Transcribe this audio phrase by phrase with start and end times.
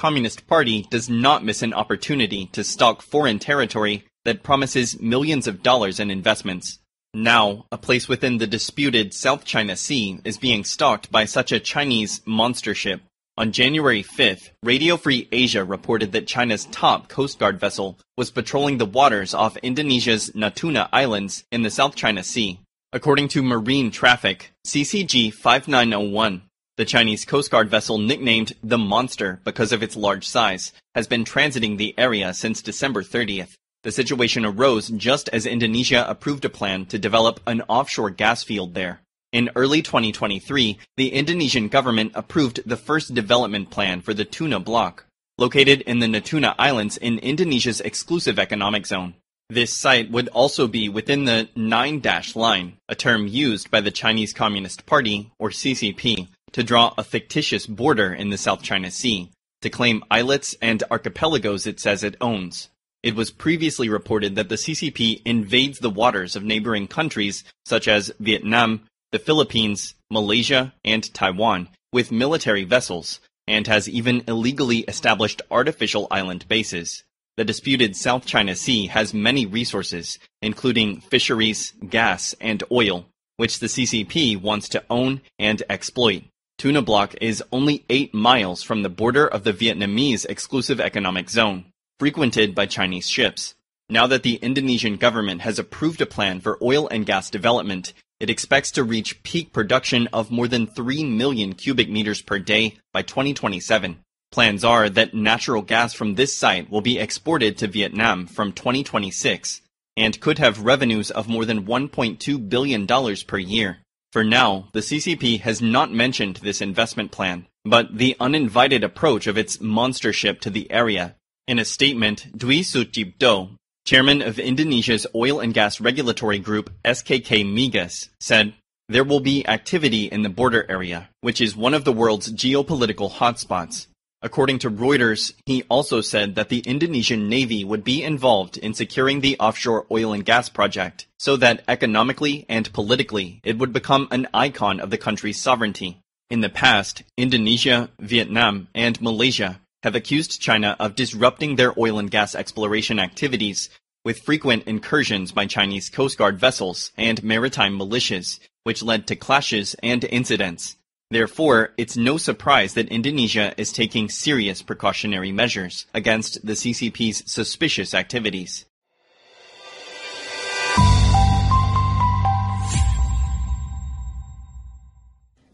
[0.00, 5.62] Communist Party does not miss an opportunity to stalk foreign territory that promises millions of
[5.62, 6.78] dollars in investments.
[7.12, 11.60] Now, a place within the disputed South China Sea is being stalked by such a
[11.60, 13.02] Chinese monster ship.
[13.36, 18.78] On January 5th, Radio Free Asia reported that China's top Coast Guard vessel was patrolling
[18.78, 22.58] the waters off Indonesia's Natuna Islands in the South China Sea.
[22.94, 26.40] According to Marine Traffic, CCG 5901,
[26.76, 31.24] the Chinese Coast Guard vessel nicknamed the Monster because of its large size has been
[31.24, 33.54] transiting the area since December 30th.
[33.82, 38.74] The situation arose just as Indonesia approved a plan to develop an offshore gas field
[38.74, 39.00] there.
[39.32, 45.04] In early 2023, the Indonesian government approved the first development plan for the Tuna block,
[45.38, 49.14] located in the Natuna Islands in Indonesia's exclusive economic zone.
[49.48, 53.90] This site would also be within the nine dash line, a term used by the
[53.90, 59.30] Chinese Communist Party, or CCP, to draw a fictitious border in the South China Sea,
[59.62, 62.68] to claim islets and archipelagos it says it owns.
[63.02, 68.12] It was previously reported that the CCP invades the waters of neighboring countries such as
[68.20, 76.06] Vietnam, the Philippines, Malaysia, and Taiwan with military vessels, and has even illegally established artificial
[76.10, 77.02] island bases.
[77.36, 83.06] The disputed South China Sea has many resources, including fisheries, gas, and oil,
[83.38, 86.24] which the CCP wants to own and exploit.
[86.60, 91.64] Tuna Block is only 8 miles from the border of the Vietnamese exclusive economic zone,
[91.98, 93.54] frequented by Chinese ships.
[93.88, 98.28] Now that the Indonesian government has approved a plan for oil and gas development, it
[98.28, 103.00] expects to reach peak production of more than 3 million cubic meters per day by
[103.00, 103.96] 2027.
[104.30, 109.62] Plans are that natural gas from this site will be exported to Vietnam from 2026
[109.96, 113.78] and could have revenues of more than $1.2 billion per year.
[114.12, 119.38] For now, the CCP has not mentioned this investment plan, but the uninvited approach of
[119.38, 121.14] its monster ship to the area.
[121.46, 123.50] In a statement, Dwi Sucipto,
[123.86, 128.54] chairman of Indonesia's oil and gas regulatory group SKK Migas, said,
[128.88, 133.12] There will be activity in the border area, which is one of the world's geopolitical
[133.12, 133.86] hotspots.
[134.22, 139.20] According to Reuters, he also said that the Indonesian Navy would be involved in securing
[139.20, 144.28] the offshore oil and gas project, so that economically and politically it would become an
[144.34, 146.02] icon of the country's sovereignty.
[146.28, 152.10] In the past, Indonesia, Vietnam, and Malaysia have accused China of disrupting their oil and
[152.10, 153.70] gas exploration activities
[154.04, 159.74] with frequent incursions by Chinese Coast Guard vessels and maritime militias, which led to clashes
[159.82, 160.76] and incidents.
[161.12, 167.94] Therefore, it's no surprise that Indonesia is taking serious precautionary measures against the CCP's suspicious
[167.94, 168.64] activities.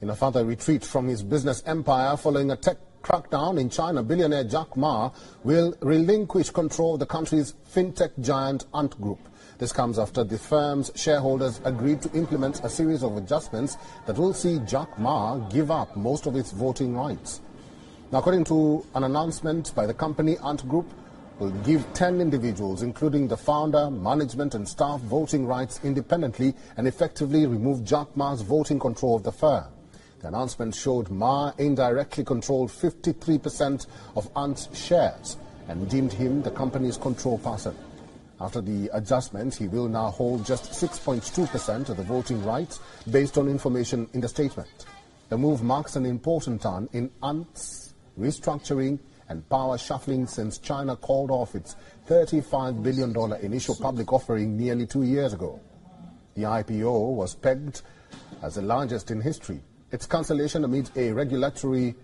[0.03, 4.45] In a further retreat from his business empire following a tech crackdown in China, billionaire
[4.45, 5.11] Jack Ma
[5.43, 9.21] will relinquish control of the country's fintech giant Ant Group.
[9.59, 14.34] This comes after the firm's shareholders agreed to implement a series of adjustments that will
[14.34, 17.41] see Jack Ma give up most of its voting rights.
[18.12, 20.87] Now, according to an announcement by the company, Ant Group
[21.39, 27.47] will give 10 individuals, including the founder, management, and staff, voting rights independently and effectively
[27.47, 29.65] remove Jack Ma's voting control of the firm.
[30.21, 36.99] The announcement showed Ma indirectly controlled 53% of Ant's shares and deemed him the company's
[36.99, 37.75] control person.
[38.41, 42.80] After the adjustments, he will now hold just 6.2% of the voting rights
[43.10, 44.69] based on information in the statement.
[45.30, 48.98] The move marks an important turn in Ant's restructuring
[49.28, 51.76] and power shuffling since China called off its
[52.08, 55.58] $35 billion initial public offering nearly two years ago.
[56.34, 57.82] The IPO was pegged
[58.42, 59.62] as the largest in history.
[59.91, 61.94] Its cancellation amid a regulatory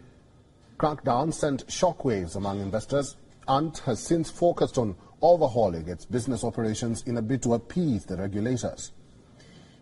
[0.78, 3.16] crackdown sent shockwaves among investors.
[3.46, 8.16] Ant has since focused on overhauling its business operations in a bid to appease the
[8.16, 8.92] regulators.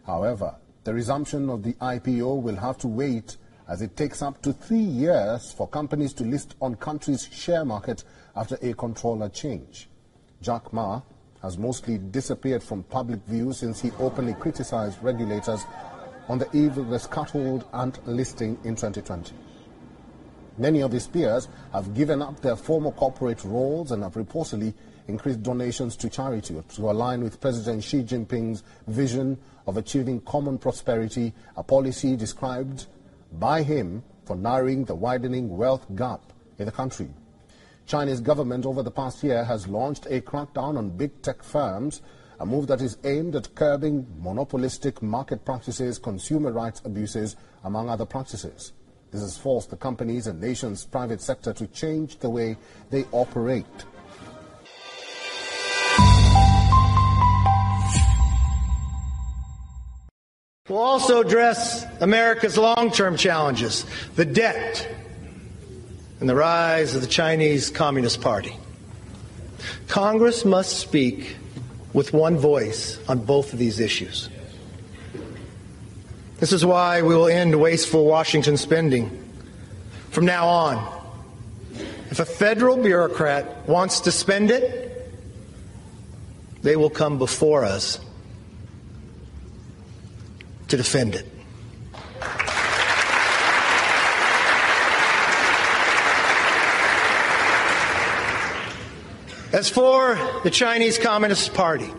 [0.07, 0.55] However,
[0.85, 3.37] the resumption of the IPO will have to wait
[3.69, 8.05] as it takes up to three years for companies to list on country's share market
[8.35, 9.89] after a controller change.
[10.43, 11.01] Jack Ma
[11.43, 15.65] has mostly disappeared from public view since he openly criticized regulators
[16.29, 19.35] on the eve of the scuttled Ant listing in 2020.
[20.59, 24.75] Many of his peers have given up their former corporate roles and have reportedly
[25.09, 31.33] increased donations to charity to align with President Xi Jinping's vision of achieving common prosperity,
[31.57, 32.87] a policy described
[33.33, 36.21] by him for narrowing the widening wealth gap
[36.59, 37.09] in the country.
[37.87, 42.03] Chinese government over the past year has launched a crackdown on big tech firms,
[42.39, 48.07] a move that is aimed at curbing monopolistic market practices, consumer rights abuses, among other
[48.07, 48.73] practices.
[49.11, 52.57] This has forced the companies and nation's private sector to change the way
[52.91, 53.67] they operate.
[60.71, 63.85] We'll also address America's long term challenges
[64.15, 64.89] the debt
[66.21, 68.57] and the rise of the Chinese Communist Party.
[69.89, 71.35] Congress must speak
[71.93, 74.29] with one voice on both of these issues.
[76.39, 79.11] This is why we will end wasteful Washington spending.
[80.11, 81.03] From now on,
[82.13, 85.11] if a federal bureaucrat wants to spend it,
[86.63, 87.99] they will come before us
[90.71, 91.27] to defend it.
[99.53, 101.91] As for the Chinese Communist Party,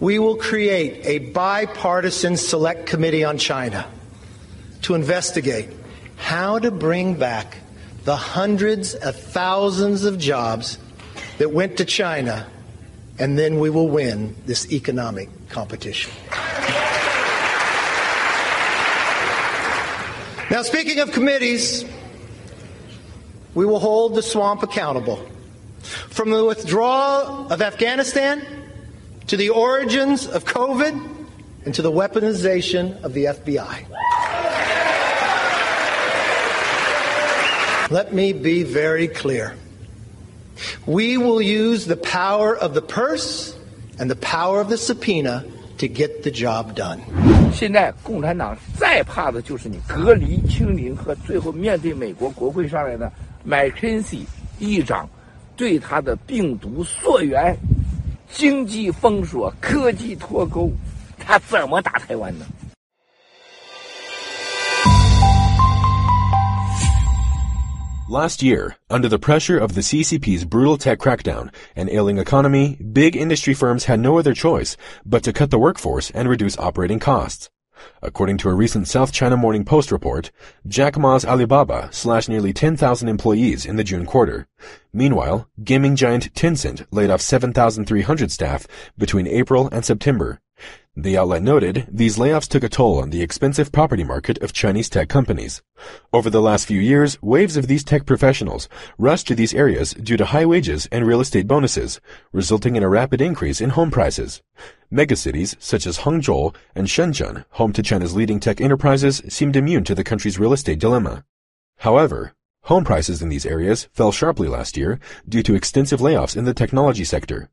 [0.00, 3.86] we will create a bipartisan select committee on China
[4.82, 5.70] to investigate
[6.16, 7.56] how to bring back
[8.04, 10.78] the hundreds of thousands of jobs
[11.38, 12.46] that went to China,
[13.18, 16.12] and then we will win this economic competition.
[20.54, 21.84] Now, speaking of committees,
[23.56, 25.16] we will hold the swamp accountable.
[25.80, 28.46] From the withdrawal of Afghanistan
[29.26, 31.26] to the origins of COVID
[31.64, 33.84] and to the weaponization of the FBI.
[37.90, 39.56] Let me be very clear.
[40.86, 43.58] We will use the power of the purse
[43.98, 45.44] and the power of the subpoena
[45.78, 47.33] to get the job done.
[47.54, 53.10] 现在共产党再怕的就是你隔离、清零和最后面对美国国会上来的
[53.44, 54.26] 麦肯锡
[54.58, 55.08] 议长
[55.56, 57.56] 对他的病毒溯源、
[58.28, 60.68] 经济封锁、科技脱钩，
[61.18, 62.44] 他怎么打台湾呢？
[68.08, 73.54] ？Last year, under the pressure of the CCP's brutal tech crackdown and ailing economy, big industry
[73.54, 77.48] firms had no other choice but to cut the workforce and reduce operating costs.
[78.02, 80.30] According to a recent South China Morning Post report,
[80.66, 84.48] Jack Ma's Alibaba slashed nearly 10,000 employees in the June quarter.
[84.92, 88.66] Meanwhile, gaming giant Tencent laid off 7,300 staff
[88.98, 90.40] between April and September.
[90.96, 94.88] The outlet noted these layoffs took a toll on the expensive property market of Chinese
[94.88, 95.60] tech companies.
[96.12, 100.16] Over the last few years, waves of these tech professionals rushed to these areas due
[100.16, 102.00] to high wages and real estate bonuses,
[102.30, 104.40] resulting in a rapid increase in home prices.
[104.92, 109.96] Megacities such as Hangzhou and Shenzhen, home to China's leading tech enterprises, seemed immune to
[109.96, 111.24] the country's real estate dilemma.
[111.78, 116.44] However, home prices in these areas fell sharply last year due to extensive layoffs in
[116.44, 117.50] the technology sector.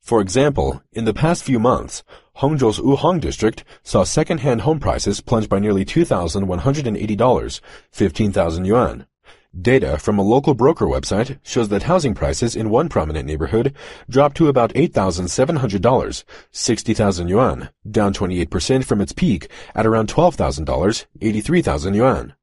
[0.00, 2.02] For example, in the past few months,
[2.36, 9.06] Hangzhou's Wuhang district saw second-hand home prices plunge by nearly $2,180, 15,000 yuan.
[9.58, 13.72] Data from a local broker website shows that housing prices in one prominent neighborhood
[14.10, 21.94] dropped to about $8,700, 60,000 yuan, down 28% from its peak at around $12,000, 83,000
[21.94, 22.34] yuan.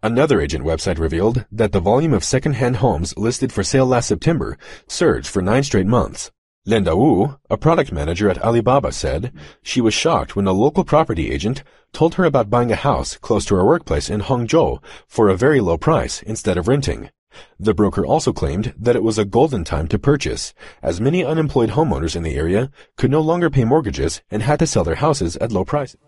[0.00, 4.56] Another agent website revealed that the volume of second-hand homes listed for sale last September
[4.86, 6.30] surged for nine straight months.
[6.64, 11.32] Linda Wu, a product manager at Alibaba, said she was shocked when a local property
[11.32, 15.36] agent told her about buying a house close to her workplace in Hangzhou for a
[15.36, 17.10] very low price instead of renting.
[17.58, 21.70] The broker also claimed that it was a golden time to purchase, as many unemployed
[21.70, 25.36] homeowners in the area could no longer pay mortgages and had to sell their houses
[25.38, 25.98] at low prices.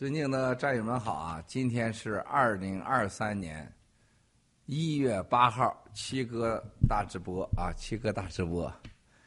[0.00, 1.44] 尊敬的战友们好啊！
[1.46, 3.70] 今天是二零二三年
[4.64, 7.70] 一月八号，七哥大直播啊！
[7.76, 8.72] 七哥大直播，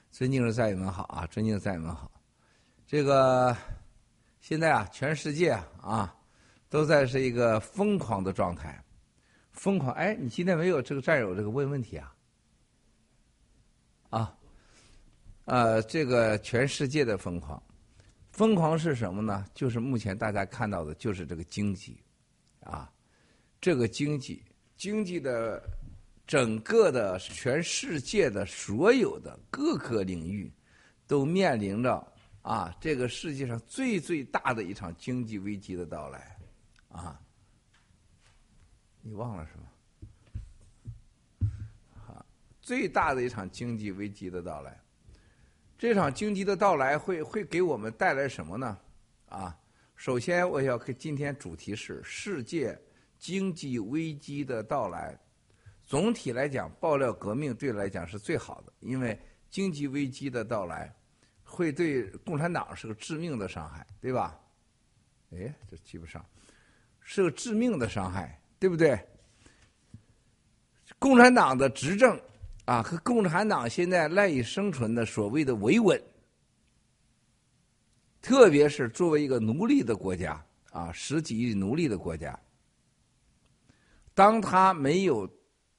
[0.10, 1.28] 尊敬的战友们好啊！
[1.28, 2.12] 尊敬的战友们好，
[2.88, 3.56] 这个
[4.42, 6.12] 现在啊，全世界啊，
[6.70, 8.84] 都在是一个疯狂的状态，
[9.52, 9.94] 疯狂！
[9.94, 12.16] 哎，你今天没有这个战友这个问问题啊？
[14.10, 14.36] 啊，
[15.46, 17.62] 呃，这个全世界的疯狂。
[18.34, 19.46] 疯狂是什么呢？
[19.54, 22.04] 就是目前大家看到的，就是这个经济，
[22.62, 22.92] 啊，
[23.62, 24.44] 这个经济，
[24.76, 25.64] 经济的
[26.26, 30.52] 整个的全世界的所有的各个领域，
[31.06, 36.36] 都面临着啊，这个世界上最最大的一场经济危机的到来，
[36.90, 37.22] 啊，
[39.02, 41.52] 你忘了是吗？
[42.08, 42.26] 啊，
[42.64, 44.83] 最大的一场经济危机的到来。
[45.84, 48.80] 这场经济的到来会会给我们带来什么呢？
[49.28, 49.54] 啊，
[49.98, 52.82] 首先我要给今天主题是世界
[53.20, 55.14] 经济危机的到来。
[55.82, 60.90] 总体来讲，爆料革命对来讲是最好的，因为经济危机的到来
[61.44, 64.40] 会对共产党是个致命的伤害，对吧？
[65.32, 66.26] 哎，这记不上，
[67.02, 68.98] 是个致命的伤害，对不对？
[70.98, 72.18] 共产党的执政
[72.66, 76.02] 啊，和共产党现在赖以生存的所谓的维稳，
[78.22, 80.42] 特别是作为一个奴隶的国家
[80.72, 82.40] 啊，十几亿奴隶的国家，
[84.14, 85.30] 当他没有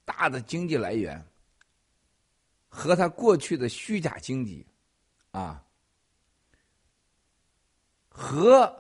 [0.05, 1.25] 大的经济来源，
[2.69, 4.67] 和他过去的虚假经济
[5.31, 5.65] 啊，
[8.11, 8.71] 和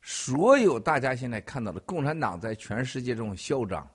[0.00, 3.88] 所有大家现在看到的共产党在全世界这种嚣张。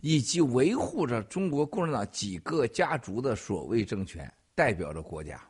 [0.00, 5.42] 以及维护着中国共产党几个家族的所谓政权，代表着国家，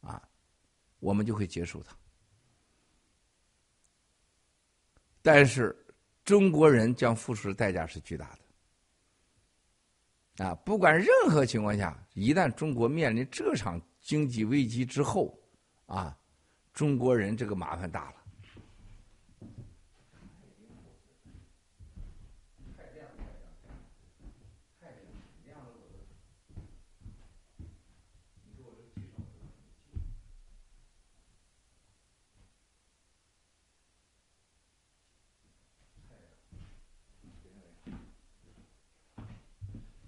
[0.00, 0.22] 啊，
[1.00, 1.96] 我们就会结束它。
[5.20, 5.76] 但是
[6.24, 8.38] 中国人将付出的代价是巨大
[10.36, 15.38] 的，啊，不管任何情况下，一旦中国面临这场经济危机之后，
[15.86, 16.16] 啊，
[16.72, 18.23] 中国人这个麻烦大了。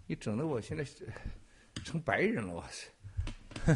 [0.07, 0.85] 你整的我现在
[1.85, 2.65] 成白人了，我
[3.65, 3.75] 操！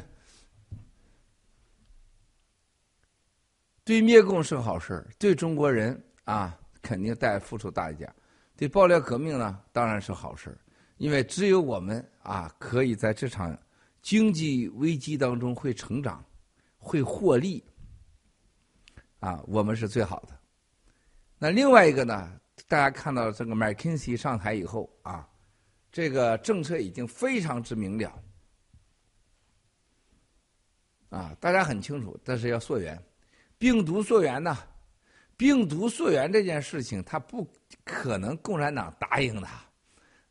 [3.84, 8.06] 对灭共是好事对中国人啊肯定带付出代价；
[8.56, 10.56] 对爆料革命呢，当然是好事
[10.98, 13.58] 因为只有我们啊可以在这场
[14.00, 16.24] 经济危机当中会成长、
[16.78, 17.64] 会获利
[19.18, 20.38] 啊，我们是最好的。
[21.38, 25.26] 那另外一个呢，大家看到这个麦肯锡上台以后啊。
[25.92, 28.22] 这个政策已经非常之明了，
[31.08, 32.96] 啊，大家很清楚，但是要溯源，
[33.58, 34.56] 病毒溯源呢？
[35.36, 37.44] 病毒溯源这件事情，它不
[37.82, 39.48] 可能共产党答应的，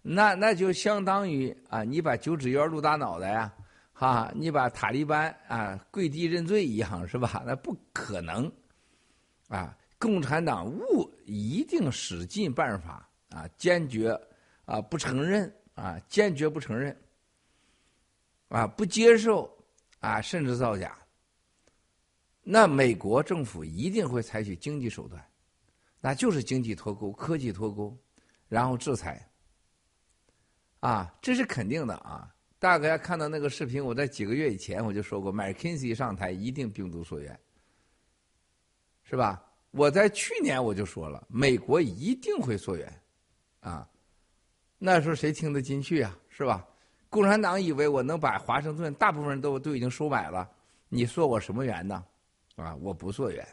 [0.02, 3.54] 那那就相当于啊，你把九指妖露大脑袋呀，
[3.92, 7.44] 哈，你把塔利班啊跪地认罪一样，是吧？
[7.46, 8.50] 那不可能，
[9.48, 14.18] 啊，共产党务一定使尽办法啊，坚决。
[14.70, 16.96] 啊，不承认啊，坚决不承认，
[18.50, 19.52] 啊，不接受
[20.00, 20.96] 啊，甚至造假。
[22.44, 25.28] 那美国政府一定会采取经济手段，
[26.00, 27.98] 那就是经济脱钩、科技脱钩，
[28.48, 29.28] 然后制裁。
[30.82, 32.32] 啊，这是肯定的啊！
[32.60, 37.38] 大家看到那个视频，我在几个月以前我就说过，麦肯锡上台一定病毒溯源，
[39.04, 39.44] 是吧？
[39.72, 43.02] 我在去年我就说了，美国一定会溯源，
[43.62, 43.90] 啊。
[44.82, 46.18] 那时候谁听得进去啊？
[46.30, 46.66] 是吧？
[47.10, 50.50] 共产党以为我能把华盛顿大部分人都都已经收买了，
[50.88, 52.06] 你说我什么缘呢？
[52.56, 53.46] 啊，我不做缘。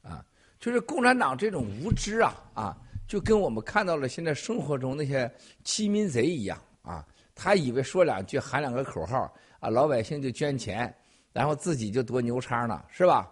[0.00, 0.24] 啊，
[0.58, 5.30] 就是共产党这种无知啊啊，就跟我们看到了现在生活中那些
[5.64, 7.06] 欺民贼一样啊。
[7.34, 10.94] 他以为说两句喊两个口号啊，老百姓就捐钱，
[11.32, 13.30] 然后自己就多牛叉呢，是吧？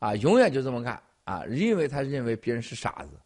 [0.00, 3.20] 啊，永远就这么干啊，因为他认为别人是傻子，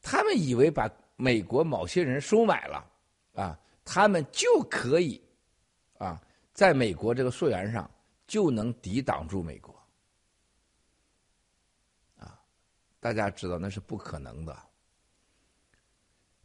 [0.00, 0.88] 他们以为把。
[1.20, 2.90] 美国某些人收买了，
[3.34, 5.20] 啊，他们就可以，
[5.98, 6.22] 啊，
[6.54, 7.90] 在美国这个溯源上
[8.28, 9.74] 就能抵挡住美国，
[12.18, 12.40] 啊，
[13.00, 14.56] 大家知道那是不可能的。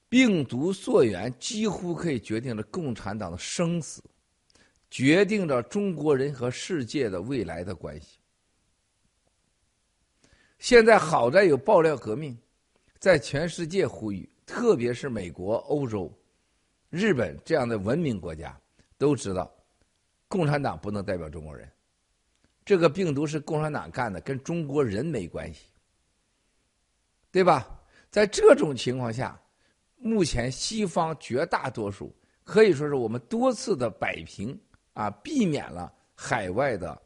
[0.10, 4.04] 病毒溯源几乎可以决定着共产党的生死，
[4.90, 8.18] 决定着中国人和世界的未来的关系。
[10.58, 12.36] 现在好在有爆料革命，
[12.98, 14.28] 在全世界呼吁。
[14.46, 16.12] 特别是美国、欧洲、
[16.90, 18.60] 日本这样的文明国家
[18.98, 19.52] 都知道，
[20.28, 21.70] 共产党不能代表中国人。
[22.66, 25.66] 这个病毒是共产党干的，跟中国人没关系，
[27.32, 27.68] 对吧？
[28.10, 29.38] 在这种情况下，
[29.98, 34.58] 目前西方绝大多数可以说是我们多次的摆平
[34.94, 37.02] 啊，避免了海外的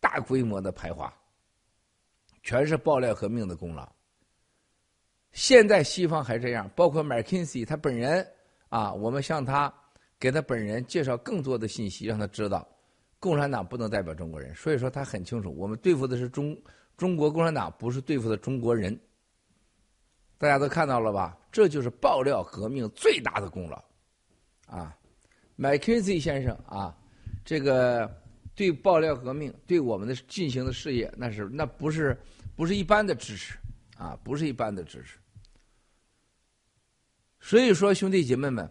[0.00, 1.12] 大规模的排华，
[2.42, 3.95] 全是爆料革命的功劳。
[5.36, 8.26] 现在西方还这样，包括麦肯锡他本人
[8.70, 9.72] 啊，我们向他
[10.18, 12.66] 给他本人介绍更多的信息，让他知道
[13.20, 14.54] 共产党不能代表中国人。
[14.54, 16.56] 所以说他很清楚，我们对付的是中
[16.96, 18.98] 中国共产党，不是对付的中国人。
[20.38, 21.36] 大家都看到了吧？
[21.52, 23.84] 这就是爆料革命最大的功劳
[24.66, 24.96] 啊！
[25.54, 26.96] 麦肯锡先生啊，
[27.44, 28.10] 这个
[28.54, 32.18] 对爆料革命对我们的进行的事业，那是那不是
[32.56, 33.58] 不是一般的支持
[33.98, 35.18] 啊，不是一般的支持。
[37.46, 38.68] 所以说，兄弟姐妹们，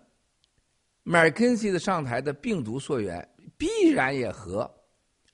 [1.03, 4.70] 麦肯锡的上台的病毒溯源，必然也和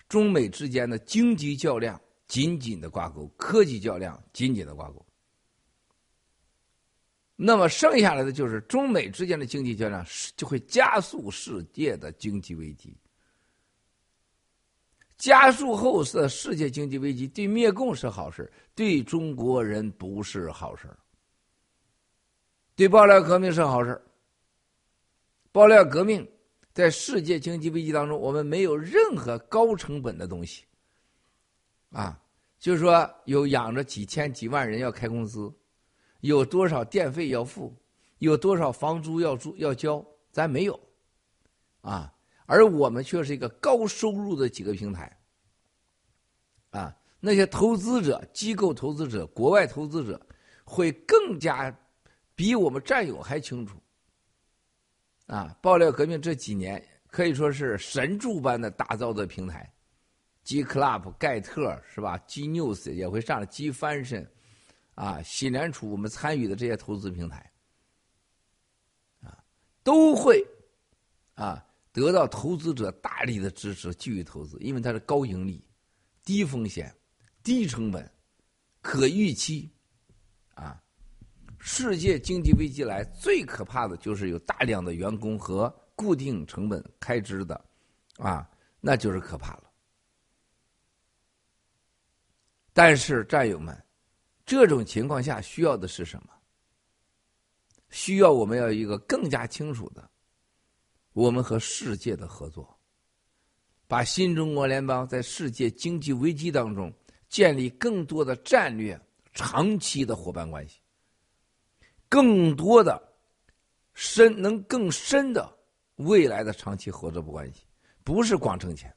[0.07, 5.03] 中美之间的经济较量紧紧的挂钩，科技较量紧紧的挂钩。
[7.35, 10.05] 那么剩下来的就是中美之间的经济较量，
[10.35, 12.95] 就会加速世界的经济危机。
[15.17, 20.87] 加速后的世界经济危机，对灭共是好事，对中国人不是好事。
[22.75, 24.01] 对爆料革命是好事。
[25.51, 26.27] 爆料革命
[26.73, 30.63] 在世界经济危机当中，我们没有任何高成本的东西。
[31.91, 32.17] 啊，
[32.57, 35.53] 就是说有养着几千几万人要开工资，
[36.21, 37.75] 有多少电费要付，
[38.19, 40.01] 有多少房租要租要交，
[40.31, 40.79] 咱没有，
[41.81, 42.13] 啊，
[42.45, 45.19] 而我们却是一个高收入的几个平台，
[46.69, 50.25] 啊，那些投资者、机构投资者、国外投资者
[50.63, 51.77] 会更加
[52.35, 53.77] 比我们战友还清楚，
[55.27, 59.71] 啊，爆料革命这几年可以说是神助般的打造的平台。
[60.43, 64.27] G Club、盖特是吧？G News 也会上来 g fashion，
[64.95, 67.51] 啊，新联储我们参与的这些投资平台，
[69.21, 69.37] 啊，
[69.83, 70.43] 都会
[71.35, 75.63] 啊得到投资者大力的支持，继续投资，因为它是高盈利、
[76.23, 76.91] 低风险、
[77.43, 78.11] 低成本、
[78.81, 79.71] 可预期，
[80.55, 80.81] 啊，
[81.63, 87.63] 世界经济危机来最可怕的就是有大量的员工和固定成本开支的，
[88.17, 88.49] 啊，
[88.79, 89.71] 那就是可怕了。
[92.73, 93.79] 但是，战友们，
[94.43, 96.33] 这种情况下需要的是什么？
[97.91, 100.09] 需要我们要一个更加清楚的，
[101.13, 102.75] 我们和世界的合作，
[103.87, 106.91] 把新中国联邦在世界经济危机当中
[107.29, 108.99] 建立更多的战略、
[109.31, 110.80] 长期的伙伴关系，
[112.11, 113.01] 更多的
[113.93, 115.49] 深能更深的
[115.95, 117.61] 未来的长期合作关系，
[118.03, 118.93] 不是光挣钱，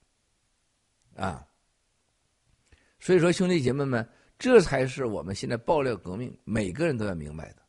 [1.15, 1.47] 啊。
[2.99, 4.05] 所以说，兄弟姐妹们，
[4.37, 7.63] 这才是我们现在爆料革命每个人都要明白的。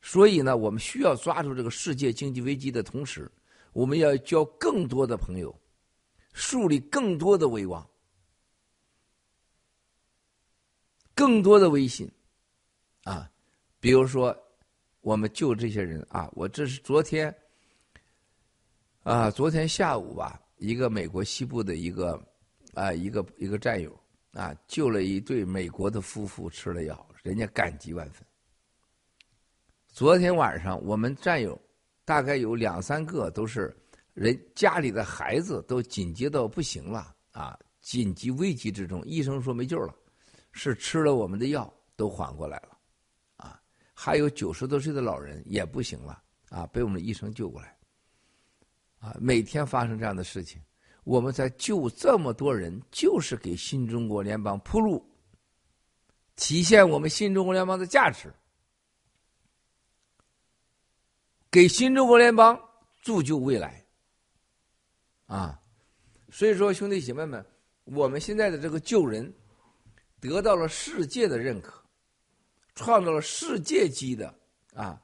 [0.00, 3.28] 所以呢，我们需要抓住这个世界经济危机的同时，
[3.72, 5.52] 我们要交更多的朋友，
[6.34, 7.84] 树立更多的威望，
[11.16, 12.08] 更多的威信
[13.02, 13.28] 啊！
[13.80, 14.36] 比如说，
[15.04, 17.32] 我们救这些人啊，我这是昨天
[19.02, 22.18] 啊，昨天下午吧，一个美国西部的一个
[22.72, 23.96] 啊，一个一个战友。
[24.32, 28.26] 啊，救了一对美国的夫妇吃了药，人家感激万分。
[29.86, 31.56] 昨天晚上我们战友
[32.04, 33.72] 大概有两三个都是
[34.12, 39.94] 人家里的孩子都紧急到不行了啊，紧急危急之中，医生说没救了，
[40.50, 42.73] 是吃了我们的药都缓过来了，
[43.94, 47.78] 还有九十多岁的老人也不行了啊，被我们的医生救过来，
[48.98, 50.60] 啊，每天发生这样的事情。
[51.04, 55.06] 我们在救这么多人，就是给新中国联邦铺路，
[56.34, 58.32] 体现我们新中国联邦的价值，
[61.50, 62.58] 给新中国联邦
[63.02, 63.84] 铸就未来。
[65.26, 65.60] 啊，
[66.30, 67.44] 所以说，兄弟姐妹们，
[67.84, 69.30] 我们现在的这个救人，
[70.20, 71.83] 得到了世界的认可，
[72.74, 74.34] 创造了世界级的
[74.74, 75.00] 啊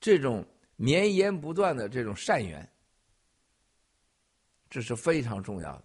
[0.00, 2.68] 这种绵延不断的这种善缘。
[4.70, 5.84] 这是非常重要的，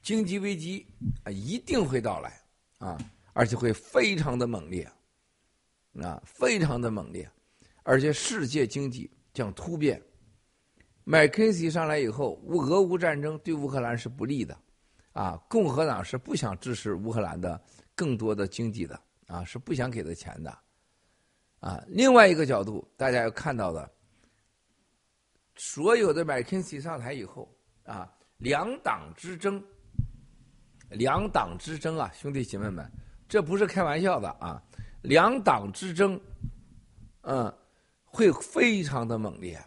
[0.00, 0.86] 经济危机
[1.24, 2.40] 啊一定会到来
[2.78, 2.98] 啊，
[3.34, 4.90] 而且会非常的猛烈，
[6.00, 7.30] 啊，非常的猛烈，
[7.82, 10.02] 而且世界经济将突变。
[11.04, 14.58] 麦肯锡上来以后，乌俄乌战争对乌克兰是不利的，
[15.12, 17.62] 啊，共和党是不想支持乌克兰的
[17.94, 20.58] 更多的经济的，啊，是不想给他钱的，
[21.60, 23.90] 啊，另外一个角度，大家要看到的，
[25.54, 27.48] 所有的麦肯锡上台以后，
[27.84, 28.12] 啊。
[28.40, 29.62] 两党之争，
[30.88, 32.90] 两党之争啊，兄弟姐妹们，
[33.28, 34.62] 这不是开玩笑的啊！
[35.02, 36.18] 两党之争，
[37.20, 37.54] 嗯，
[38.02, 39.62] 会非常的猛烈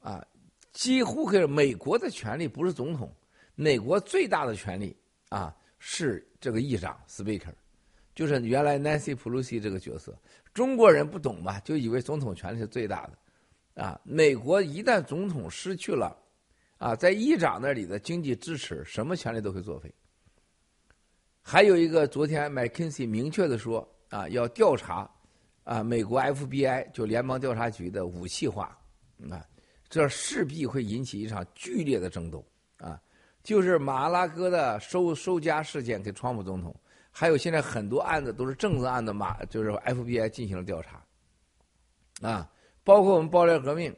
[0.00, 0.26] 啊！
[0.72, 3.14] 几乎可以，美国的权力不是总统，
[3.54, 7.54] 美国最大的权力啊是这个议长 （Speaker），
[8.14, 10.16] 就是原来 Nancy Pelosi 这个角色。
[10.52, 14.00] 中国人不懂嘛，就以为总统权力是最大的啊！
[14.04, 16.16] 美国一旦总统失去了。
[16.78, 19.88] 啊，在议长那里的经济支持，什么权利都会作废。
[21.40, 25.08] 还有一个，昨天麦肯锡明确的说，啊，要调查，
[25.62, 28.76] 啊，美国 FBI 就联邦调查局的武器化，
[29.30, 29.46] 啊，
[29.88, 32.44] 这势必会引起一场剧烈的争斗，
[32.78, 33.00] 啊，
[33.44, 36.74] 就是马拉戈的收收家事件给川普总统，
[37.12, 41.04] 还有现在很多案子都是政治案的嘛，就是 FBI 进行了调查，
[42.22, 42.50] 啊，
[42.82, 43.94] 包括我们爆料革命，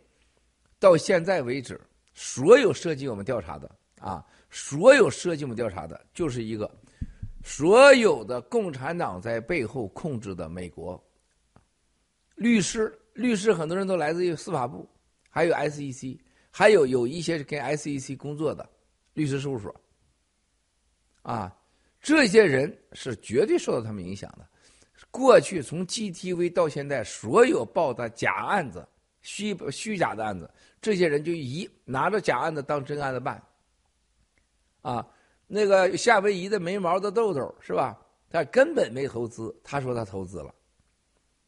[0.79, 1.81] 到现在为止。
[2.17, 6.71] 所有涉及我们调查的啊，所有涉及我们调查的，就是一个
[7.43, 11.03] 所有的共产党在背后控制的美国
[12.37, 14.89] 律师，律师很多人都来自于司法部，
[15.29, 16.17] 还有 SEC，
[16.53, 18.65] 还有有一些是跟 SEC 工作的
[19.15, 19.75] 律师事务所。
[21.23, 21.53] 啊，
[22.05, 24.47] 这些人是绝对受到他们影响的。
[25.11, 28.87] 过去从 GTV 到现在，所有报的假案子、
[29.23, 30.49] 虚虚假的案子，
[30.81, 33.43] 这些人就一拿着假案子当真案子办。
[34.83, 35.05] 啊。
[35.47, 37.99] 那个夏威夷的没毛的豆豆是吧？
[38.31, 40.55] 他根本没投资，他说他投资了，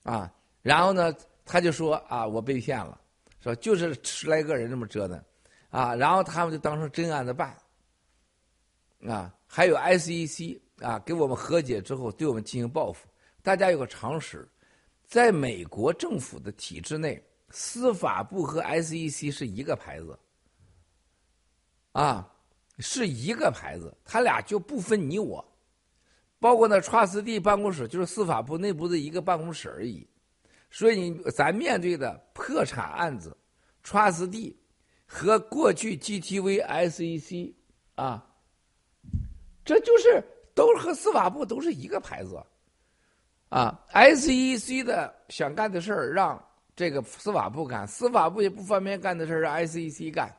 [0.02, 1.12] 啊，然后呢，
[1.46, 3.00] 他就说啊，我被骗了，
[3.42, 5.20] 说就是十来个人这么折腾，
[5.70, 7.56] 啊，然后他们就当成真案子办，
[9.08, 13.06] 啊，还有 SEC 啊，给我们和解之后对我们进行报复。
[13.42, 14.48] 大家有个常识，
[15.06, 20.18] 在美国政府的体制内，司法部和 SEC 是一个牌子，
[21.92, 22.32] 啊。
[22.78, 25.42] 是一个牌子，他俩就不分你我，
[26.38, 30.06] 包括那 trustee 办公室，就是司法部内部的一个办公室而已。
[30.70, 33.34] 所以，你咱面对的破产案子
[33.82, 34.54] ，trustee
[35.06, 37.54] 和过去 GTV、SEC
[37.94, 38.22] 啊，
[39.66, 40.24] 这就是
[40.54, 42.40] 都和司法部都是一个牌子
[43.50, 43.78] 啊。
[43.92, 46.42] SEC 的想干的事儿让
[46.74, 50.34] 这个司法部干，司法部也不方便干的事儿让 SEC 干。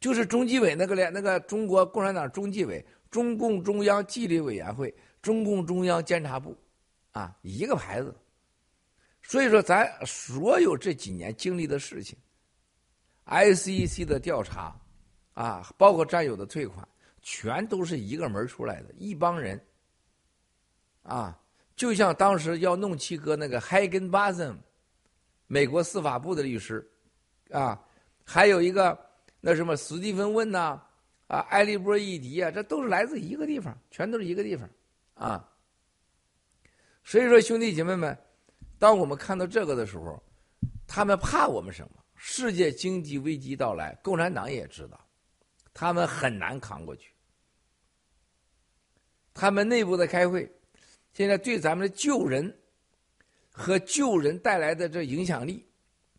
[0.00, 6.56] 就是中纪委那个连那个中国共产党中纪委、中共中央纪律委员会、中共中央监察部，
[7.12, 8.14] 啊，一个牌子。
[9.22, 12.18] 所以说，咱所有这几年经历的事情
[13.26, 14.74] ，SEC 的调查，
[15.34, 16.88] 啊，包括战友的退款，
[17.22, 19.60] 全都是一个门出来的，一帮人，
[21.02, 21.38] 啊，
[21.76, 24.56] 就像当时要弄七哥那个 Hagen Basen
[25.46, 26.88] 美国司法部的律师，
[27.50, 27.80] 啊，
[28.24, 28.98] 还有一个。
[29.42, 30.78] 那什么，史蒂芬问呐，
[31.26, 34.68] 啊，埃利波伊迪啊，这都是来自一个地方，全都是一个地方，
[35.14, 35.48] 啊。
[37.02, 38.14] 所以说，兄弟姐妹们，
[38.78, 40.22] 当我们看到这个的时候，
[40.86, 42.04] 他们怕我们什么？
[42.16, 45.00] 世界经济危机到来，共产党也知道，
[45.72, 47.09] 他们很难扛过去。
[49.40, 50.46] 他们内部的开会，
[51.14, 52.54] 现在对咱们的救人
[53.50, 55.66] 和救人带来的这影响力，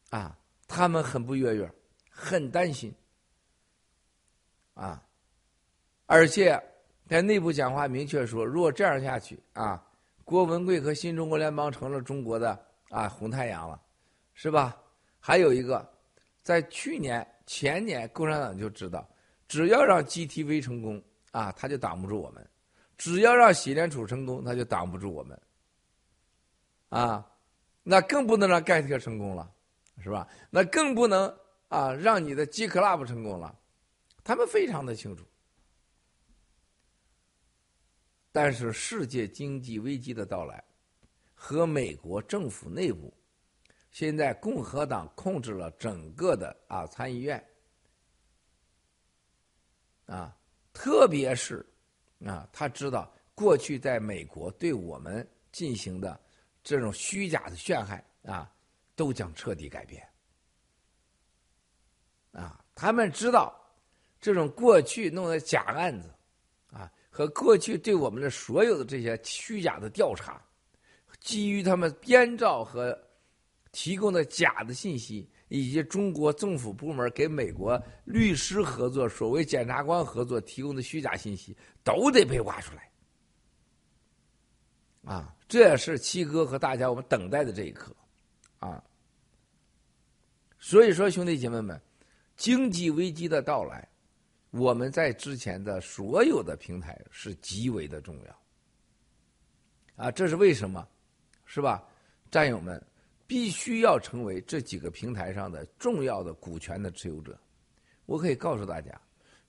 [0.09, 0.35] 啊，
[0.67, 1.71] 他们很不悦悦，
[2.09, 2.91] 很担心。
[4.73, 5.05] 啊，
[6.07, 6.59] 而且
[7.07, 9.85] 在内部讲话明确说，如果这样下去啊，
[10.25, 13.79] 郭文贵和新中国联邦成了中国的啊红太阳了，
[14.33, 14.75] 是吧？
[15.19, 15.87] 还有一个，
[16.41, 19.07] 在去年前年，共产党就知道，
[19.47, 22.43] 只要让 GTV 成功啊，他就挡不住我们；
[23.01, 25.41] 只要让洗联储成功，他就挡不住我们。
[26.89, 27.27] 啊，
[27.81, 29.51] 那更不能让盖特成功了，
[30.03, 30.27] 是吧？
[30.51, 31.35] 那更不能
[31.67, 33.57] 啊让你的 G Club 成功了。
[34.23, 35.25] 他们非常的清楚，
[38.31, 40.63] 但是世界经济危机的到来
[41.33, 43.11] 和美国政府内部，
[43.89, 47.43] 现在共和党控制了整个的啊参议院，
[50.05, 50.37] 啊，
[50.71, 51.65] 特别是
[52.25, 56.19] 啊，他知道过去在美国对我们进行的
[56.63, 58.51] 这种虚假的陷害啊，
[58.95, 60.07] 都将彻底改变，
[62.31, 63.57] 啊，他们知道。
[64.23, 66.07] 这种过去弄的假案子，
[66.71, 70.39] 啊，和过去对我们的所有的这些虚假的调查，
[71.19, 72.95] 基于他们编造和
[73.71, 82.89] 提供的假的信息，以及中国政府部门给美国律师合作、所谓检察官合作提供的虚假信息，都得被挖出来。
[85.03, 87.93] 啊，这也是七哥和大家我们等待的这一刻，
[88.59, 88.81] 啊。
[90.57, 91.81] 所以说，兄弟姐妹们，
[92.37, 93.85] 经济危机的到来。
[94.51, 100.87] 我们在之前的所有的平台是极为的重要，啊，这是为什么？
[101.43, 101.83] 是吧？
[102.29, 102.81] 战友们
[103.31, 107.39] 必须要成为这几个平台上的重要的股权的持有者。
[108.05, 108.99] 我可以告诉大家，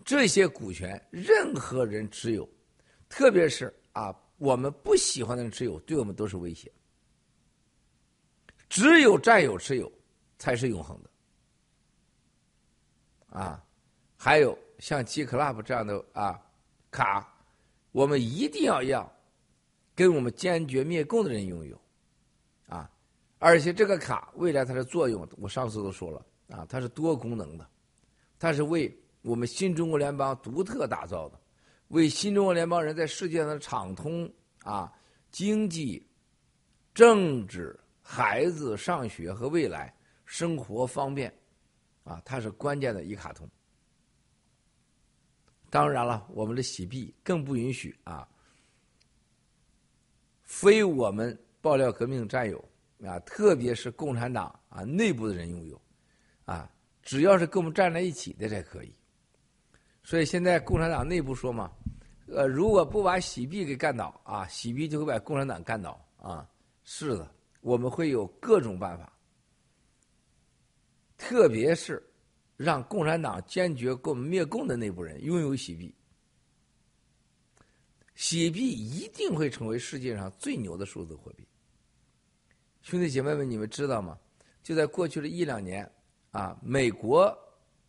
[0.04, 2.48] 这些股权任何人持有，
[3.08, 6.70] 特别是啊我们不喜欢的人持有，对我们都是威胁。
[8.68, 9.90] 只有战友持有
[10.38, 11.10] 才是永恒的，
[13.36, 13.64] 啊，
[14.16, 14.56] 还有。
[14.78, 16.40] 像 G Club 这样的啊
[16.92, 17.36] 卡，
[17.90, 19.12] 我们一定要让
[19.92, 21.81] 跟我们坚决灭共的人拥有！
[23.44, 27.68] 而且这个卡未来它的作用，我上次都说了啊，它是多功能的，
[28.38, 31.40] 它是为我们新中国联邦独特打造的，
[31.88, 34.92] 为新中国联邦人在世界上的畅通啊、
[35.32, 36.06] 经济、
[36.94, 39.92] 政治、孩子上学和未来
[40.24, 41.36] 生活方便
[42.04, 43.48] 啊，它是关键的一卡通。
[45.68, 48.28] 当然了，我们的洗币更不允许啊，
[50.42, 52.64] 非我们爆料革命战友
[53.04, 55.80] 啊，特别是共产党啊内部的人拥有，
[56.44, 56.70] 啊，
[57.02, 58.94] 只要是跟我们站在一起的才可以。
[60.04, 61.72] 所以现在共产党内部说嘛，
[62.28, 66.48] 呃，如果不把洗币给干倒啊，洗币就会把共产党干倒啊。
[66.84, 69.12] 是的，我们会有各种办法，
[71.16, 72.02] 特别是
[72.56, 75.94] 让共产党坚决跟我们灭共的内部人拥有洗币。
[78.14, 81.46] 洗币一定会成为世界上最牛的数字货币。
[82.82, 84.18] 兄弟姐妹们，你们知道吗？
[84.62, 85.90] 就在过去的一两年，
[86.32, 87.36] 啊，美国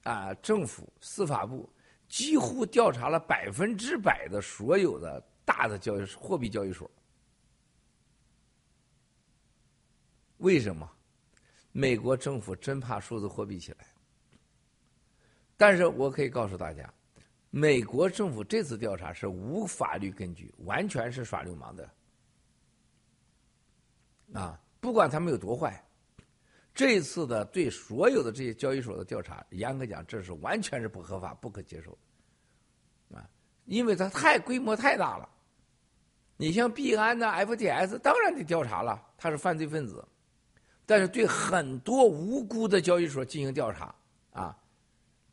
[0.03, 1.69] 啊政府司法部
[2.07, 6.89] 几乎调查了百分之百的所有的大的交易货币交易所。
[10.37, 10.89] 为什么？
[11.71, 13.87] 美国政府真怕数字货币起来。
[15.57, 16.91] 但是我可以告诉大家，
[17.49, 21.89] 美国政府这次调查是无法律根据，完全是耍流氓的。
[24.33, 25.81] 啊，不管他们有多坏，
[26.75, 31.97] 这一次的对所有的这些交易所的调查，严格讲，这是完全是不合法、不可接受。
[33.15, 33.23] 啊，
[33.63, 35.29] 因为它太规模太大了。
[36.35, 40.05] 你像币安呢、FTS，当然得调查了，他是犯罪分子。
[40.85, 43.95] 但是对很多无辜的交易所进行调查，
[44.33, 44.53] 啊，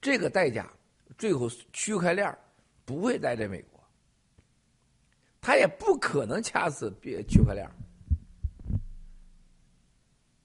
[0.01, 0.71] 这个代价
[1.19, 2.33] 最后区块链
[2.85, 3.83] 不会待在美国，
[5.41, 7.69] 他也不可能掐死别区块链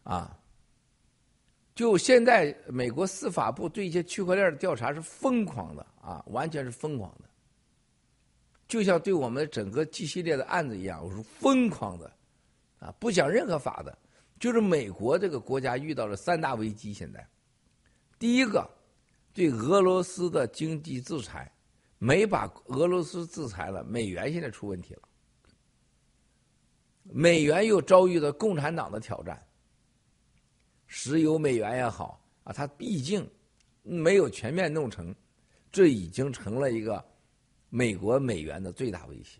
[0.06, 0.39] 啊。
[1.76, 7.30] 就现在美国司法部对一些区块链的调查是疯狂的啊，完全是疯狂的，
[8.65, 12.10] 就像对我们整个 G 系列的案子一样，我是疯狂的
[12.80, 13.98] 啊，不讲任何法的。
[14.39, 17.26] 就是美国这个国家遇到了三大危机，现在，
[18.20, 18.70] 第一个，
[19.34, 21.52] 对俄罗斯的经济制裁，
[21.98, 25.02] 没把俄罗斯制裁了，美元现在出问题了，
[27.04, 29.41] 美元又遭遇了共产党的挑战，
[30.88, 33.28] 石油美元也好啊，它毕竟
[33.82, 35.13] 没有全面弄成，
[35.71, 37.04] 这已经成了一个
[37.69, 39.39] 美国美元的最大威胁，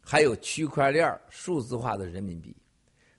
[0.00, 2.56] 还有区块链数字化的人民币。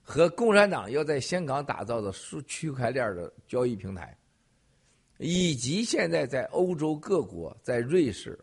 [0.02, 4.18] 和共产党要在香港打造的数区块链的交易平台，
[5.18, 8.36] 以及现在在欧洲各国，在瑞士、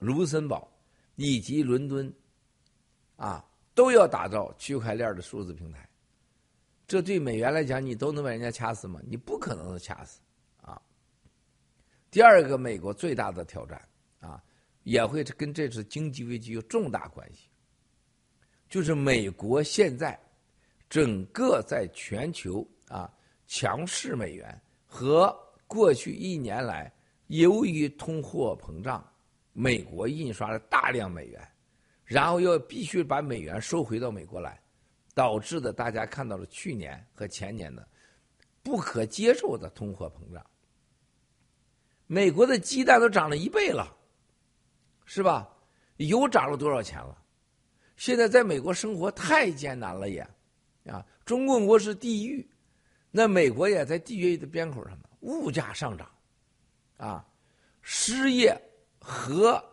[0.00, 0.68] 卢森堡
[1.14, 2.12] 以及伦敦，
[3.14, 5.88] 啊，都要打造区块链的数字平台。
[6.86, 9.00] 这对美元来讲，你都能把人家掐死吗？
[9.06, 10.20] 你不可能的掐死
[10.60, 10.80] 啊。
[12.10, 13.80] 第二个，美国最大的挑战
[14.20, 14.42] 啊，
[14.82, 17.48] 也会跟这次经济危机有重大关系，
[18.68, 20.18] 就是美国现在。
[20.90, 23.12] 整个在全球啊，
[23.48, 25.34] 强势美元和
[25.66, 26.92] 过去一年来，
[27.28, 29.04] 由于通货膨胀，
[29.52, 31.48] 美国印刷了大量美元，
[32.04, 34.62] 然后又必须把美元收回到美国来，
[35.14, 37.86] 导致的大家看到了去年和前年的
[38.62, 40.44] 不可接受的通货膨胀。
[42.06, 43.96] 美国的鸡蛋都涨了一倍了，
[45.06, 45.48] 是吧？
[45.96, 47.16] 油涨了多少钱了？
[47.96, 50.20] 现在在美国生活太艰难了也。
[50.86, 52.46] 啊，中共国是地狱，
[53.10, 55.08] 那美国也在地狱的边口上呢。
[55.20, 56.10] 物价上涨，
[56.98, 57.26] 啊，
[57.80, 58.54] 失业
[59.00, 59.64] 和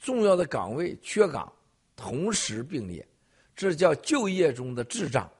[0.00, 1.52] 重要的岗位缺岗
[1.94, 3.06] 同时并列，
[3.54, 5.30] 这叫就业中的滞胀。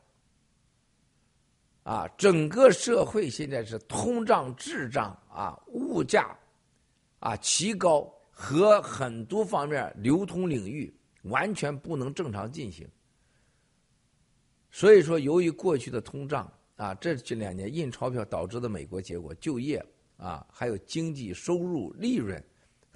[1.84, 6.36] 啊，整个社会现在是通胀、滞胀啊，物价
[7.18, 12.88] 啊奇高，和很多方面流通领域完全不能正常进行。
[14.70, 19.84] 所以说，由于过去的通胀啊，这这两年印钞票导致的美国结果，就业
[20.16, 22.40] 啊，还有经济收入、利润，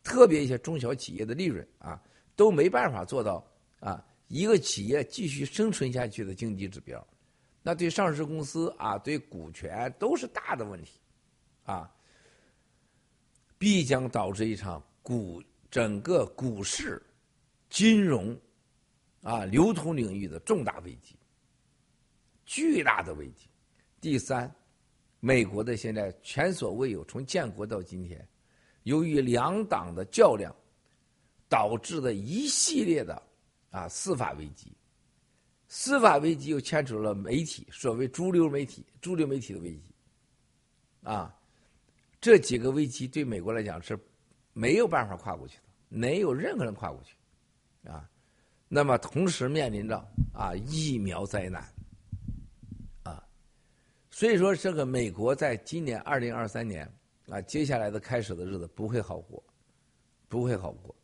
[0.04, 2.00] 特别一些中小企业的利润啊，
[2.36, 3.44] 都没办法做到
[3.80, 7.06] 啊，一个企业继续生存下去的经济指标，
[7.62, 10.98] 那对上市公司啊，对股权都是大的问题，
[11.64, 11.92] 啊，
[13.58, 17.00] 必将导致一场股整个股市、
[17.70, 18.36] 金融
[19.22, 21.16] 啊、流通领域的重大危机。
[22.44, 23.48] 巨大的危机。
[24.00, 24.52] 第三，
[25.18, 28.24] 美国的现在前所未有，从建国到今天，
[28.84, 30.54] 由于两党的较量，
[31.48, 33.20] 导致的一系列的
[33.70, 34.72] 啊司法危机。
[35.68, 39.92] 司法危机又牵扯了媒体，所谓主流媒体、主流媒体的危机。
[41.02, 41.34] 啊，
[42.20, 43.98] 这几个危机对美国来讲是
[44.52, 47.16] 没有办法跨过去的，没有任何人跨过去。
[47.88, 48.08] 啊，
[48.68, 49.96] 那么同时面临着
[50.32, 51.62] 啊疫苗灾难。
[53.02, 53.22] 啊
[54.10, 56.90] 所以说，这个美国在今年二零二三年
[57.28, 59.42] 啊，接下来的开始的日子不会好过，
[60.28, 60.96] 不会好过。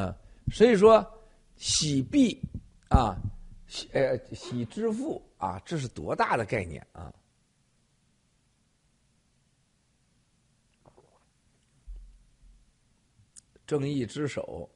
[0.00, 0.14] 啊，
[0.50, 1.06] 所以说
[1.56, 2.40] 洗币
[2.88, 3.16] 啊，
[3.66, 7.12] 洗呃洗支付啊，这是多大的概念啊！
[13.66, 14.68] 正义之手，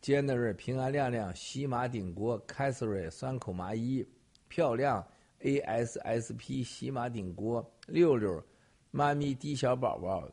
[0.00, 4.04] 杰纳瑞平安亮亮，喜马顶锅，凯瑟瑞酸口麻衣，
[4.48, 5.06] 漂亮
[5.40, 8.44] ASSP 喜马顶锅，六六
[8.90, 10.28] 妈咪滴小宝宝，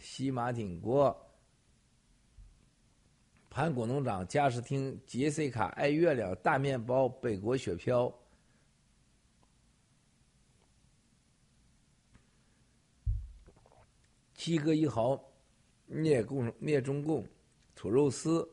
[0.00, 1.16] 喜马顶锅。
[3.50, 8.10] 盘古农场驾驶厅杰西卡爱月亮大面包北国雪飘，
[14.34, 15.20] 七哥一豪
[15.86, 17.26] 聂共聂中共
[17.74, 18.48] 土肉丝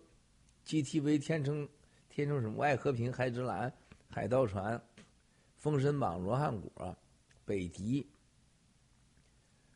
[0.65, 1.69] ，GTV 天成
[2.09, 3.71] 天成什么爱和平海之蓝
[4.09, 4.81] 海盗船
[5.57, 6.97] 封神榜罗汉果
[7.45, 8.09] 北迪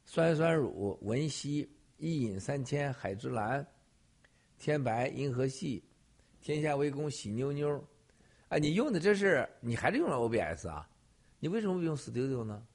[0.03, 3.63] 酸酸乳文熙一饮三千海之蓝。
[4.61, 5.83] 天白银河系，
[6.39, 7.83] 天下为公喜妞妞，
[8.47, 10.87] 啊，你用的这是你还是用了 OBS 啊？
[11.39, 12.67] 你为什么不用 Studio 呢？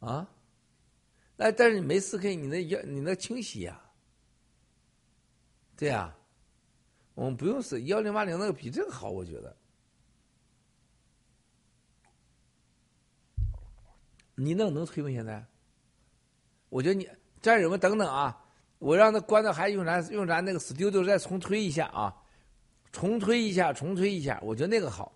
[0.00, 0.28] 啊？
[1.34, 3.80] 那但是你没 4K，你那要你那清晰呀？
[5.78, 6.14] 对呀，
[7.14, 9.56] 我们不用四幺零八零那个比这个好，我觉得。
[14.34, 15.08] 你那能推吗？
[15.08, 15.42] 现在？
[16.68, 17.08] 我觉得你
[17.40, 18.42] 战友们等等啊！
[18.84, 22.14] 我让他关掉，还用咱用咱那个 Studio 再重推一下啊，
[22.92, 25.10] 重推一下，重推一下，我觉得那个好。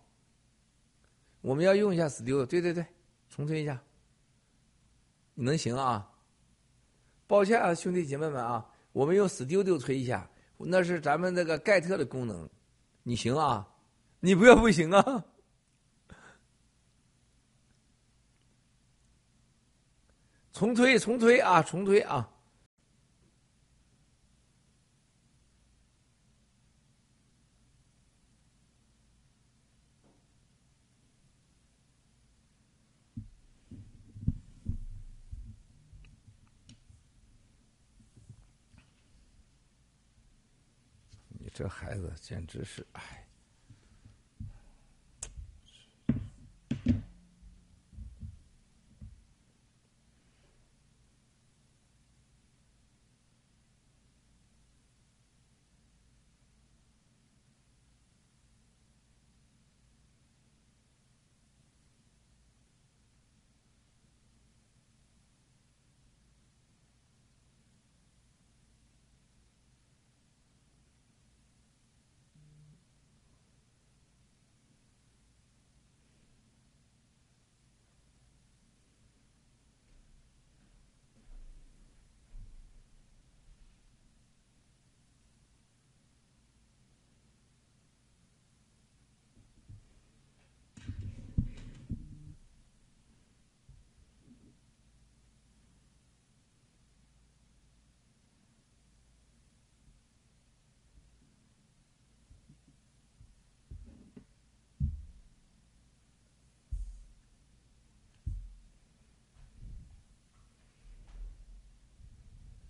[1.42, 2.86] 我们要用一下 Studio，对对对，
[3.28, 3.78] 重推一下，
[5.34, 6.10] 你能行啊？
[7.26, 10.26] 抱歉啊，兄弟姐妹们啊，我们用 Studio 推一下，
[10.56, 12.48] 那是咱们那个盖特的功能，
[13.02, 13.68] 你行啊？
[14.20, 15.24] 你不要不行啊？
[20.54, 22.30] 重推，重推啊，重推啊！
[41.54, 43.28] 这孩子简直是哎。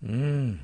[0.00, 0.58] 嗯，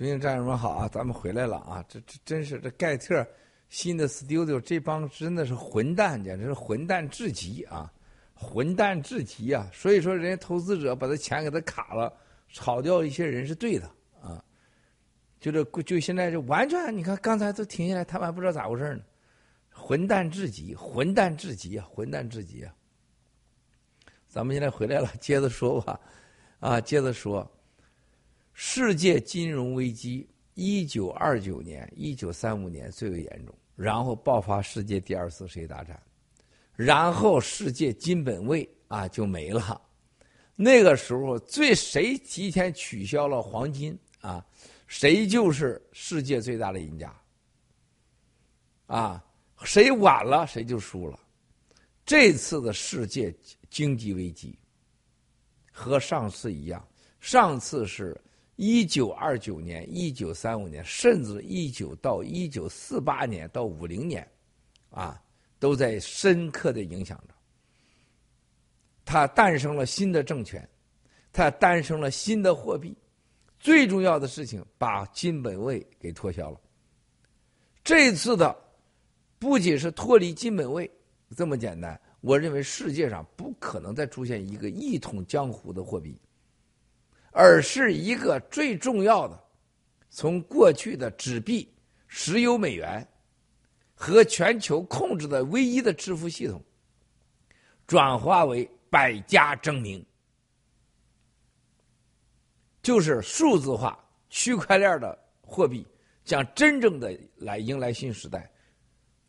[0.00, 1.84] 最近战友们好啊，咱们回来了啊！
[1.86, 3.22] 这这真是这盖特
[3.68, 7.92] 新的 Studio，这帮真的是混蛋，简直是混蛋至极啊！
[8.32, 9.68] 混蛋至极啊！
[9.74, 12.10] 所以说，人家投资者把他钱给他卡了，
[12.48, 13.86] 炒掉一些人是对的
[14.22, 14.42] 啊！
[15.38, 19.02] 就这就现在就完全，你看刚才都停下来，他们还不知道咋回事呢。
[19.70, 21.86] 混蛋至极，混蛋至极啊！
[21.90, 22.74] 混蛋至极啊！
[24.28, 26.00] 咱们现在回来了，接着说吧，
[26.58, 27.46] 啊，接着说，
[28.52, 36.00] 世界金融危机，一九二九年、一九三五年最为严重，然后爆发世界第二次世界大战，
[36.74, 39.80] 然后世界金本位啊就没了。
[40.56, 44.44] 那个时候，最谁提前取消了黄金啊，
[44.86, 47.14] 谁就是世界最大的赢家，
[48.86, 49.24] 啊。
[49.62, 51.20] 谁晚了，谁就输了。
[52.06, 53.30] 这次的世界
[53.68, 54.58] 经济危机
[55.70, 56.82] 和上次一样，
[57.20, 58.18] 上次是
[58.62, 64.30] 一九二九年、一九三五年，甚至一九到一九四八年到五零年，
[64.90, 65.18] 啊，
[65.58, 67.34] 都在深刻的影响着。
[69.02, 70.68] 它诞生了新的政权，
[71.32, 72.94] 它诞生了新的货币，
[73.58, 76.60] 最重要的事情把金本位给脱销了。
[77.82, 78.54] 这次的。
[79.38, 80.88] 不仅是脱离金本位
[81.34, 86.14] 这么简单，我认为世界上不可能再出现一个一统江湖的货币，
[87.30, 89.38] 而是一个最重要的，
[90.08, 91.72] 从过去的纸币、
[92.06, 93.06] 石油美元
[93.94, 96.62] 和全球控制的唯一的支付系统，
[97.86, 100.04] 转化为百家争鸣，
[102.82, 105.86] 就是数字化、区块链的货币
[106.24, 108.50] 将真正的来迎来新时代。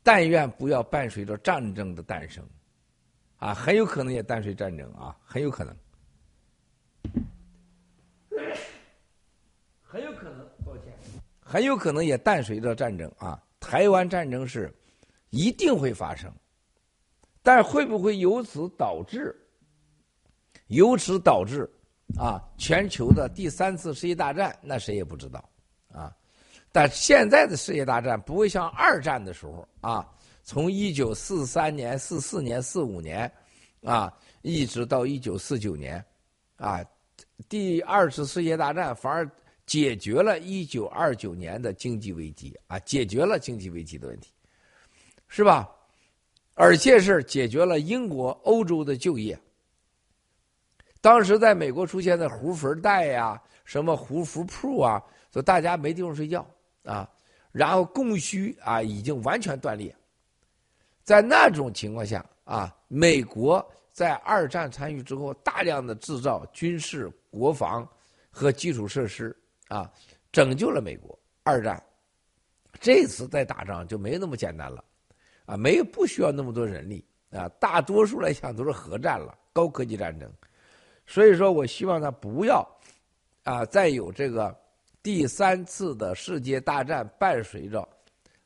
[0.04, 2.44] 但愿不要伴随着战争的诞生，
[3.38, 5.76] 啊，很有可能也伴随战争啊，很有可能，
[9.84, 10.94] 很有可能，抱歉，
[11.40, 13.42] 很有可能也伴随着战争啊。
[13.60, 14.74] 台湾战争是
[15.30, 16.34] 一定会发生，
[17.44, 19.36] 但会不会由此导致，
[20.68, 21.70] 由此导致
[22.18, 24.58] 啊全球的第三次世界大战？
[24.62, 25.44] 那谁也不知道
[25.90, 26.16] 啊。
[26.72, 30.10] 但现在的世界大战不会像二战的时候啊，
[30.42, 33.30] 从一九四三年、四四年、四五年，
[33.84, 36.04] 啊，一直到一九四九年，
[36.56, 36.82] 啊，
[37.50, 39.30] 第二次世界大战反而
[39.66, 44.32] 解决了一九二九年的经济危机啊，解决了经济危机的问题，
[45.28, 45.70] 是吧？
[46.56, 49.40] 而且是解决了英国、欧洲的就业。
[51.00, 56.46] 当时在美国出现的胡佛带呀，什么胡佛铺啊，说大家没地方睡觉。
[56.84, 57.08] 啊，
[57.52, 59.96] 然后供需啊已经完全断裂，
[61.04, 67.88] 在那种情况下啊，美国在二战参与之后，大量的制造军事、国防
[68.30, 69.36] 和基础设施
[69.70, 69.92] 啊，
[70.32, 71.18] 拯救了美国。
[71.42, 71.82] 二战
[72.80, 74.84] 这次再打仗就没那么简单了，
[75.46, 80.32] 啊，没不需要那么多人力啊，大多数来讲都是核战了，高科技战争。
[81.08, 82.64] 所以说我希望他不要
[83.44, 84.56] 啊再有这个。
[85.04, 87.90] 第三次的世界大战伴随着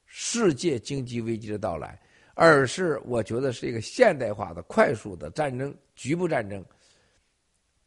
[0.06, 2.02] 世界经济危机的到来，
[2.34, 6.64] 而是我觉得是一个现代化的、快速的战争、局部战争，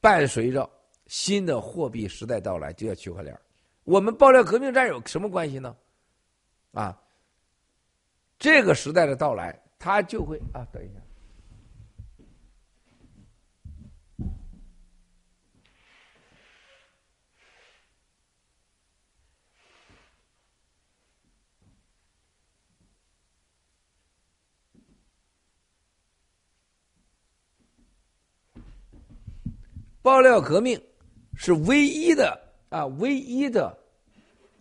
[0.02, 0.68] 伴随着
[1.08, 3.36] 新的货币时代到来，就叫区块链。
[3.84, 5.74] 我们爆料革命战有什么关系呢？
[6.72, 6.96] 啊，
[8.38, 11.00] 这个时代的到来，它就会啊，等一下。
[30.00, 30.80] 爆料革命
[31.40, 32.36] 是唯一的
[32.68, 33.72] 啊，唯一的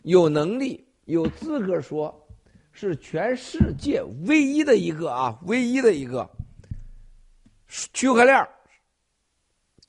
[0.03, 2.13] 有能力、有资格说，
[2.71, 6.29] 是全世界唯一的一个啊，唯一的一个
[7.67, 8.47] 区块链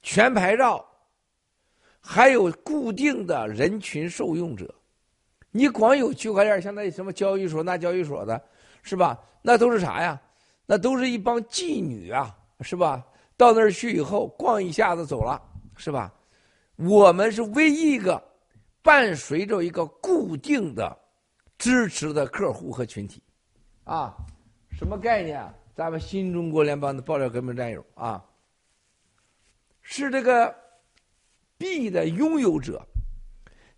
[0.01, 0.83] 全牌照，
[2.01, 4.75] 还有固定的人群受用者。
[5.51, 8.43] 你光有区块链像那什么交易所、那交易所的，
[8.83, 9.23] 是吧？
[9.43, 10.19] 那都是啥呀？
[10.65, 13.05] 那都是一帮妓女啊，是吧？
[13.37, 15.43] 到那儿去以后，逛一下子走了。
[15.81, 16.13] 是吧？
[16.79, 18.23] 我们是唯一一个
[18.83, 20.97] 伴随着一个固定的
[21.59, 23.23] 支持的客户和群体，
[23.85, 24.17] 啊，
[24.71, 25.41] 什么概念？
[25.41, 25.53] 啊？
[25.75, 28.25] 咱们新中国联邦的爆料革命战友啊，
[29.83, 30.55] 是这个
[31.57, 32.81] 币的拥有者，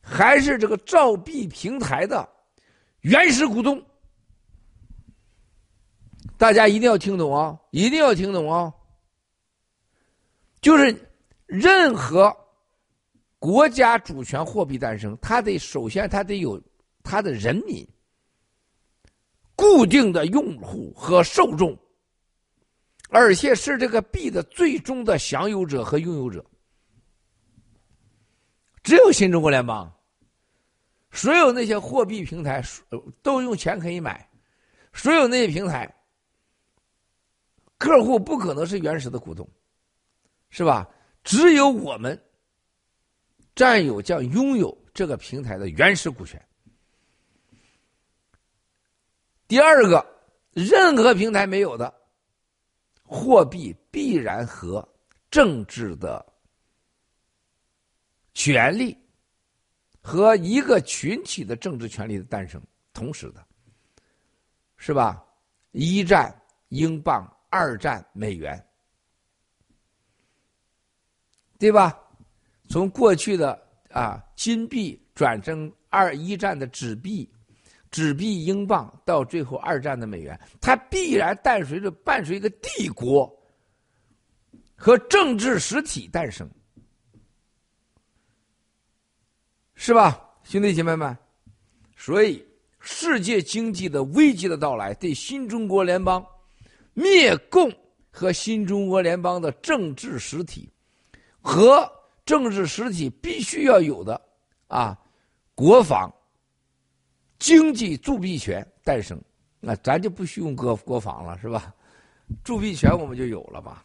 [0.01, 2.29] 还是这个造币平台的
[3.01, 3.83] 原始股东？
[6.37, 7.59] 大家一定要听懂啊！
[7.71, 8.73] 一定要听懂啊！
[10.61, 11.07] 就是。
[11.53, 12.33] 任何
[13.41, 16.63] 国家主权货币诞生，它得首先它得有
[17.03, 17.85] 它的人民
[19.57, 21.77] 固定的用户和受众，
[23.09, 26.45] 而且是这个币的最终的享有者和拥有者。
[28.83, 29.91] 只有新中国联邦，
[31.11, 32.63] 所有那些货币平台
[33.23, 34.31] 都用钱可以买，
[34.93, 35.91] 所有那些平台
[37.79, 39.49] 客户不可能是原始的股东，
[40.51, 40.87] 是吧？
[41.25, 42.19] 只有我们
[43.61, 46.43] 占有将拥有这个平台的原始股权。
[49.47, 50.03] 第二个，
[50.55, 51.93] 任何平台没有的
[53.05, 54.89] 货币必然和
[55.31, 56.25] 政治的
[58.33, 58.97] 权利
[60.01, 62.59] 和一个群体的政治权利的诞生
[62.95, 63.47] 同时的，
[64.79, 65.23] 是吧？
[65.73, 66.35] 一战
[66.71, 68.59] 英镑，二战美元。
[71.59, 72.01] 对吧？
[72.71, 73.61] 从过去的
[73.91, 77.29] 啊金币转成二一战的纸币，
[77.91, 83.29] 纸币英镑到最后二战的美元，它必然伴随着伴随一个帝国
[84.77, 86.49] 和政治实体诞生，
[89.75, 91.15] 是吧，兄弟姐妹们？
[91.97, 92.47] 所以
[92.79, 96.25] 世界经济的危机的到来，对新中国联邦
[96.95, 97.69] 灭共
[98.13, 100.73] 和新中国联邦的政治实体
[101.41, 101.91] 和
[102.25, 104.21] 政治实体必须要有的
[104.69, 104.99] 啊
[105.55, 106.13] 国防
[107.39, 109.21] 经济铸币权诞生。
[109.61, 111.75] 那咱就不需用国国防了，是吧？
[112.45, 113.85] 铸币权我们就有了吧？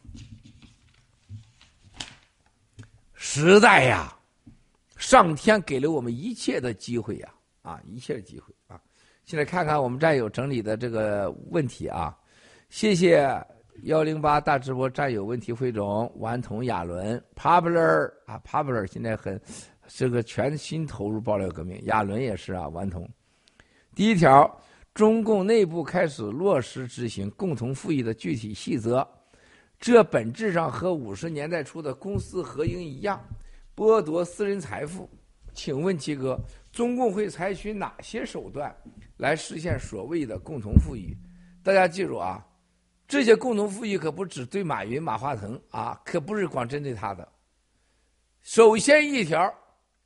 [3.14, 4.16] 时代呀，
[4.98, 7.34] 上天给了我们一切的机会呀，
[7.64, 8.80] 啊，一切的机会啊！
[9.26, 12.16] 现在看看我们战友整理的这个问题啊，
[12.70, 13.28] 谢谢
[13.84, 19.40] 幺零八大直播战友问题汇总顽童亚伦 popular 啊 popular 现在很
[19.88, 23.08] 这个全新投入爆料革命，亚伦也是啊顽童。
[23.94, 24.50] 第一条。
[24.94, 29.06] 中共内部开始落实执行共同富裕的具体细则，
[29.78, 33.22] 这本质上和五十年代初的公私合营一样，
[33.76, 35.10] 剥夺私人财富。
[35.54, 36.40] 请问七哥，
[36.72, 38.74] 中共会采取哪些手段
[39.18, 41.14] 来实现所谓的共同富裕？
[41.62, 42.42] 大家记住啊，
[43.08, 47.28] 这些共同富裕可不只对马云、马化腾啊，可不是光针对他的。
[48.42, 49.54] 首先一条，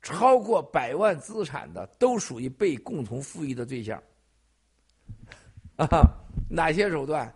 [0.02, 4.02] 超过百万资产的都属于被共同富裕的对象。
[5.76, 5.86] 啊，
[6.50, 7.32] 哪些手段？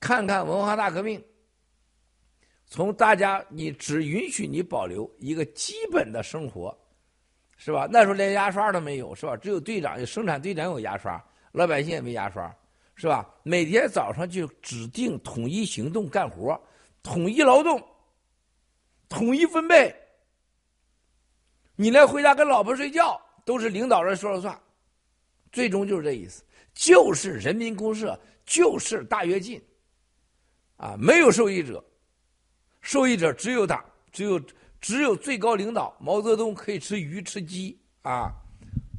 [0.00, 1.20] 看看文化大革命，
[2.66, 6.76] 从大家你只允许你保留一个基本的生活，
[7.56, 7.88] 是吧？
[7.90, 9.36] 那时候连牙刷都没有，是吧？
[9.36, 12.54] 只有队长生产队长有牙刷，老百姓也没牙刷，
[13.00, 13.24] 是吧？
[13.44, 16.60] 每天早上就指定统一行动干活，
[17.00, 17.80] 统一劳动，
[19.08, 19.94] 统一分配。
[21.76, 24.60] 你连回家跟老婆睡觉都是领导人说了算，
[25.52, 26.42] 最终就是这意思。
[26.74, 29.62] 就是人民公社，就是大跃进，
[30.76, 31.82] 啊，没有受益者，
[32.80, 34.42] 受益者只有党，只有
[34.80, 38.32] 只有最高领导毛泽东可以吃鱼吃鸡啊，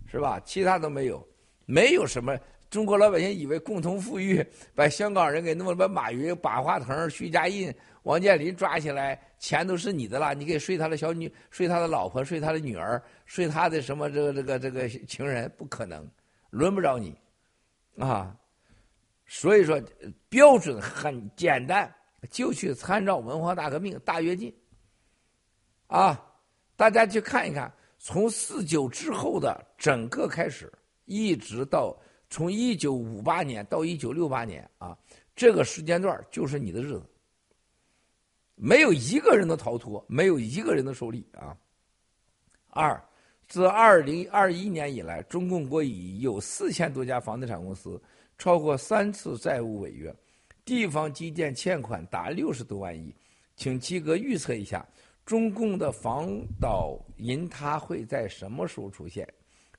[0.10, 0.40] 是吧？
[0.46, 1.28] 其他都没有，
[1.66, 2.34] 没有什么。
[2.70, 4.46] 中国老百姓以为共同富裕，
[4.76, 16.08] 把香港人给弄了，把马云、马化腾、徐家印、王健林抓起来，钱都是你的了，你可以睡他的小女，睡他的老婆，睡他的女儿，睡他的什么这个这个这个情人，不可能，
[16.52, 17.18] 轮不着你。
[17.98, 18.36] 啊，
[19.26, 19.82] 所以说
[20.30, 21.94] 标准很简单，
[22.30, 24.56] 就去参照文化大革命大跃进。
[25.88, 26.24] 啊，
[26.78, 30.72] 大家去看一看，从四九之后的整个开始，
[31.06, 32.00] 一直到
[32.30, 34.98] 从一九五八年到一九六八年啊，
[35.36, 37.04] 这个时间段就是你的日子，
[38.56, 41.58] 没有一个人能逃脱，没有一个人能受利啊。
[42.70, 43.02] 二。
[43.48, 48.00] 自二零二一年以来，中共国已有四千多家房地产公司
[48.38, 50.16] 超过三次债务违约，
[50.64, 53.12] 地方基建欠款达六十多万亿。
[53.56, 54.88] 请七哥预测一下，
[55.26, 56.30] 中共的房
[56.62, 59.28] 岛银塌会在什么时候出现？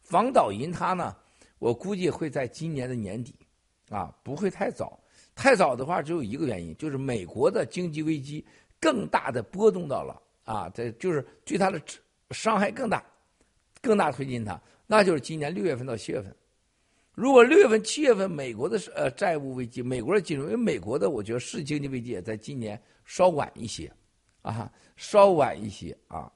[0.03, 1.17] 房岛银塌呢？
[1.61, 3.33] 我估计会在今年的年底，
[3.89, 4.99] 啊，不会太早。
[5.37, 8.45] 太早的话，只有一个原因，就是美国的经济危机
[8.81, 11.81] 更大的波动到了啊，这就是对它的
[12.33, 13.05] 伤害更大。
[13.83, 16.35] 更大推进它，那就是今年六月份到七月份。
[17.15, 23.91] 如果六月份、七月份美国的呃债务危机，美国的金融，因为美国的我觉得是经济危机也在今年稍晚一些，
[24.43, 26.31] 啊，稍晚一些啊。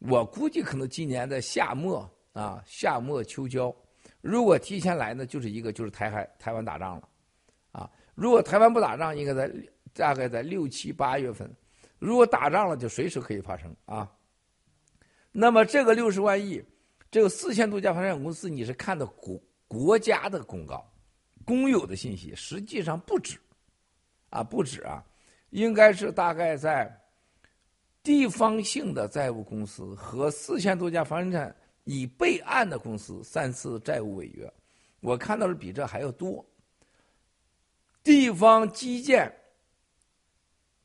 [0.00, 3.72] 我估计可能今年的夏末啊，夏末秋交。
[4.22, 7.08] 如果提前来呢，就是一个就是台海台湾打仗了，
[7.72, 9.52] 啊，如果台湾不打仗，应该在
[9.92, 11.54] 大概在六七八月份。
[11.98, 14.10] 如果打仗了，就随时可以发生啊。
[15.30, 16.64] 那么这个六十万亿。
[17.10, 20.90] 这个四千多家房产公司，你是看的国国家的公告、
[21.44, 23.38] 公有的信息，实际上不止，
[24.30, 25.04] 啊不止啊，
[25.50, 26.90] 应该是大概在
[28.02, 31.54] 地方性的债务公司和四千多家房产
[31.84, 34.52] 已备案的公司三次债务违约，
[35.00, 36.44] 我看到的比这还要多。
[38.02, 39.32] 地方基建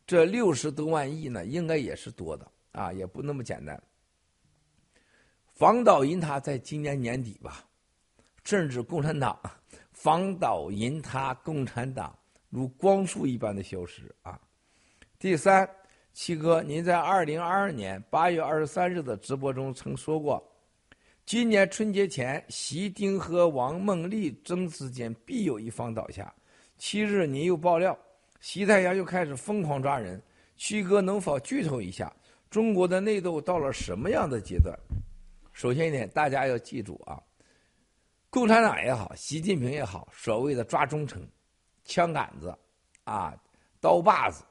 [0.06, 3.82] 这六十多万亿呢，应该也是多的啊，也不那么简单。
[5.54, 7.66] 房倒银塌在今年年底吧，
[8.44, 9.40] 甚至共产党
[9.92, 12.16] 房倒银塌，共产党
[12.50, 14.40] 如光速一般的消失啊！
[15.18, 15.68] 第三，
[16.14, 20.48] 七哥，您在二零二二年八月二十三日的直播中曾说过，
[21.28, 26.34] 今年春节前，习丁和王孟丽争之间必有一方倒下。
[26.78, 28.00] 七日，您又爆料，
[28.40, 30.24] 习太阳又开始疯狂抓人。
[30.56, 32.16] 七哥能否剧透一下，
[32.50, 34.74] 中国的内斗到了什么样的阶段？
[35.52, 37.22] 首先一点，大家要记住啊，
[38.30, 41.22] 共产党也好，习近平也好，所谓的抓忠诚、
[41.84, 42.58] 枪杆子、
[43.04, 43.38] 啊
[43.82, 44.46] 刀把子，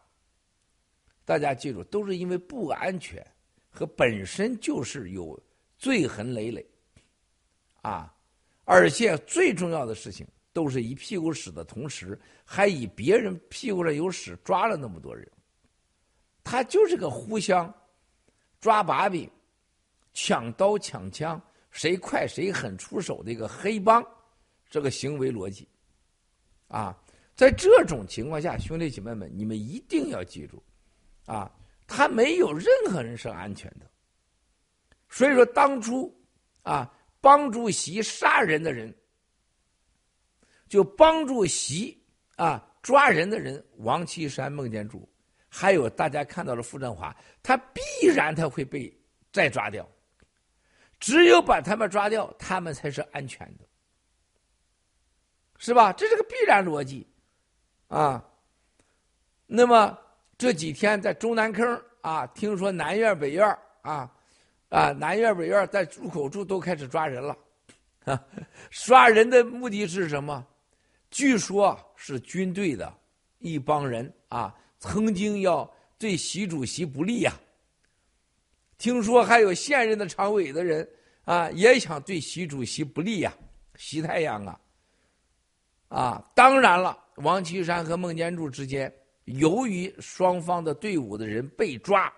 [1.24, 3.26] 大家记住，都是因为不安全
[3.70, 5.42] 和本身就是有
[5.78, 6.66] 罪痕累累，
[7.82, 8.14] 啊，
[8.64, 15.30] 而且最重要的事情，都是一屁股屎的同时，还以别人屁股上有屎抓了那么多人。
[16.42, 17.72] 他就是个互相
[18.60, 19.30] 抓把柄、
[20.14, 24.04] 抢刀抢枪，谁快谁狠出手的一个黑帮，
[24.70, 25.68] 这个行为逻辑。
[26.68, 26.96] 啊，
[27.34, 30.62] 在这种情况下，兄弟姐妹们，你们一定要记住，
[31.26, 31.52] 啊，
[31.86, 33.90] 他没有任何人是安全的。
[35.16, 36.14] 所以说，当初
[36.62, 36.92] 啊。
[37.18, 38.94] 帮助习杀人的人，
[40.68, 42.00] 就帮助习
[42.36, 45.08] 啊抓人的人，王岐山、孟建柱，
[45.48, 47.80] 还有大家看到了傅政华，他必
[48.14, 48.96] 然他会被
[49.32, 49.88] 再抓掉。
[51.00, 53.64] 只有把他们抓掉，他们才是安全的，
[55.58, 55.92] 是吧？
[55.94, 57.04] 这是个必然逻辑
[57.88, 58.24] 啊。
[59.46, 59.98] 那么
[60.38, 64.12] 这几天在中南坑啊，听说南院北院啊。
[64.68, 67.38] 啊，南院北院在入口处都开始抓人了，
[68.04, 68.24] 啊，
[68.70, 70.44] 抓人的目的是什么？
[71.08, 72.92] 据说是军队的
[73.38, 77.32] 一帮人啊，曾经要对习主席不利呀。
[78.76, 80.86] 听说还有现任的常委的人
[81.24, 83.32] 啊，也想对习主席不利呀。
[83.76, 84.60] 习太阳啊，
[85.88, 88.92] 啊，当然了，王岐山和孟建柱之间，
[89.24, 92.12] 由于双方的队伍的人被抓，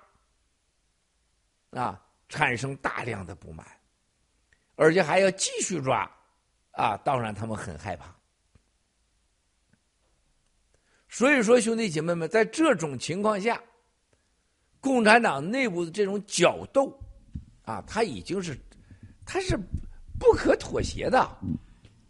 [1.72, 2.02] 啊。
[2.28, 3.66] 产生大量的不满，
[4.76, 6.10] 而且还要继续抓，
[6.72, 8.14] 啊，当然他们很害怕。
[11.08, 13.60] 所以说，兄弟姐妹们，在这种情况下，
[14.78, 16.92] 共产党内部的这种角斗，
[17.62, 18.58] 啊，他已经是，
[19.24, 19.56] 他是
[20.18, 21.18] 不可妥协的，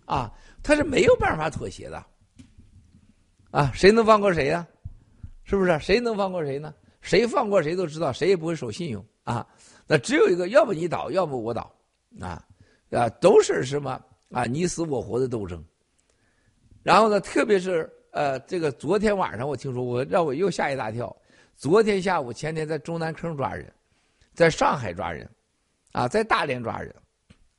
[0.05, 2.05] 啊，他是没有办法妥协的，
[3.53, 4.67] 啊，谁能放过谁呀？
[5.45, 5.79] 是不是？
[5.79, 6.75] 谁能放过谁呢？
[7.01, 9.47] 谁放过谁都知道，谁也不会守信用啊。
[9.91, 11.75] 那只有一个，要不你倒，要不我倒，
[12.21, 12.45] 啊，
[12.91, 13.99] 啊，都是什么
[14.31, 14.45] 啊？
[14.45, 15.65] 你死我活的斗争。
[16.83, 21.15] 然后呢，特别是呃，这个昨天晚上我听说，我让我又吓一大跳。
[21.57, 23.73] 昨天下午、前天在中南坑抓人，
[24.35, 25.27] 在上海抓人，
[25.93, 26.95] 啊，在大连抓人。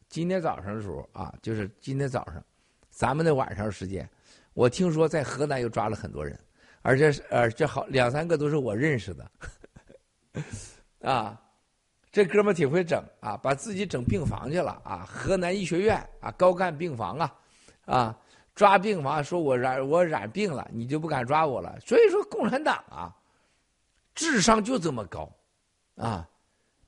[0.07, 2.45] 今天早上的时候啊，就是今天早上，
[2.91, 4.07] 咱们的晚上时间，
[4.53, 6.39] 我听说在河南又抓了很多人，
[6.83, 9.31] 而且呃，这好两三个都是我认识的，
[11.01, 11.41] 啊。
[12.11, 15.05] 这哥们挺会整啊，把自己整病房去了啊！
[15.07, 17.35] 河南医学院啊，高干病房啊，
[17.85, 18.17] 啊，
[18.55, 21.79] 抓病房说我染我染病了，你就不敢抓我了。
[21.85, 23.15] 所以说共产党啊，
[24.15, 25.31] 智商就这么高，
[25.97, 26.27] 啊，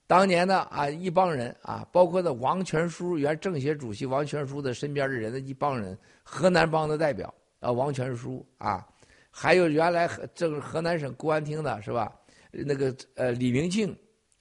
[0.07, 8.83] 当年的啊一帮人啊，包括的王全书原政协主席王全书的身边的人的一帮人，河南帮的代表啊王全书啊，
[9.29, 12.11] 还有原来河这个河南省公安厅的是吧？
[12.49, 13.95] 那个呃李明庆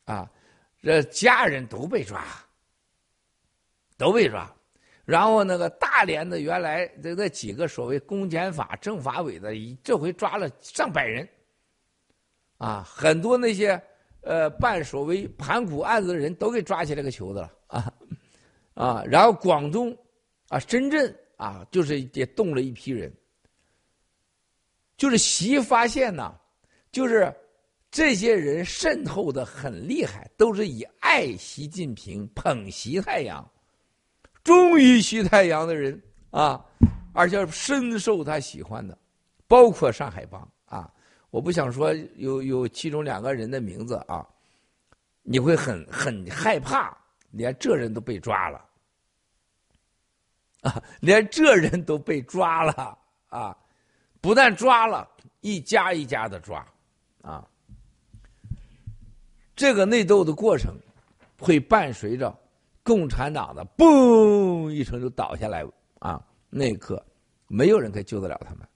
[0.06, 0.26] 啊。
[0.82, 2.24] 这家人都被抓，
[3.98, 4.50] 都被抓，
[5.04, 9.52] 然后那个大连的原来这那几个所谓公检法政法委的，
[9.84, 11.28] 这回抓了上百人，
[12.56, 13.78] 啊，很多那些
[14.22, 17.52] 呃办所谓盘古案子的人都给抓起来个球子了。
[17.66, 17.92] 啊，
[18.72, 19.94] 啊，然后广东
[20.48, 23.12] 啊深圳啊就是也动了一批人，
[24.96, 26.34] 就是习发现呢，
[26.90, 27.30] 就是。
[27.90, 33.44] 这些人渗透的很厉害，都是以爱习近平、捧习太阳、
[34.44, 36.64] 忠于习太阳的人啊，
[37.12, 38.96] 而且深受他喜欢的，
[39.48, 40.88] 包括上海帮啊。
[41.30, 44.26] 我不想说有有其中两个人的名字啊，
[45.22, 46.96] 你会很很害怕，
[47.30, 48.64] 连这人都被抓了
[50.62, 53.56] 啊，连这人都被抓了啊，
[54.20, 55.08] 不但抓了
[55.40, 56.64] 一家一家的抓
[57.22, 57.44] 啊。
[59.60, 60.74] 这个内斗的过程，
[61.38, 62.34] 会伴随着
[62.82, 65.62] 共产党的“嘣”一声就倒下来
[65.98, 66.18] 啊！
[66.48, 67.04] 那一刻，
[67.46, 68.66] 没有人可以救得了他们。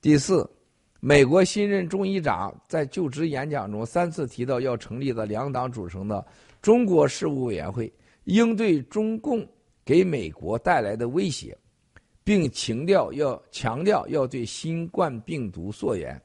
[0.00, 0.44] 第四，
[0.98, 6.26] 美国新任众议长在就职演讲中三次提到要成立的两党组成的
[6.60, 7.92] 中国事务委员会，
[8.24, 9.46] 应对中共
[9.84, 11.56] 给美国带来的威胁，
[12.24, 16.20] 并强调要强调要对新冠病毒溯源。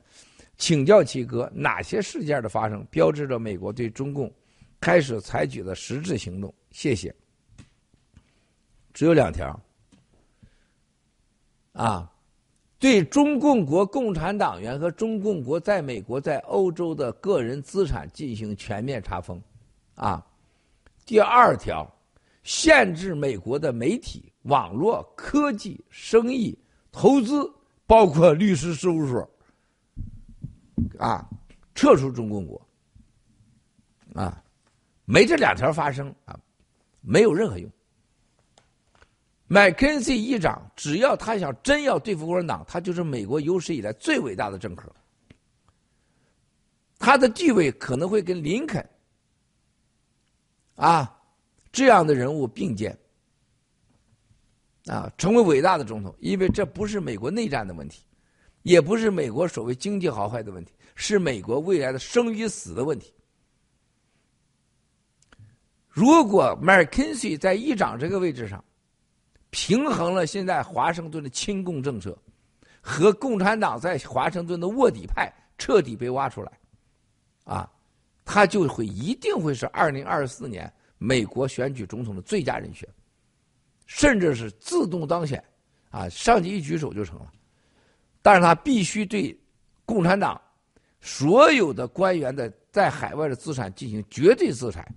[0.62, 4.32] 请教齐哥，哪些事件的发生标志着美国对中共
[4.80, 6.54] 开始采取的实质行动？
[6.70, 7.14] 谢谢。
[8.94, 9.60] 只有两条。
[11.74, 12.08] 啊，
[12.78, 19.42] 对中共国共产党员和中共国在美国在欧洲的个人资产进行全面查封。
[19.96, 20.24] 啊，
[21.08, 21.92] 第二条，
[22.44, 26.56] 限制美国的媒体、网络、科技、生意、
[26.92, 27.52] 投资，
[27.88, 29.28] 包括律师事务所。
[31.00, 31.28] 啊，
[31.76, 32.62] 撤出中共国，
[34.14, 34.44] 啊，
[35.06, 36.40] 没这两条发生啊，
[37.02, 37.70] 没有任何用，
[39.48, 44.94] 麦肯锡议长，只要他想真要对付共产党，他就是美国有史以来最伟大的政客。
[47.00, 48.88] 他的地位可能会跟林肯
[50.76, 51.20] 啊
[51.72, 52.96] 这样的人物并肩
[54.86, 56.16] 啊，成为伟大的总统。
[56.20, 58.04] 因为这不是美国内战的问题，
[58.64, 63.14] 也不是美国所谓经济好坏的问题，是美国未来的生与死的问题。
[65.90, 68.64] 如果麦肯锡在议长这个位置上，
[69.50, 72.18] 平衡了现在华盛顿的亲共政策，
[72.80, 76.52] 和共产党在华盛顿的卧底派彻底被挖出来，
[77.44, 77.70] 啊，
[78.24, 82.88] 他就会一定会是二零二四年美国选举总统的最佳人选，
[83.86, 85.44] 甚至是自动当选，
[85.90, 87.32] 啊，上级一举手就成了。
[88.22, 89.38] 但是他必须对
[89.86, 90.40] 共产党
[91.00, 94.88] 所有的官员的在海外的资产进行绝对制裁，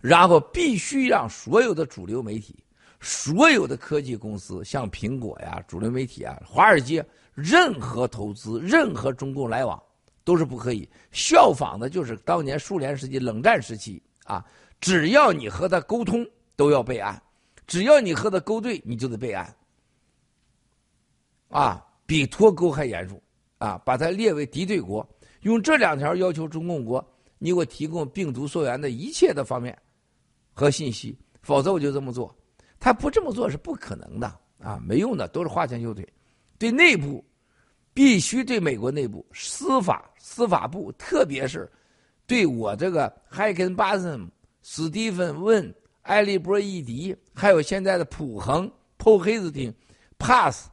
[0.00, 2.64] 然后必须让所有的主流媒体。
[3.00, 9.80] 所有的科技公司，像苹果呀、主流媒体啊、华尔街，任何投资、任何中共来往，
[10.24, 11.88] 都是不可以效仿的。
[11.88, 14.44] 就是当年苏联时期、冷战时期啊，
[14.80, 17.14] 只要你和他沟通，都要备案；
[17.68, 19.54] 只要你和他勾兑，你就得备案。
[21.48, 23.20] 啊，比脱钩还严重
[23.58, 23.76] 啊！
[23.84, 25.06] 把它列为敌对国，
[25.40, 27.04] 用这两条要求中共国，
[27.38, 29.76] 你给我提供病毒溯源的一切的方面
[30.52, 32.34] 和信息，否则我就这么做。
[32.78, 34.26] 他不这么做是不可能的
[34.58, 36.06] 啊，没用的，都是花拳绣腿。
[36.58, 37.24] 对内部，
[37.94, 41.70] 必须对美国内部司法、司法部，特别是
[42.26, 44.30] 对我这个海肯巴森、
[44.62, 49.72] 史蒂芬问、埃利波伊迪，还有现在的普恒、普黑斯汀、
[50.18, 50.68] Pass、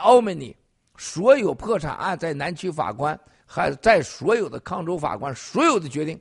[0.00, 0.56] 奥梅尼，
[0.96, 6.18] 所有破产案在南区法官，还在所有的康州法官，所有的决定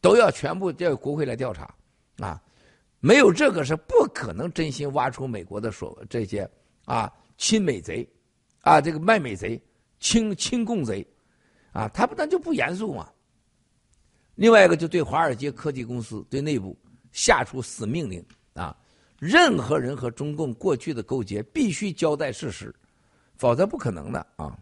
[0.00, 1.72] 都要全部叫国会来调查
[2.18, 2.42] 啊。
[2.98, 6.48] 没有这个是不可能真心挖出美国的所这些
[6.84, 8.06] 啊亲美贼，
[8.60, 9.58] 啊这个卖美贼、
[10.00, 11.06] 亲亲共贼，
[11.72, 13.08] 啊他不但就不严肃嘛。
[14.34, 16.78] 另外一个就对华尔街科技公司对内部
[17.12, 18.22] 下出死命令
[18.52, 18.76] 啊，
[19.18, 22.74] 任何人和中共过去的勾结必须交代事实，
[23.40, 24.54] 否则不可能的啊，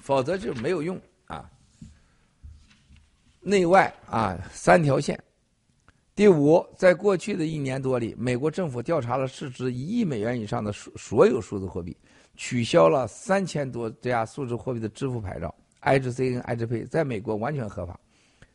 [0.00, 1.48] 否则就没有用啊。
[3.40, 5.16] 内外啊三条线。
[6.16, 11.96] 第五，在过去的一年多里，美国政府调查了市值一亿美元以上的所所有数字货币，
[12.34, 15.54] 取消了三千多家数字货币的支付牌照。
[15.82, 17.98] HC 跟 HPay 在美国完全合法。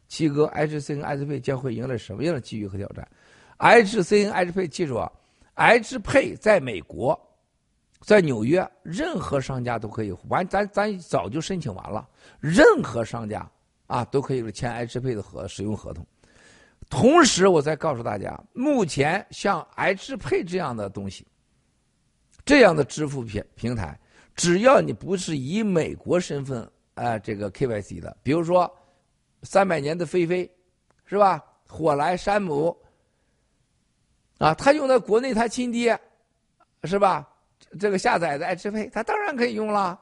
[0.09, 3.07] 七哥，HC 跟 HPay 将会迎来什么样的机遇和挑战
[3.59, 5.09] ？HC 跟 HPay 记住啊
[5.55, 7.17] ，HP 在美国，
[8.01, 12.07] 在纽约，任何商家都可以完，咱咱早就申请完了，
[12.39, 13.49] 任何商家
[13.87, 16.05] 啊都可以签 HP 的合使用合同。
[16.89, 21.25] 同时，我再告诉大家，目前像 HP 这样的东西，
[22.45, 23.99] 这样的支付平平台，
[24.35, 28.71] 只要你不是以美国身份啊这个 KYC 的，比如说
[29.43, 30.49] 三百年的菲菲，
[31.05, 31.43] 是吧？
[31.67, 32.73] 火来山姆
[34.37, 35.99] 啊，他用的国内，他亲爹
[36.83, 37.27] 是吧？
[37.79, 39.99] 这个下载的爱支配，他当然可以用了，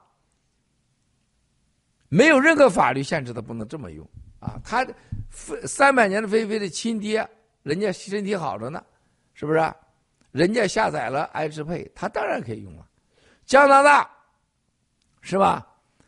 [2.09, 4.07] 没有任何法律限制他不能这么用。
[4.39, 4.85] 啊，他
[5.65, 7.27] 三百年的菲菲的亲爹，
[7.63, 8.83] 人家身体好着呢，
[9.33, 9.73] 是不是？
[10.31, 12.85] 人家下载了爱智配，他当然可以用了。
[13.45, 14.09] 加拿大，
[15.21, 15.65] 是吧？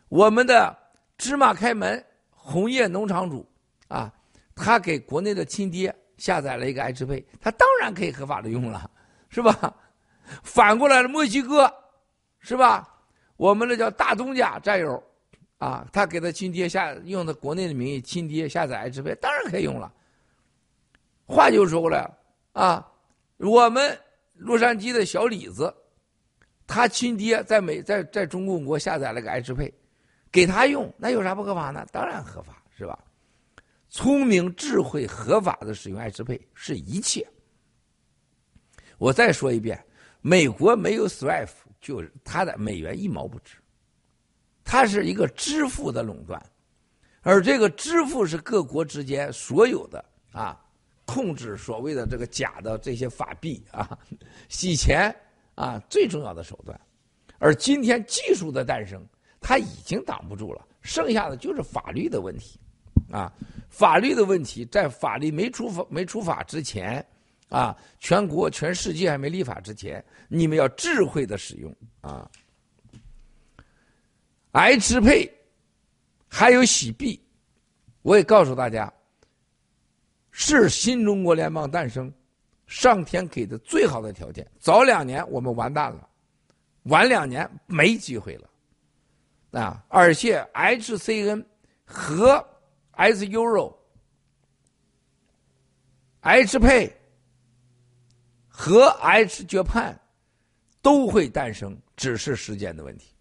[0.09, 0.77] 我们的
[1.17, 3.49] 芝麻开门红叶农场主
[3.87, 4.13] 啊，
[4.53, 8.89] 他给国内的亲爹下载了一个爱智配，他当然可以合法的用了，
[9.29, 9.73] 是吧？
[10.43, 11.73] 反过来了，墨西哥，
[12.39, 12.87] 是吧？
[13.35, 15.03] 我们的叫大东家战友。
[15.57, 19.91] 啊，他给他亲爹下用的国内的名义，亲爹下载 H 配，当然可以用了。
[21.25, 22.07] 话就说过来
[22.51, 22.87] 啊，
[23.37, 23.99] 我们
[24.35, 25.73] 洛杉矶的小李子，
[26.67, 29.73] 他亲爹在美在在中共国下载了个 H 配，
[30.31, 31.83] 给他用，那有啥不合法呢？
[31.91, 32.99] 当然合法，是吧？
[33.89, 37.27] 聪明、智慧、合法的使用 H 配是一切。
[38.99, 39.83] 我再说一遍，
[40.27, 41.47] 美国没有 SWIFT，
[41.79, 43.55] 就是他的美元一毛不值。
[44.61, 46.45] 它是一个支付的垄断，
[47.21, 50.03] 而这个支付是各国之间所有的
[50.33, 50.61] 啊，
[51.05, 53.97] 控制所谓的这个假的这些法币啊，
[54.49, 55.15] 洗钱
[55.55, 56.77] 啊最重要的手段。
[57.39, 59.01] 而今天技术的诞生，
[59.39, 62.59] 它已经挡不住了，剩下的就是法律的问题
[63.09, 63.31] 啊。
[63.69, 67.05] 法律的问题，在法律没出法没出法之前
[67.47, 72.29] 啊，全国全世界还没立法之前，你们要智慧的使用啊。
[74.51, 75.31] I 支配，
[76.27, 77.21] 还有洗币，
[78.01, 78.91] 我也告诉大家，
[80.31, 82.11] 是新中国联邦诞生，
[82.65, 84.49] 上天给的最好的条件。
[84.59, 86.09] 早两年我们完蛋了，
[86.83, 88.49] 晚两年没机会了。
[89.51, 91.45] 啊，而且 HCN
[91.85, 92.45] 和
[92.91, 93.75] S Euro、
[96.21, 96.91] hp
[98.47, 99.95] 和 H Japan
[100.87, 103.13] 都会诞生，只是时间的问题，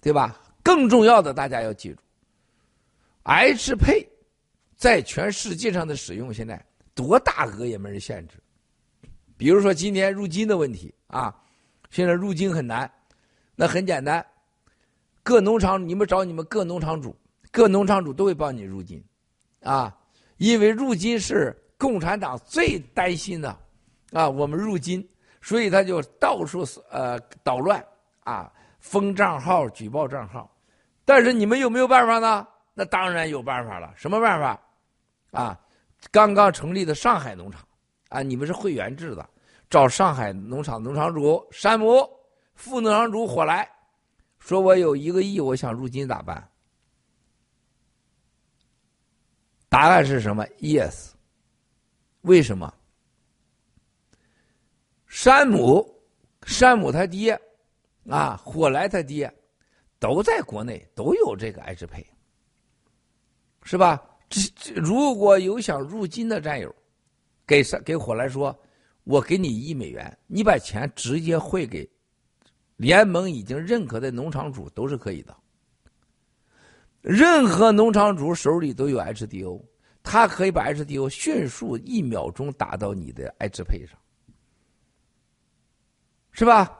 [0.00, 0.40] 对吧？
[0.62, 1.98] 更重要的，大家要记住
[3.24, 4.08] ，H.P.
[4.76, 8.34] 在全世界上的使用，现在多大额也没人限制。
[9.36, 11.34] 比如说今天入金的问题啊，
[11.90, 12.88] 现在入金很难，
[13.56, 14.24] 那很简单。
[15.24, 17.12] 各农场，你们找你们各农场主，
[17.50, 19.04] 各农场主都会帮你入金，
[19.62, 19.98] 啊，
[20.36, 23.58] 因为入金是共产党最担心的，
[24.12, 25.04] 啊，我们入金，
[25.40, 27.84] 所以他就到处呃捣乱，
[28.24, 30.50] 啊，封账号、举报账号，
[31.04, 32.46] 但是你们有没有办法呢？
[32.74, 34.60] 那当然有办法了，什么办法？
[35.30, 35.58] 啊，
[36.10, 37.66] 刚刚成立的上海农场，
[38.08, 39.28] 啊，你们是会员制的，
[39.68, 42.08] 找上海农场农场主山姆，
[42.54, 43.68] 副农场主火来。
[44.38, 46.48] 说我有一个亿，我想入金咋办？
[49.68, 51.10] 答案是什么？Yes。
[52.22, 52.72] 为什么？
[55.08, 55.84] 山姆，
[56.44, 57.40] 山姆他爹，
[58.08, 59.32] 啊，火来他爹，
[59.98, 62.06] 都在国内都有这个 H 配，
[63.62, 64.00] 是吧？
[64.28, 66.72] 这这如果有想入金的战友，
[67.46, 68.56] 给山给火来说，
[69.04, 71.88] 我给你一美元，你把钱直接汇给。
[72.76, 75.36] 联盟已经认可的农场主都是可以的，
[77.00, 79.60] 任何农场主手里都有 HDO，
[80.02, 83.98] 他可以把 HDO 迅速一秒钟打到你的 H 配上，
[86.38, 86.72] 是吧？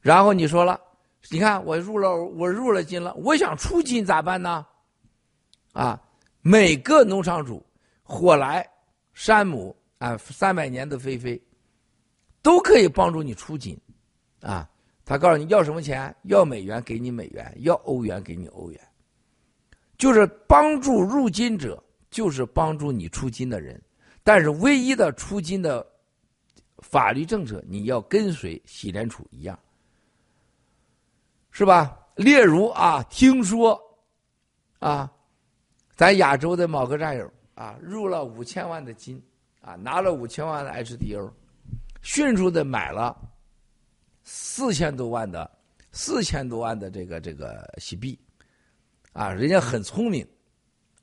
[0.00, 0.80] 然后你说了，
[1.28, 4.66] 你看我入了，我入了金了，我想出金咋办呢？
[5.74, 6.00] 啊，
[6.40, 7.62] 每个农场主，
[8.02, 8.66] 火来、
[9.12, 11.38] 山姆啊，三百年的菲菲，
[12.40, 13.78] 都可以帮助你出金，
[14.40, 14.66] 啊。
[15.04, 16.14] 他告诉你要什么钱？
[16.22, 18.80] 要美元给你美元，要欧元给你欧元，
[19.98, 23.78] 就是帮助入金者，就是帮助你出金的人。
[24.22, 25.86] 但是唯一的出金的
[26.82, 29.58] 法律政策，你要跟随洗联储一样，
[31.50, 31.98] 是吧？
[32.16, 33.80] 例如啊，听说
[34.80, 35.10] 啊，
[35.96, 39.22] 咱亚洲的某个战友啊，入了五千万的金
[39.62, 41.30] 啊，拿了五千万的 HDO，
[42.02, 43.16] 迅速的买了。
[44.24, 45.50] 四千多万的，
[45.90, 48.16] 四千多万的这个这个洗币，
[49.12, 50.24] 啊，人家很聪明，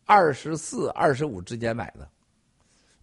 [0.05, 2.09] 二十四、二十五之间买的，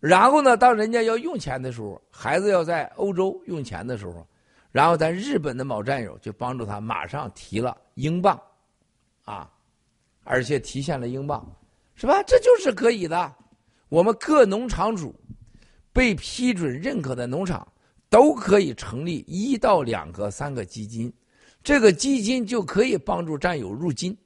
[0.01, 4.27] 然后呢，当人家要用钱的时候，孩子要在欧洲用钱的时候，
[4.73, 8.41] 然后咱日本的某战友就帮助他马上提了英镑，
[9.25, 9.51] 啊，
[10.25, 11.47] 而且提现了英镑，
[11.95, 12.23] 是吧？
[12.25, 13.35] 这就是可以的。
[13.89, 15.15] 我们各农场主
[15.93, 17.67] 被批准认可的农场。
[18.09, 21.13] 都可以成立一到两个、三个基金，
[21.65, 24.17] 这个基金就可以帮助战友入金，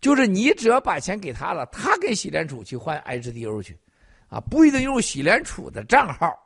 [0.00, 3.78] 就是你只要把钱给他了，他给洗联储去换 HDO 去，
[4.34, 6.36] 啊，不一定用洗联储的账号，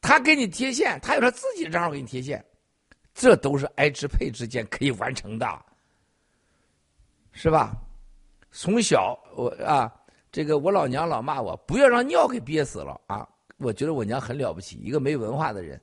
[0.00, 2.44] 他给你贴现，他有他自己的账号给你贴现，
[3.14, 5.46] 这都是 H 配之间可以完成的，
[7.30, 7.72] 是吧？
[8.50, 9.88] 从小我啊，
[10.32, 13.28] 这个我老娘老骂我，不要让尿给憋死了啊。
[13.58, 15.80] 我觉得我娘很了不起，一个没文化的人，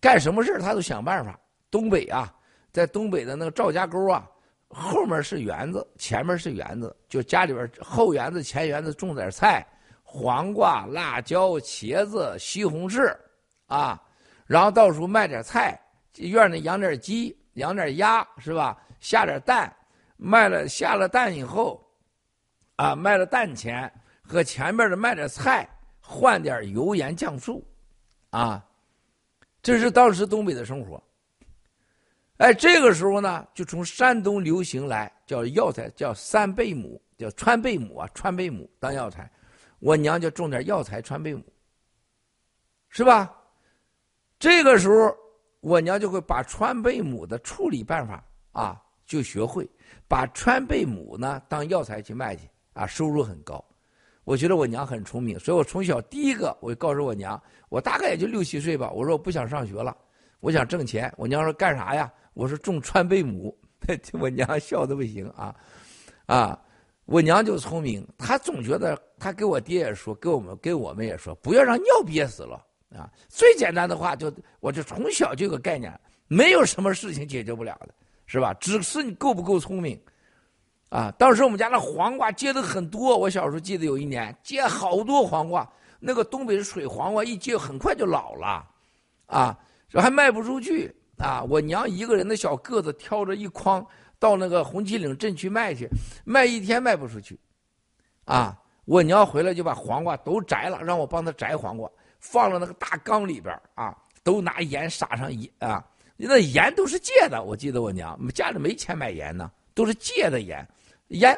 [0.00, 1.36] 干什么事她都想办法。
[1.72, 2.32] 东北啊，
[2.70, 4.30] 在东北的那个赵家沟啊，
[4.68, 9.66] 后面是园子，前面是园子，就家里边后园子、前园子种点菜，
[10.16, 13.12] 黄瓜、辣椒、茄子、西红柿，
[13.66, 14.00] 啊，
[14.46, 15.76] 然后到时候卖点菜，
[16.18, 18.80] 院里养点鸡、养点鸭，是吧？
[19.00, 19.74] 下点蛋，
[20.16, 21.84] 卖了下了蛋以后，
[22.76, 23.92] 啊，卖了蛋钱
[24.22, 25.68] 和前面的卖点菜。
[26.06, 27.66] 换点油盐酱醋，
[28.28, 28.62] 啊，
[29.62, 31.02] 这是当时东北的生活。
[32.36, 39.30] 哎，这个时候呢，就从山东流行来叫药材，叫三贝母，叫川贝母啊，川贝母当药材。
[39.84, 41.44] 我娘就种点药材川贝母，
[42.88, 43.36] 是吧？
[44.38, 45.14] 这个时候，
[45.60, 49.68] 我娘就会把川贝母的处理办法啊，就学会，
[50.08, 53.62] 把川贝母呢当药材去卖去啊，收入很高。
[54.24, 58.90] 我觉得我娘很聪明，所以我从小第一个我就告诉我娘，我大概也就六七岁吧。
[58.90, 59.94] 我说我不想上学了，
[60.40, 61.12] 我想挣钱。
[61.18, 62.10] 我娘说干啥呀？
[62.32, 63.54] 我说种川贝母。
[64.18, 65.54] 我娘笑的不行啊，
[66.24, 66.58] 啊！
[67.06, 72.64] 我娘就聪明，她总觉得她给我爹也说，给我们给我们也说，不要让尿憋死了
[72.96, 73.10] 啊！
[73.28, 75.92] 最简单的话就，我就从小就有个概念，
[76.28, 77.94] 没有什么事情解决不了的，
[78.26, 78.54] 是吧？
[78.54, 80.00] 只是你够不够聪明。
[80.88, 88.64] 啊，当时我们家那黄瓜结的很多，我小时候记得有一年结好多黄瓜，那个东北的水黄瓜一结很快就老了，
[89.26, 89.58] 啊，
[89.92, 91.42] 还卖不出去啊！
[91.48, 93.84] 我娘一个人的小个子挑着一筐
[94.24, 95.86] 到那个红旗岭镇去卖去，
[96.24, 97.38] 卖一天卖不出去，
[98.24, 98.58] 啊！
[98.86, 101.86] 我娘回来就把黄瓜都摘了，让我帮她摘黄瓜，
[102.20, 105.84] 放了那个大缸里边啊，都拿盐撒上盐啊，
[106.16, 107.42] 那盐都是借的。
[107.42, 110.66] 我记得我娘家里没钱买盐呢，都是借的盐，
[111.08, 111.30] 盐。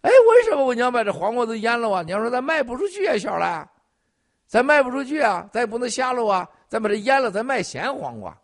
[0.00, 2.02] 哎，为什么我娘把这黄瓜都腌了啊？
[2.04, 3.68] 娘说咱卖不出去啊，小来，
[4.46, 8.34] 咱卖不出去啊，咱也不能瞎了啊，咱把这腌了，咱卖咸黄瓜，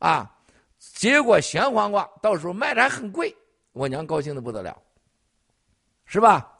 [0.00, 0.34] 啊，
[0.78, 3.34] 结果咸黄瓜到时候卖的还很贵，
[3.72, 4.76] 我娘高兴的不得了，
[6.06, 6.50] 是吧？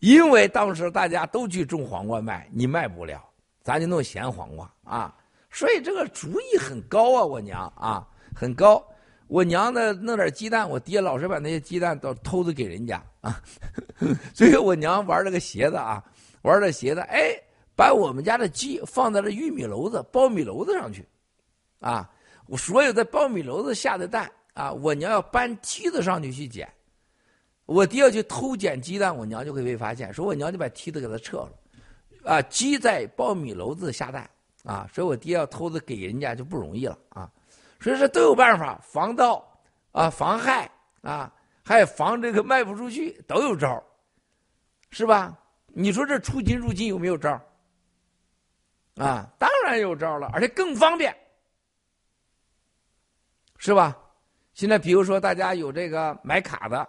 [0.00, 3.24] 因为当时大家都去种黄瓜卖，你卖不了，
[3.62, 5.16] 咱就弄咸黄瓜啊，
[5.50, 8.86] 所以这个主意很高啊，我娘啊，很高。
[9.26, 13.42] 我娘呢，弄点鸡蛋，我爹老是把那些鸡蛋都偷着给人家啊。
[14.34, 16.04] 所以我娘玩了个鞋子啊，
[16.42, 17.34] 玩了鞋子，哎，
[17.74, 21.08] 把我们家的鸡放在了玉米篓子、苞米篓子上去，
[21.80, 22.08] 啊，
[22.46, 26.72] 我所有在苞米篓子下的蛋啊，我娘要搬梯子上去去捡。
[27.66, 31.52] 我爹要去偷捡鸡蛋，我娘就会被发现，说我娘就把梯子给他撤了，
[32.24, 34.28] 啊，鸡在苞米篓子下蛋
[34.64, 37.30] 啊，所以我爹要偷着给人家就不容易了啊。
[37.80, 39.42] 所以说都有办法防盗
[39.92, 40.70] 啊，防害
[41.00, 41.32] 啊，
[41.64, 43.82] 还防这个卖不出去都有招
[44.90, 45.36] 是吧？
[45.68, 47.40] 你说这出金入金有没有招
[48.96, 51.16] 啊，当然有招了，而且更方便，
[53.64, 53.96] 是吧？
[54.52, 56.86] 现在比如说大家有这个买卡的，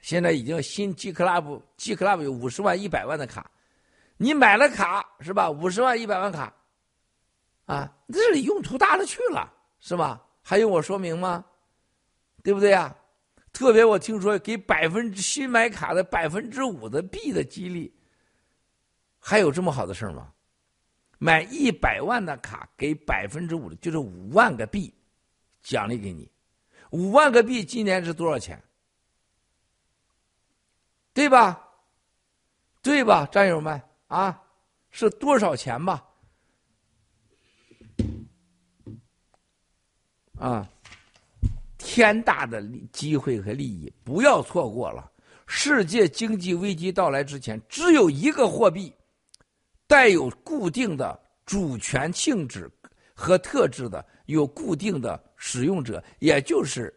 [0.00, 3.50] 现在已经新 G Club G Club 有五十万、一百万的卡，
[4.16, 5.50] 你买了卡是吧？
[5.50, 6.50] 五十万、一百万卡，
[7.66, 9.52] 啊，这里用途大了去了。
[9.78, 10.24] 是吧？
[10.42, 11.44] 还用我说明吗？
[12.42, 12.96] 对不对呀？
[13.52, 17.94] 特别我听说给百分之新买卡的百分之五的币的激励，
[19.18, 20.32] 还有这么好的事吗？
[21.18, 24.90] 买一百万的卡给百分之五的，就是五万个币
[25.66, 26.30] 奖励给你。
[26.90, 28.62] 五万个币今年是多少钱？
[31.12, 31.60] 对吧？
[32.80, 34.40] 对吧，战友们啊，
[34.90, 36.06] 是多少钱吧？
[40.38, 40.68] 啊，
[41.78, 42.62] 天大的
[42.92, 45.10] 机会和利益，不要错过了！
[45.48, 48.94] 世界经济危机到来之前，只有一个货币
[49.88, 52.70] 带有固定的主权性质
[53.14, 56.92] 和特质的，有固定的使用者，也就是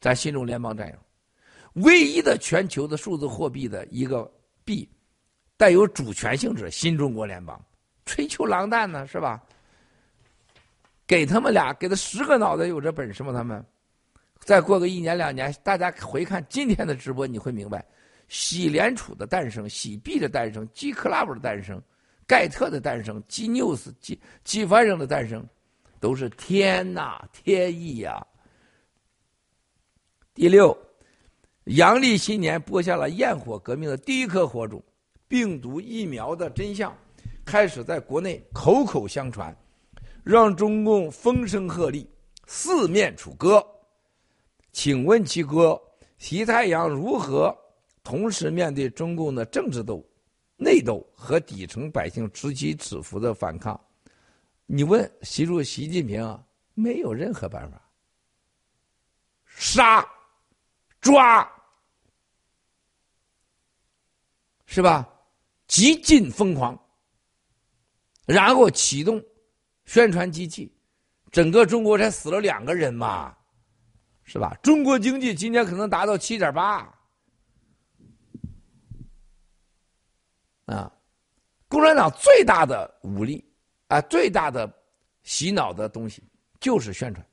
[0.00, 4.30] 咱新中联邦战友，唯一的全球的数字货币的一个
[4.64, 4.88] 币，
[5.56, 7.60] 带有主权性质，新中国联邦，
[8.04, 9.42] 吹球狼蛋呢，是吧？
[11.06, 13.32] 给他们俩，给他十个脑袋，有这本事吗？
[13.32, 13.62] 他们，
[14.40, 17.84] 再过个一年两年，大家回看今天的直播，你会明白，
[18.28, 21.82] 喜联储的诞生，喜币的诞生，G Club 的诞生，
[22.26, 25.46] 盖特的诞生，G News、G G 翻生的诞生，
[26.02, 28.26] 都是天呐，天意呀！
[30.34, 30.76] 第六，
[31.66, 34.82] 阳历新年播下了焰火革命的第一颗火种，
[35.28, 36.92] 病毒疫苗的真相
[37.44, 39.56] 开始在国内口口相传。
[40.24, 42.04] 让中共风声鹤唳，
[42.46, 43.64] 四面楚歌。
[44.72, 45.80] 请问七哥，
[46.18, 47.56] 习太阳如何
[48.02, 50.04] 同时面对中共的政治斗、
[50.56, 53.80] 内斗和底层百姓此起此伏的反抗？
[54.74, 57.78] 你问习主席近平，没有任何办法，
[59.44, 60.02] 杀、
[60.98, 61.46] 抓，
[64.64, 65.06] 是吧？
[65.66, 66.74] 极尽疯狂，
[68.24, 69.22] 然后启动。
[69.84, 70.74] 宣传机器，
[71.30, 73.36] 整个中国才死了两个人嘛，
[74.24, 74.56] 是吧？
[74.62, 76.78] 中国经济今年可能达到七点八，
[80.64, 80.90] 啊，
[81.68, 83.51] 共产党最大的武力
[83.92, 84.72] 啊，最大的
[85.22, 86.24] 洗脑的东西
[86.58, 87.26] 就是宣传，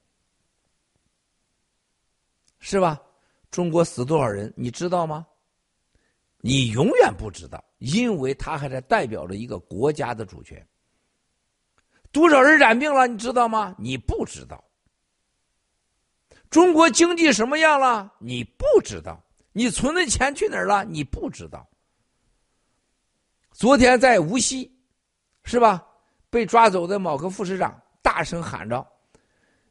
[2.59, 3.01] 是吧？
[3.49, 5.25] 中国死多少人，你知道吗？
[6.39, 10.67] 你永远不知道，因为他还在代表着一个国家的主权。
[12.11, 13.07] 多少人染病了？
[13.07, 13.73] 你知道吗？
[13.79, 14.61] 你不知道。
[16.49, 18.13] 中国经济什么样了？
[18.19, 19.23] 你不知道。
[19.53, 20.83] 你存的钱去哪儿了？
[20.83, 21.65] 你不知道。
[23.53, 24.69] 昨天在无锡，
[25.45, 25.85] 是吧？
[26.29, 28.85] 被抓走的某个副市长大声喊着：“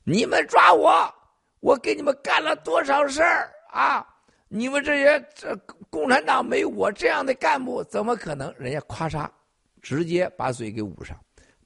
[0.04, 1.12] 你们抓我，
[1.60, 4.06] 我给你们干了多少事儿啊！
[4.48, 5.54] 你们这些这
[5.90, 8.52] 共产党没我这样的干部，怎么可能？
[8.58, 9.28] 人家咔嚓，
[9.82, 11.16] 直接把嘴给捂上。”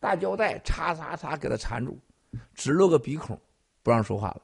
[0.01, 1.97] 大胶带，叉叉叉给他缠住，
[2.55, 3.41] 只露个鼻孔，
[3.85, 4.43] 不让说话了。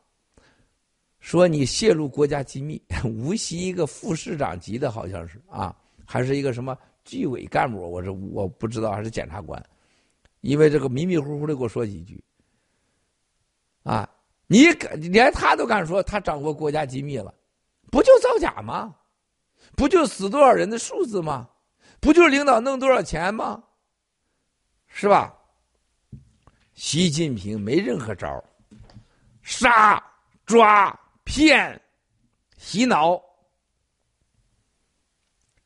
[1.18, 5.74] 说你泄露国家机密， 无锡一个副市长级的，好像是啊，
[6.06, 9.60] 还是一个什么纪委干部，我是我不知道还是检察官，
[10.40, 12.22] 因为这个迷迷糊糊的给我说几句，
[13.82, 14.08] 啊，
[14.46, 17.34] 你敢连他都敢说他掌握国家机密了，
[17.90, 18.94] 不就造假吗？
[19.76, 21.48] 不就死多少人的数字吗？
[22.00, 23.62] 不就是领导弄多少钱吗？
[24.86, 25.34] 是吧？
[26.74, 28.42] 习近平没任何招
[29.42, 30.02] 杀、
[30.46, 31.80] 抓、骗、
[32.56, 33.20] 洗脑。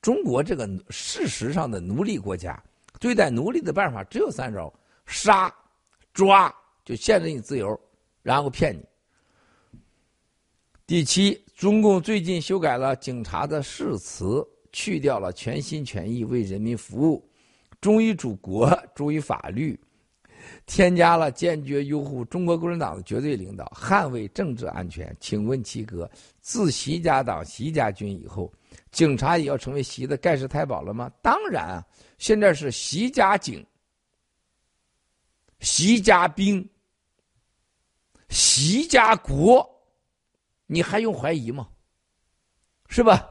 [0.01, 2.61] 中国这个事实上的奴隶国家，
[3.03, 4.73] 对待奴隶的办法只有三招：
[5.07, 5.53] 杀、
[6.15, 7.77] 抓，就限制你自由，
[8.23, 8.81] 然后骗你。
[10.87, 17.29] 第七，中共最近修改了警察的誓词，去掉了全心全意为人民服务、
[17.81, 19.77] 忠于祖国、忠于法律，
[20.65, 25.13] 添加了坚决拥护中国共产党的绝对领导、捍卫政治安全。
[25.19, 26.09] 请问七哥，
[26.41, 28.53] 自习家党、习家军以后？
[28.93, 31.11] 警察也要成为习的盖世太保了吗？
[31.23, 31.85] 当然啊，
[32.19, 33.67] 现在是习家警、
[35.61, 36.69] 习家兵、
[38.29, 39.69] 习家国，
[40.67, 41.69] 你还用怀疑吗？
[42.89, 43.29] 是吧？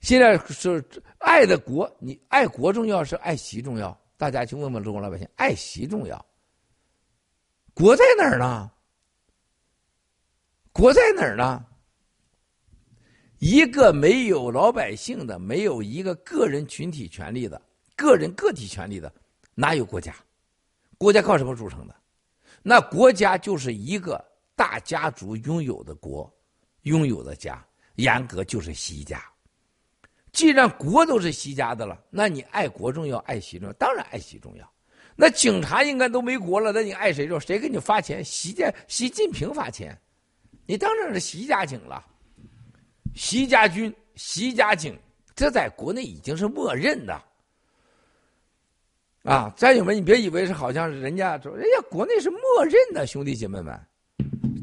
[0.00, 0.82] 现在是
[1.18, 4.00] 爱的国，你爱国重要是爱习重要？
[4.16, 6.24] 大家去问问中国老百姓，爱习重要？
[7.74, 8.70] 国在哪儿呢？
[10.72, 11.66] 国在哪儿呢？
[13.38, 17.60] 一个没有老百姓的、没有一个个人群体权利的、
[17.94, 19.12] 个人个体权利的，
[19.54, 20.14] 哪有国家？
[20.96, 21.94] 国家靠什么组成的？
[22.62, 24.22] 那国家就是一个
[24.56, 26.32] 大家族拥有的国，
[26.82, 27.64] 拥有的家，
[27.94, 29.22] 严格就是习家。
[30.32, 33.72] 既然国都是习家的了，那你爱国重要，爱习重要？
[33.74, 34.68] 当然爱习重要。
[35.14, 37.40] 那警察应该都没国了，那你爱谁重要？
[37.40, 38.24] 谁给你发钱？
[38.24, 39.96] 习家、习近平发钱，
[40.66, 42.04] 你当然是习家警了。
[43.18, 44.96] 习家军、习家警，
[45.34, 47.20] 这在国内已经是默认的
[49.24, 49.52] 啊！
[49.56, 53.76] 战友们，你别以为是好像是人家说，人家国内是默认的，兄弟姐妹们，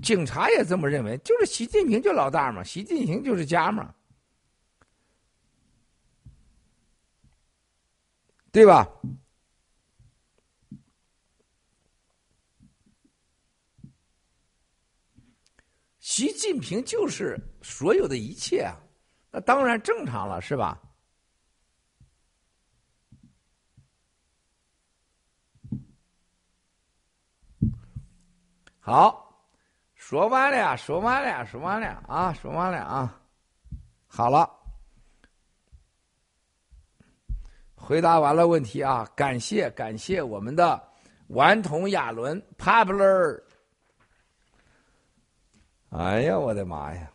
[0.02, 3.94] 警察也这么认为，就是习近平就老大嘛，习近平就是家嘛，
[8.54, 8.90] 对吧？
[16.16, 18.74] 习近平就是所有的一切啊，
[19.32, 20.82] 那当然正常了，是吧？
[28.80, 29.46] 好，
[29.96, 33.22] 说完了，说完了，说完了啊，说完了啊，
[34.08, 34.50] 好了，
[37.76, 40.82] 回答完了问题啊，感谢感谢我们的
[41.28, 43.44] 顽童亚伦 Popular。
[45.90, 47.12] 哎呀，我的妈呀！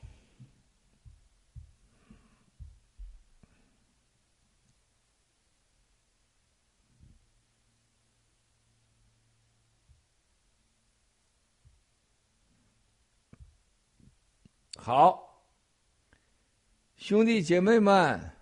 [14.78, 15.44] 好，
[16.96, 18.34] 兄弟姐妹们，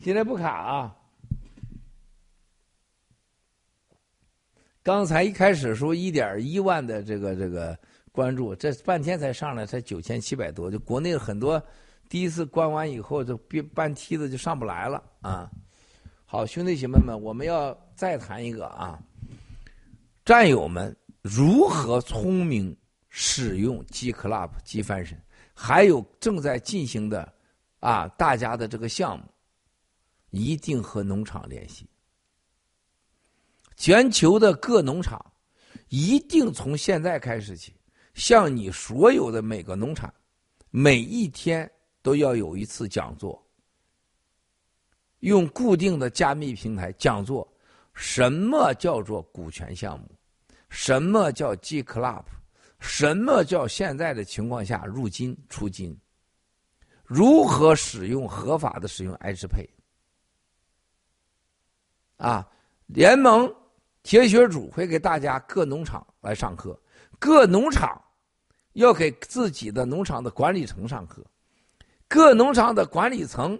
[0.00, 1.01] 现在不卡啊！
[4.82, 7.78] 刚才一开始说一点一万的这个这个
[8.10, 11.62] 关注，这半天才上来才九千七百多，就国内很多
[12.08, 15.50] 第一次关完以后就半半梯子就上不来了啊！
[16.24, 18.98] 好，兄弟姐妹们，我们要再谈一个啊，
[20.24, 22.76] 战友们如何聪明
[23.08, 25.16] 使用 G Club 机翻身，
[25.54, 27.32] 还有正在进行的
[27.78, 29.24] 啊大家的这个项目，
[30.30, 31.88] 一定和农场联系。
[33.82, 35.20] 全球的各农场
[35.88, 37.74] 一定从现在开始起，
[38.14, 40.14] 向你所有的每个农场，
[40.70, 41.68] 每一天
[42.00, 43.44] 都要有一次讲座，
[45.18, 47.52] 用固定的加密平台讲座。
[47.92, 50.08] 什么叫做股权项目？
[50.68, 52.22] 什么叫 G Club？
[52.78, 55.98] 什么叫现在的情况下入金出金？
[57.02, 59.68] 如何使用合法的使用 H 配？
[62.18, 62.48] 啊，
[62.86, 63.52] 联盟。
[64.02, 66.76] 铁血主会给大家各农场来上课，
[67.18, 68.02] 各农场
[68.72, 71.24] 要给自己的农场的管理层上课，
[72.08, 73.58] 各农场的管理层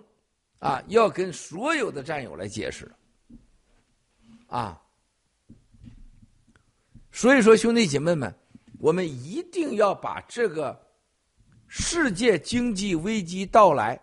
[0.58, 2.90] 啊要跟所有的战友来解释，
[4.48, 4.82] 啊，
[7.12, 8.34] 所以说兄弟姐妹们，
[8.80, 10.76] 我们一定要把这个
[11.68, 14.00] 世界经济危机到来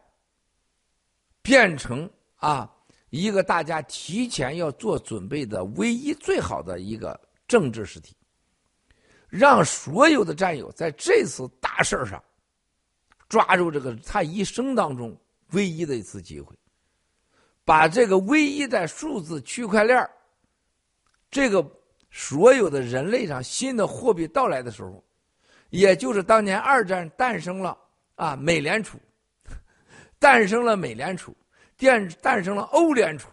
[1.41, 2.73] 变成啊。
[3.09, 8.15] 一个大家提前要做准备的唯一最好的一个政治实体。
[9.27, 12.23] 让所有的战友在这次大事上
[13.27, 15.15] 抓住这个他一生当中
[15.51, 16.55] 唯一的一次机会，
[17.63, 20.09] 把这个唯一的数字区块链
[21.29, 21.63] 这个
[22.09, 25.03] 所有的人类上新的货币到来的时候，
[25.69, 27.77] 也就是当年二战诞生了
[28.15, 28.99] 啊，美联储
[30.17, 31.37] 诞生了，美联储
[31.87, 33.29] 诞诞生了欧联储。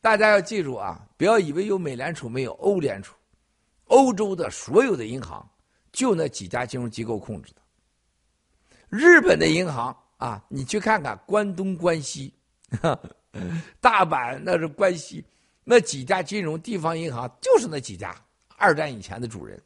[0.00, 3.14] 大家要记住啊，不要以为有美联储没有欧联储。
[3.86, 5.46] 欧洲的所有的银行，
[5.92, 7.60] 就那几家金融机构控制的。
[8.88, 12.32] 日本的银行啊，你去看看关东、关西、
[13.80, 15.24] 大阪，那是关西
[15.64, 18.14] 那几家金融地方银行，就是那几家
[18.56, 19.62] 二战以前的主人，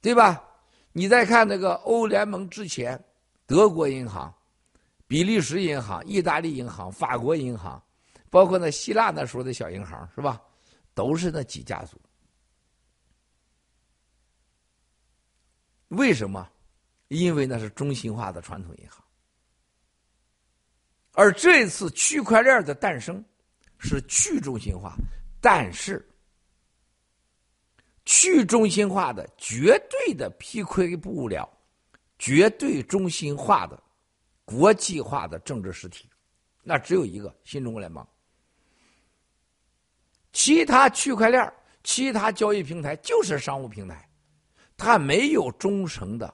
[0.00, 0.42] 对吧？
[0.92, 3.02] 你再看那个欧联盟之前，
[3.46, 4.34] 德国银行、
[5.12, 7.78] 比利时银行、意大利银行、法国银行，
[8.30, 10.40] 包括那希腊那时候的小银行，是吧？
[10.94, 12.00] 都是那几家族，
[15.88, 16.48] 为什么？
[17.08, 19.04] 因为那是中心化的传统银行，
[21.12, 23.22] 而这次区块链的诞生
[23.76, 24.96] 是去中心化，
[25.42, 26.02] 但是
[28.06, 31.46] 去中心化的绝对的 PK 不了
[32.18, 33.78] 绝对中心化的
[34.52, 36.06] 国际化的政治实体，
[36.62, 38.06] 那只有一个新中国联邦。
[40.30, 41.50] 其他区块链、
[41.82, 44.06] 其他交易平台就是商务平台，
[44.76, 46.32] 它没有忠诚的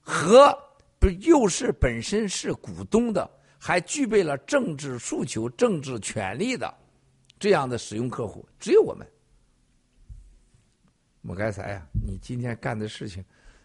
[0.00, 0.56] 和
[1.00, 3.28] 不又是本身是股东的，
[3.58, 6.72] 还具备了政治诉求、政治权利的
[7.40, 9.06] 这样的使用客户，只有我们。
[11.20, 13.24] 莫该才呀，你今天干的事情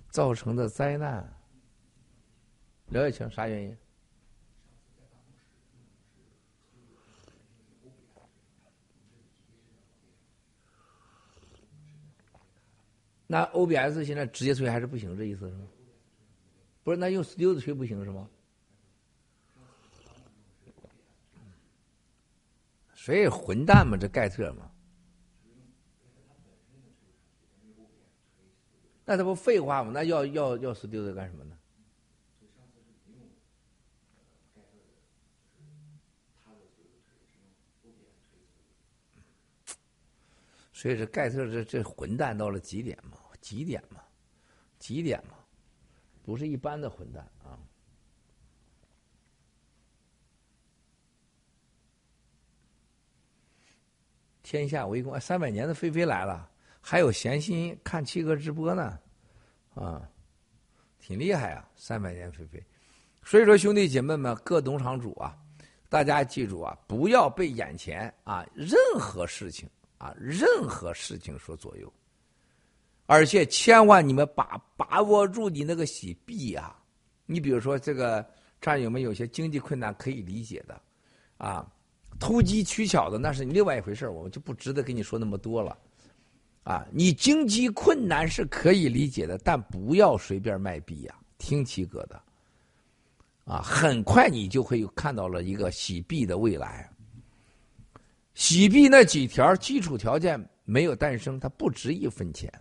[0.10, 1.32] 造成的灾难，
[2.94, 3.76] 刘解清啥原因？
[13.26, 15.68] 那 OBS 现在直接吹还是不行，这意思是吗？
[16.84, 18.30] 不是，那用 Studio 吹不行是吗？
[22.94, 23.98] 谁混蛋嘛？
[23.98, 24.72] 这盖特嘛？
[29.04, 29.90] 那这不废话吗？
[29.92, 31.58] 那要要要 Studio 干什么呢？
[40.84, 43.18] 所以这盖特这这混蛋到了极点嘛？
[43.40, 44.02] 极点嘛，
[44.80, 45.38] 极点嘛，
[46.24, 47.56] 不是一般的混蛋啊！
[54.42, 56.52] 天下为公，三百年的菲菲来了，
[56.82, 59.00] 还有闲心看七哥直播呢，
[59.76, 60.06] 啊，
[61.00, 61.66] 挺厉害啊！
[61.78, 62.62] 三百年菲菲，
[63.24, 65.34] 所以说兄弟姐妹们，各农场主啊，
[65.88, 69.70] 大家记住啊，不要被眼前啊任何事情
[70.04, 71.92] 啊任何事情所左右。
[73.06, 76.74] 而且千万你们把把握住你那个洗币啊！
[77.26, 78.26] 你比如说这个
[78.62, 80.82] 战友们有些经济困难可以理解的，
[81.38, 81.70] 啊，
[82.18, 85.78] 投机取巧的那是另外一回事我们就不值得跟你说那么多了，
[86.64, 92.22] 啊，你经济困难是可以理解的，但不要随便卖币呀，听七哥的，
[93.44, 96.90] 啊，很快你就会看到了一个洗币的未来。
[98.34, 102.52] 洗币那几条基础条件没有诞生，它不值一分钱。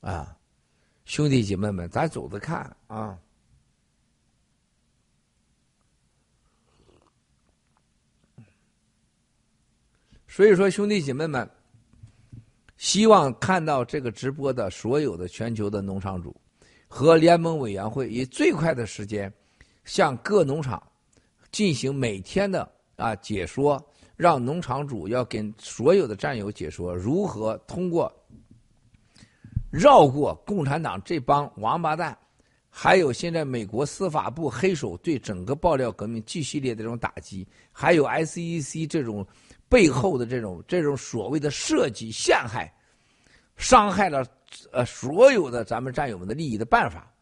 [0.00, 0.36] 啊，
[1.04, 3.18] 兄弟姐妹们，咱走着看啊。
[10.28, 11.50] 所以说，兄弟姐妹们，
[12.76, 16.40] 希望看到这个直播的所有的全球的农场主
[16.86, 19.32] 和联盟委员会，以最快的时间
[19.84, 20.80] 向各农场
[21.50, 23.84] 进行每天的啊解说，
[24.18, 28.12] 让农场主要跟所有的战友解说如何通过。
[29.70, 32.16] 绕过共产党这帮王八蛋，
[32.68, 39.24] 还有现在美国司法部黑手对整个爆料革命继系列的这种打击，还有 SEC 这种
[39.68, 42.72] 背后的这种这种所谓的设计陷害，
[43.56, 44.26] 伤害了
[44.72, 47.12] 呃所有的咱们战友们的利益的办法，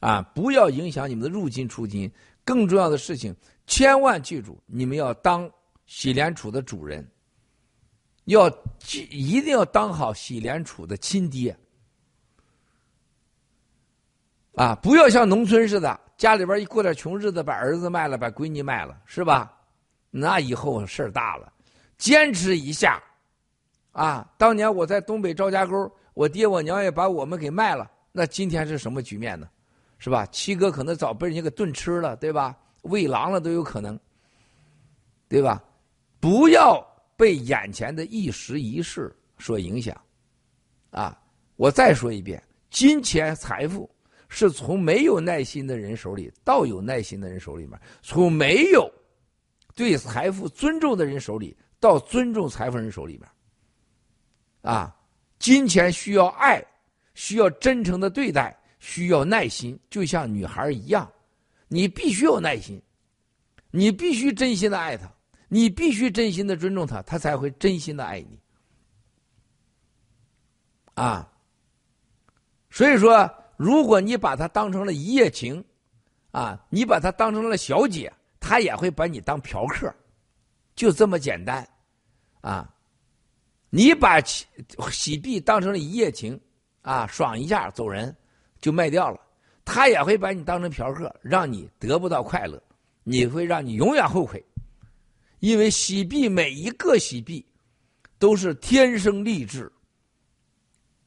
[0.00, 2.10] 啊，不要影响你们的入金出金。
[2.44, 3.34] 更重要的事情，
[3.66, 5.50] 千万记住，你们要当
[5.86, 7.08] 洗联储的主人，
[8.24, 8.48] 要
[9.10, 11.56] 一定要当好洗联储的亲爹。
[14.56, 19.52] 啊，不要像农村似的，家里边一过点穷日子，把儿子卖了，把闺女卖了，是吧？
[20.10, 21.52] 那以后事儿大了。
[21.98, 23.02] 坚持一下，
[23.92, 29.48] 啊，当年我在东北赵家沟，我爹我娘也把我们给卖了，那今天是什么局面呢？
[29.98, 30.26] 是吧？
[30.26, 32.56] 七哥可能早被人家给炖吃了，对吧？
[32.82, 33.98] 喂狼了都有可能，
[35.28, 35.62] 对吧？
[36.26, 36.84] 不要
[37.16, 39.96] 被眼前的一时一事所影响。
[40.90, 41.16] 啊，
[41.54, 43.88] 我再说一遍，金钱财富
[44.28, 48.90] 是从没有耐心的人手里到有耐心的人手里面，从没有
[49.76, 53.28] 对财富尊重的人手里到尊重财富人手里面。
[54.62, 54.96] 啊，
[55.38, 56.60] 金钱需要爱，
[57.14, 61.08] 需要真诚的对待，需要耐心，就像女孩一样，
[61.68, 62.82] 你必须有耐心，
[63.70, 65.08] 你必须真心的爱她，
[65.48, 68.38] 你必须真心的尊重她，她才会真心的爱你。
[70.94, 71.30] 啊，
[72.70, 75.64] 所以说，如果你把她当成了一夜情，
[76.30, 79.94] 啊，你把她当成了小姐，她也会把你当嫖客，
[80.74, 81.68] 就这么简单，
[82.40, 82.72] 啊。
[83.68, 84.46] 你把喜
[84.90, 86.40] 喜币当成了一夜情，
[86.82, 88.16] 啊，爽一下走人，
[88.60, 89.20] 就卖掉了。
[89.64, 92.62] 他也会把你当成嫖客，让你得不到快乐，
[93.02, 94.42] 你会让你永远后悔。
[95.40, 97.44] 因为喜币每一个喜币
[98.18, 99.70] 都是天生丽质，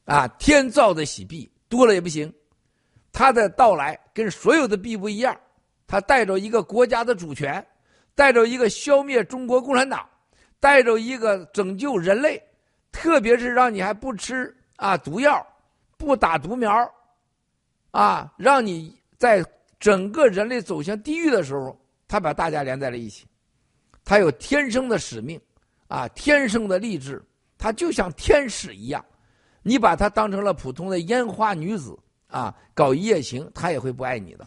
[0.04, 2.32] 啊，天造的喜币多了也不行。
[3.12, 5.38] 它的到来跟所有的币不一样，
[5.86, 7.66] 它带着一个国家的主权，
[8.14, 10.08] 带着一个消灭中国共产党，
[10.60, 12.40] 带着一个拯救人类。
[12.92, 15.44] 特别是让你还不吃啊毒药，
[15.96, 16.92] 不打毒苗，
[17.92, 19.44] 啊，让你在
[19.78, 21.76] 整个人类走向地狱的时候，
[22.08, 23.26] 他把大家连在了一起，
[24.10, 25.40] 他有天生的使命，
[25.86, 27.24] 啊，天生的励志，
[27.56, 29.04] 他就像天使一样，
[29.62, 31.96] 你把他当成了普通的烟花女子
[32.26, 34.44] 啊，搞一夜情，他也会不爱你的，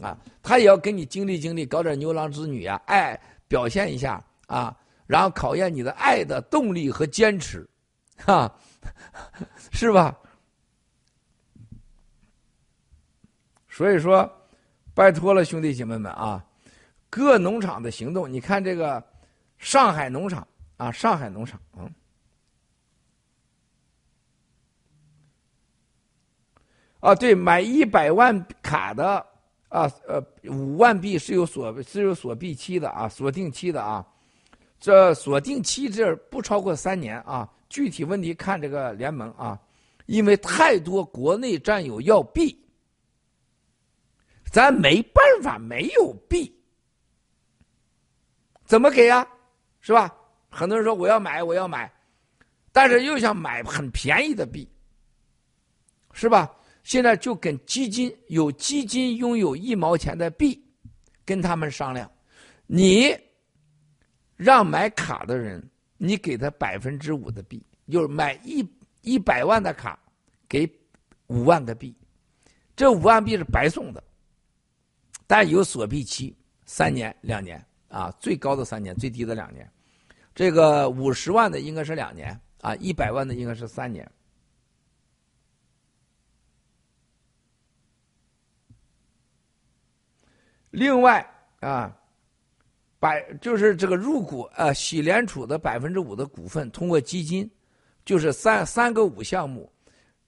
[0.00, 4.72] 啊，他也要跟你经历经历，搞点牛郎织女啊，爱表现一下啊，
[5.08, 7.68] 然后考验你的爱的动力和坚持。
[8.18, 8.48] 哈，
[9.74, 10.16] 是吧？
[13.68, 14.30] 所以说，
[14.94, 16.46] 拜托了，兄弟姐妹们啊！
[17.10, 19.04] 各农场的行动，你看这个
[19.58, 20.46] 上海农场
[20.76, 21.90] 啊，上海农场啊，
[27.00, 29.26] 啊，对，买一百万卡的
[29.68, 34.06] 啊，呃，五万币是有锁是有锁币期的啊，锁定期的啊，
[34.78, 37.46] 这锁定期这不超过三年啊。
[37.68, 39.56] 具体问题看这个联盟啊，
[40.06, 42.60] 因为太多国内战友要币，
[44.50, 46.52] 咱没办法没有币，
[48.70, 49.26] 怎么给呀？
[49.80, 50.14] 是吧？
[50.48, 51.92] 很多人说我要买我要买，
[52.70, 54.70] 但是又想买很便宜的币，
[56.12, 56.48] 是吧？
[56.84, 60.64] 现在就跟基金有基金拥有一毛钱的币，
[61.24, 62.08] 跟他们商量，
[62.68, 63.12] 你
[64.36, 65.60] 让买卡的人。
[66.02, 68.66] 你给他百分之五的币，就是买一
[69.02, 69.98] 一百万的卡，
[70.48, 70.66] 给
[71.26, 71.94] 五万个币，
[72.74, 74.02] 这五万币是白送的，
[75.26, 76.34] 但有锁币期，
[76.64, 79.70] 三年、两年啊，最高的三年，最低的两年。
[80.34, 84.10] 这个五十万的应该是两年啊，一百万的应该是三年。
[90.70, 91.28] 另外
[91.60, 91.94] 啊。
[93.02, 97.50] 百就是这个入股呃，喜联储的百分之五的股份，通过基金，
[98.04, 99.72] 就是三三个五项目，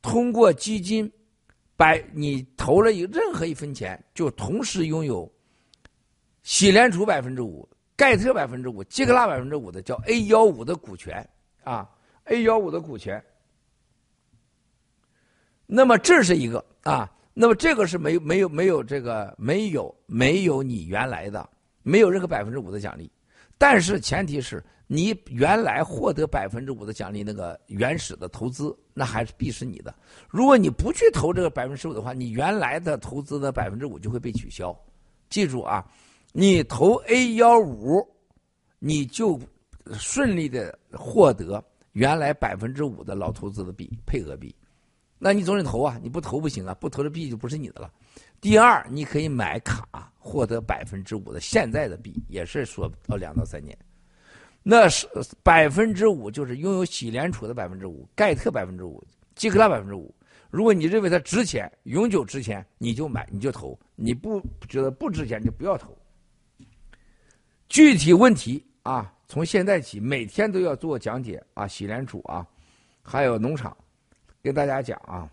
[0.01, 1.13] 通过基金，
[1.77, 5.31] 百你投了一任何一分钱，就同时拥有
[6.43, 11.29] 喜联储百分之五、盖特百分之五、杰克拉百分之五的叫 A 幺五的股权
[11.65, 11.89] 啊
[12.25, 13.23] ，A 幺五的股权。
[15.67, 21.49] 那么这是一个啊，那么这个是没有没有没有这个没有没有你原来的。
[21.85, 23.11] 没有任何百分之五的奖励，
[23.59, 29.93] 但是前提是你原来获得百分之五的奖励那个原始的投资，那还是必是你的。
[30.29, 34.73] 如果你不去投这个百分之五的话，你原来的投资的百分之五就会被取消。
[35.29, 35.85] 记住啊，
[36.33, 38.07] 你投 A 幺五，
[38.79, 39.39] 你就
[39.93, 44.55] 顺利的获得原来百分之五的老投资的币配额币。
[45.19, 47.93] 那你总得投啊，你不投不行啊，不投这币就不是你的了。
[48.41, 53.77] 第二，你可以买卡获得百分之五的现在的币，也是说到两到三年。
[54.63, 55.07] 那是
[55.43, 59.05] 百分之五，就是拥有喜联储的百分之五，盖特百分之五，
[59.35, 60.13] 基克拉百分之五。
[60.51, 65.97] 如果你认为它值钱，永久值钱，你就买，你就投；你不觉得不值钱，就不要投。
[67.73, 72.47] 具体问题啊，从现在起每天都要做讲解啊，洗脸储啊，
[73.03, 73.75] 还有农场，
[74.43, 75.27] 跟大家讲啊。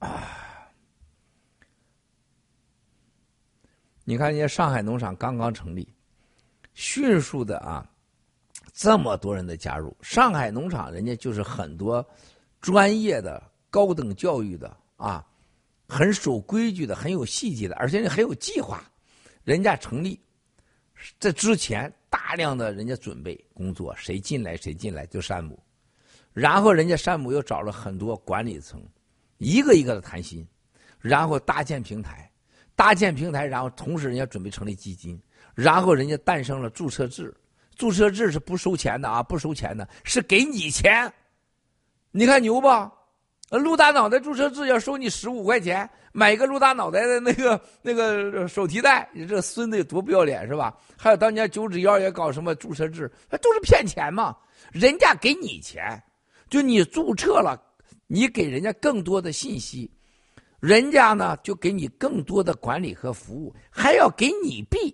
[4.04, 5.92] 你看人家上海农场刚刚成立
[6.74, 7.86] 迅速的啊
[8.72, 12.08] 这么多人的加入上海农场人家就是很多
[12.60, 15.26] 专业的高等教育的啊
[15.88, 18.82] 很守规矩的很有细节的而且人很有计划
[19.44, 20.18] 人家成立
[21.18, 25.62] 在之前大量的人家准备工作谁进来谁进来就山姆
[26.32, 28.82] 然后人家山姆又找了很多管理层
[29.40, 30.46] 一个一个的谈心，
[30.98, 32.30] 然后搭建平台，
[32.76, 35.20] 搭建平台，然后同时人家准备成立基金，
[35.54, 37.34] 然后人家诞生了注册制，
[37.74, 41.10] 注册制是不收钱的啊，不收钱的，是给你钱，
[42.10, 42.92] 你看牛吧？
[43.50, 45.88] 鹿大脑袋注册制要收你十五块钱。
[46.12, 50.76] 买一个鹿大脑袋的那个那个手提袋，你这孙子有多不要脸是吧？
[50.96, 54.36] 还有当年九指妖也搞什么注册制，那都是骗钱嘛！
[54.70, 56.00] 人家给你钱，
[56.48, 57.60] 就你注册了，
[58.12, 59.88] 你给人家更多的信息，
[60.58, 64.92] 人家呢就给你更多的管理和服务，还要给你币，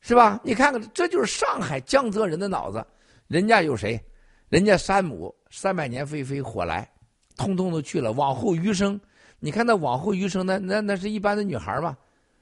[0.00, 0.40] 是吧？
[0.42, 2.82] 你看看，这就是上海江泽人的脑子。
[3.26, 4.02] 人家有谁？
[4.48, 6.90] 人家山姆三百年飞飞火来，
[7.36, 8.12] 通通都去了。
[8.12, 8.98] 往后余生。
[9.38, 11.94] 你看那往后余生，那那那是一般的女孩吗？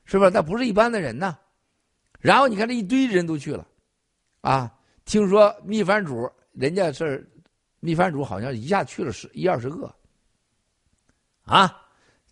[0.05, 0.31] 是不是？
[0.31, 1.37] 那不是一般的人呢。
[2.21, 3.67] 然后你看这一堆人都去了，
[4.43, 4.73] 啊，
[5.05, 7.29] 听说秘饭主人家是
[7.81, 9.93] 秘饭主，好像一下去了十一二十个，
[11.45, 11.83] 啊，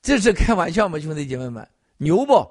[0.01, 1.69] 这是开玩笑吗，兄弟姐妹们？
[1.97, 2.47] 牛不？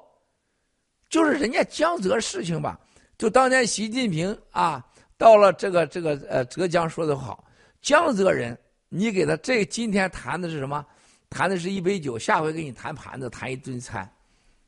[1.10, 2.80] 就是人家江泽事情吧？
[3.18, 4.86] 就当年习近平啊，
[5.18, 7.44] 到了这个这个呃浙江说的好，
[7.82, 8.58] 江泽人，
[8.90, 10.86] 你给他这今天谈的是什么？
[11.30, 14.10] 谈的是一杯酒，下回给你谈盘子，谈一顿餐，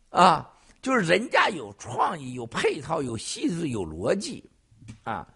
[0.10, 0.50] 啊，
[0.82, 4.44] 就是人家有创意、有配套、有细致、有逻辑，
[5.04, 5.28] 啊，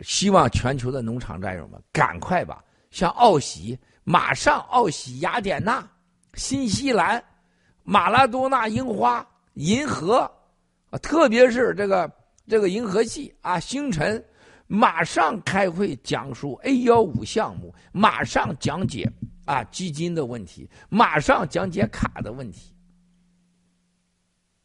[0.00, 5.88] 希望全球的农场战友们赶快吧，像奥喜，马上奥喜、雅典娜、
[6.34, 7.22] 新西兰、
[7.82, 10.30] 马拉多纳樱花、银河，
[10.90, 12.10] 啊，特别是这个
[12.46, 14.24] 这个银河系啊，星辰，
[14.66, 19.10] 马上开会讲述 A 幺五项目，马上讲解。
[19.46, 22.74] 啊，基金的问题，马上讲解卡的问题。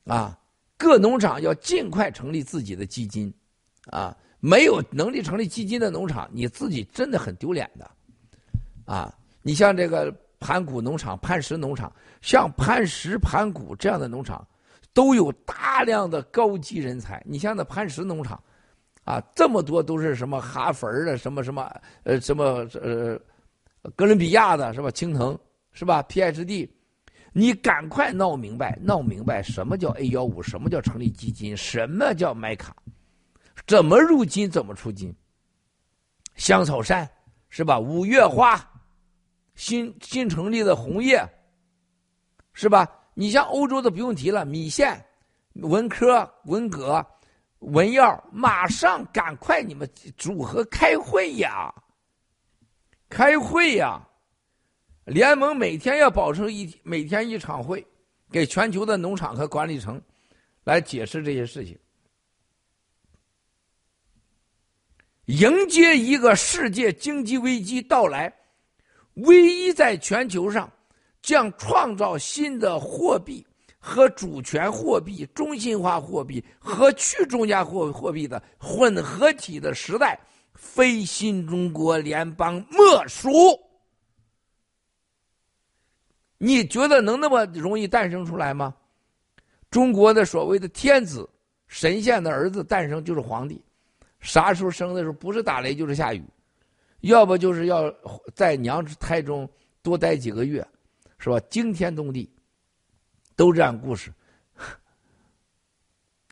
[0.06, 0.36] 啊，
[0.76, 3.32] 各农场要尽快成立自己的基金，
[3.92, 7.90] 啊，没有能力成立基金的农场，你自己真的很丢脸的。
[8.84, 11.90] 啊，你像这个盘古农场、磐石农场，
[12.22, 14.46] 像磐石、盘古这样的农场，
[14.94, 17.24] 都有大量的高级人才。
[17.26, 18.44] 你像那磐石农场，
[19.06, 21.72] 啊，这么多都是什么哈佛的，什么什么，
[22.04, 23.18] 呃，什么呃。
[23.96, 24.92] 哥伦比亚的是吧？
[24.92, 25.36] 青藤
[25.72, 26.70] 是吧？PhD，
[27.34, 32.76] 你赶快闹明白，闹明白什么叫 A 幺五，什么叫成立基金，什么叫买卡，
[33.66, 35.16] 怎么入金，怎么出金。
[36.36, 37.10] 香草山
[37.50, 37.80] 是吧？
[37.80, 38.60] 五月花，
[39.56, 41.24] 新新成立的红叶，
[42.54, 42.90] 是吧？
[43.14, 45.06] 你像欧洲的不用提了，米线、
[45.54, 47.06] 文科、文革、
[47.60, 51.74] 文药，马上赶快你们组合开会呀！
[53.10, 54.02] 开会呀！
[55.04, 57.86] 联盟每天要保持一每天一场会，
[58.32, 60.02] 给全球的农场和管理层
[60.64, 61.78] 来解释这些事情，
[65.32, 68.34] 迎接一个世界经济危机到来，
[69.14, 70.70] 唯一在全球上
[71.22, 73.46] 将创造新的货币
[73.80, 80.20] 和主权货币、中心化货币和去中间货货币的混合体的时代。
[80.54, 83.32] 非新中国联邦莫属。
[86.38, 88.76] 你觉得能那么容易诞生出来吗？
[89.72, 91.28] 中国的所谓的天子、
[91.68, 93.60] 神仙的儿子诞生就是皇帝，
[94.22, 96.24] 啥时候生的时候不是打雷就是下雨，
[97.02, 97.94] 要不就是要
[98.34, 99.50] 在娘胎中
[99.82, 100.66] 多待几个月，
[101.18, 101.40] 是吧？
[101.50, 102.32] 惊天动地，
[103.36, 104.12] 都这样故事。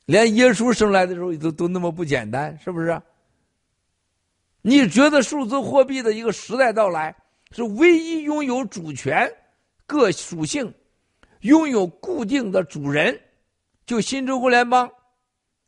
[0.06, 3.00] 连耶稣生来的时候都都那么不简单，是不是？
[4.62, 7.16] 你觉得数字货币的一个时代到来，
[7.52, 9.32] 是唯一拥有主权、
[9.86, 10.74] 各属性、
[11.42, 13.20] 拥有固定的主人，
[13.86, 14.90] 就新中国联邦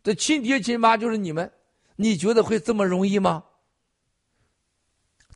[0.03, 1.51] 的亲爹亲妈就是你们，
[2.01, 3.43] 你觉得会这么容易吗？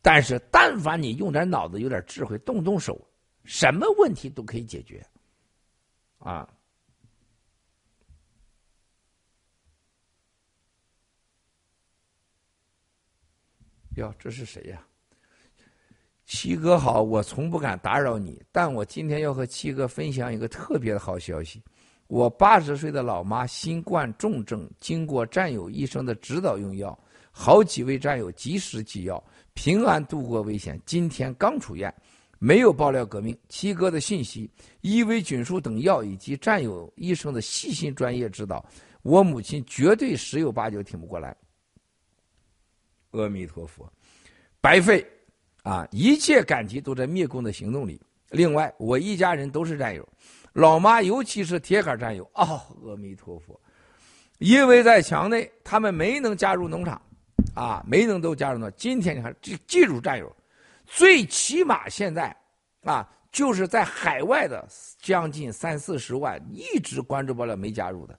[0.01, 2.99] 但是，但凡你用点脑子、有点智慧、动动手，
[3.43, 5.05] 什么问题都可以解决，
[6.17, 6.51] 啊。
[13.97, 14.85] 哟，这是谁呀？
[16.25, 21.63] 七哥好，我从不敢打扰你，但我今天要和七哥分享一个特别的好消息。
[22.07, 26.97] 我八十岁的老妈新冠重症，经过战友医生的指导用药，
[27.31, 29.23] 好几位战友及时给药，
[29.53, 30.79] 平安度过危险。
[30.85, 31.93] 今天刚出院，
[32.37, 34.49] 没有爆料革命，七哥的信息、
[34.81, 38.63] 伊维菌素等药以及战友医生的细心专业指导，
[39.01, 41.35] 我母亲绝对十有八九挺不过来。
[43.11, 43.91] 阿弥陀佛，
[44.61, 45.05] 白费
[45.63, 45.87] 啊！
[45.89, 47.99] 一切感激都在灭共的行动里。
[48.29, 50.07] 另外，我一家人都是战友，
[50.55, 52.23] 老妈尤其是铁杆战友。
[52.33, 53.59] 哦，阿弥陀佛，
[54.37, 57.01] 因为在墙内，他们没能加入农场，
[57.53, 58.71] 啊，没能都加入呢。
[58.71, 60.33] 今天你看，记记住战友，
[60.85, 62.33] 最起码现在，
[62.85, 64.65] 啊，就是在海外的
[64.97, 68.17] 将近三四十万一直关注不了没加入的。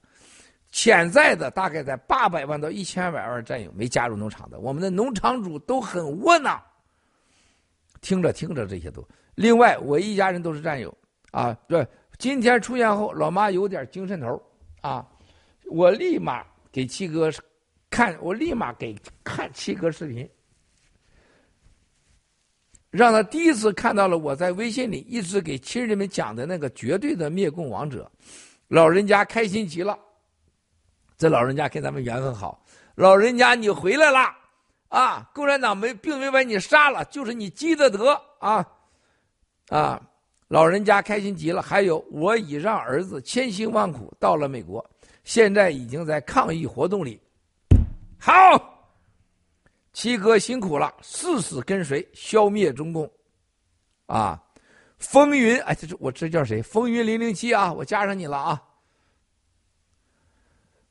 [0.70, 6.62] 潜在的大概在八百万到一千百万战友没加入农场的，我们的农场主都很窝囊。
[8.02, 9.02] 听着听着这些都，
[9.36, 10.94] 另外我一家人都是战友
[11.30, 11.56] 啊。
[11.66, 11.86] 对，
[12.18, 14.43] 今天出现后，老妈有点精神头
[14.80, 15.06] 啊，
[15.66, 17.30] 我立马给七哥
[17.90, 20.28] 看，我立马给看七哥视频，
[22.90, 28.10] 让他第一次看到了我在微信里一直给亲人们讲的那个绝对的灭共王者，
[28.68, 29.98] 老人家开心极了。
[31.18, 32.62] 这老人家跟咱们缘分好，
[32.94, 34.34] 老人家你回来了，
[34.88, 38.66] 啊，共产党没并没把你杀了，就是你积的德啊，
[39.68, 40.02] 啊，
[40.48, 41.60] 老人家开心极了。
[41.60, 44.85] 还有，我已让儿子千辛万苦到了美国，
[45.24, 47.20] 现在已经在抗疫活动里。
[48.18, 48.35] 好，
[49.93, 53.10] 七哥辛苦了，誓死跟随消灭中共，
[54.06, 54.43] 啊，
[54.98, 56.62] 风云，哎，这这我这叫谁？
[56.62, 58.62] 风云零零七啊，我加上你了啊。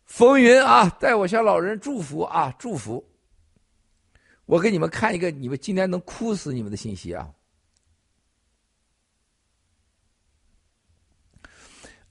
[0.06, 3.03] 风云啊，代我向老人祝福啊，祝福。
[4.45, 7.27] 我给你们看一个，你们今天能哭死你们的信息啊。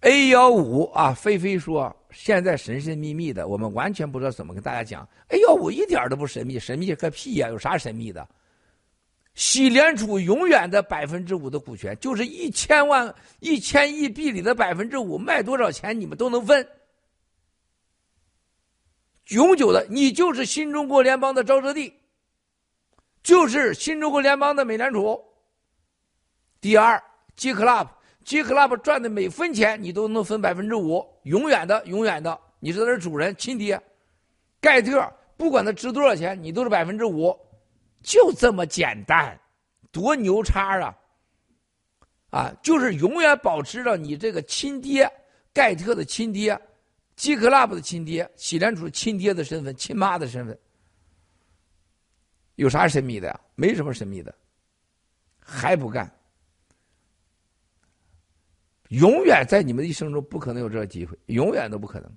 [0.05, 5.09] A 幺五啊，菲菲说现在神神秘秘的，我们完全不知道怎么跟大家讲。
[5.29, 7.49] A 幺五一点都不神秘，神秘个屁呀！
[7.49, 8.29] 有啥神秘的？
[9.35, 16.69] 西联储永远的百分之五的股权，就是一千万、一千亿币里的百分之五，卖多少钱你们都能分。
[19.29, 21.95] 永久的，你就是新中国联邦的沼泽地，
[23.23, 25.19] 就是新中国联邦的美联储。
[26.61, 27.03] 第二
[27.37, 27.89] ，G Club
[28.25, 33.81] Club，G Club 赚的每分钱你都能分百分之五，永远的，永远的，你是他的主人，亲爹。
[34.61, 37.39] 盖特，不管他值多少钱，你都是百分之五，
[38.03, 39.39] 就这么简单，
[39.93, 40.97] 多牛叉啊！
[42.31, 45.11] 啊，就是永远保持着你这个亲爹，
[45.53, 46.59] 盖特的亲爹。
[47.17, 50.59] G Club 的亲爹，洗联储亲爹的身份，亲妈的身份，
[52.57, 53.41] 有啥神秘的呀？
[53.55, 54.35] 没什么神秘的，
[55.39, 56.11] 还不干，
[58.99, 62.17] 永远在你们的一生中不可能有这个机会，永远都不可能。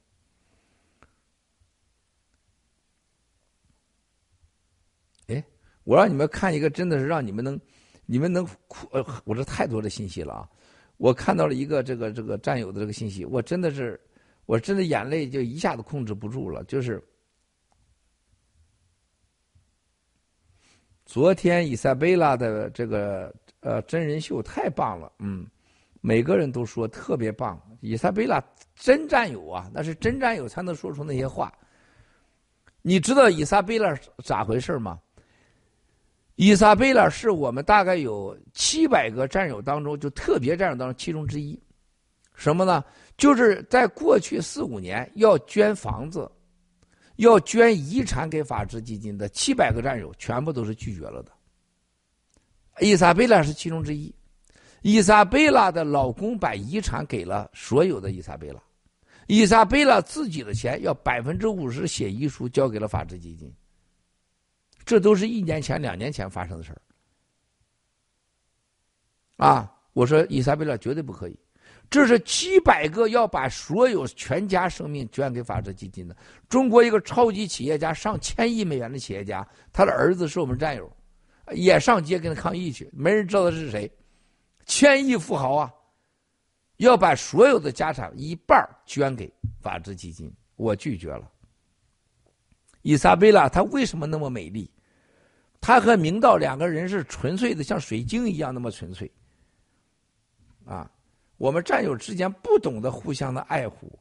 [5.28, 5.44] 哎，
[5.84, 7.60] 我让你们看一个，真的是让你们能，
[8.06, 8.88] 你们能哭。
[8.92, 10.50] 呃，我这太多的信息了啊！
[10.98, 14.00] 我看到了一个这个这个战友的这个信息，我真的是。
[14.48, 17.04] 我真的眼泪就一下子控制不住了，就是
[21.06, 25.46] 昨天伊莎贝拉的这个呃真人秀太棒了，嗯，
[26.02, 27.62] 每个人都说特别棒。
[27.82, 28.44] 伊莎贝拉
[28.76, 31.54] 真战友啊，那是真战友才能说出那些话。
[32.82, 33.94] 你知道伊莎贝拉
[34.24, 35.00] 咋回事吗？
[36.36, 41.60] 伊莎贝拉是我们大概有七百个战友当中，就特别战友当中其中之一。
[42.34, 42.84] 什么呢？
[43.18, 46.32] 就是在过去四五年要捐房子、
[47.16, 51.32] 要捐遗产给法治基金的七百个战友，全部都是拒绝了的。
[52.80, 54.14] 伊莎贝拉是其中之一。
[54.82, 58.62] 伊莎贝拉的老公把遗产给了所有的伊莎贝拉，
[59.28, 63.54] 伊莎贝拉自己的钱要百分之五十写遗书交给了法治基金。
[64.86, 66.82] 这都是一年前、两年前发生的事儿。
[69.36, 71.38] 啊，我说伊莎贝拉绝对不可以。
[71.90, 76.16] 这是几百个要把所有全家生命捐给法治基金的
[76.50, 80.92] 中国一个超级企业家，上千亿美元的企业家，他的儿子是我们战友，
[81.54, 83.90] 也上街跟他抗议去，没人知道他是谁，
[84.68, 85.74] 千亿富豪啊，
[86.78, 91.28] 要把所有的家产一半捐给法治基金，我拒绝了。
[92.84, 94.70] 伊莎贝拉她为什么那么美丽？
[95.60, 99.12] 她和明道两个人是纯粹的，像水晶一样那么纯粹，
[100.66, 100.92] 啊。
[101.38, 104.00] 我们战友之间不懂得互相的爱护，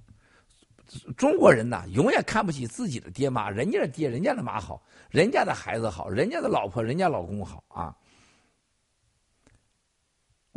[1.19, 7.95] 中国人呐，永远看不起自己的爹妈，人家的爹、人家的妈好，人家的孩子好，人家的老婆、人家老公好啊。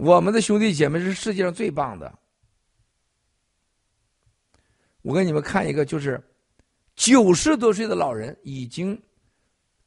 [0.02, 2.18] 我们的兄弟姐妹是世界上最棒的。
[5.02, 6.24] 我给你们看一个，就是
[6.96, 8.98] 九十多岁的老人已经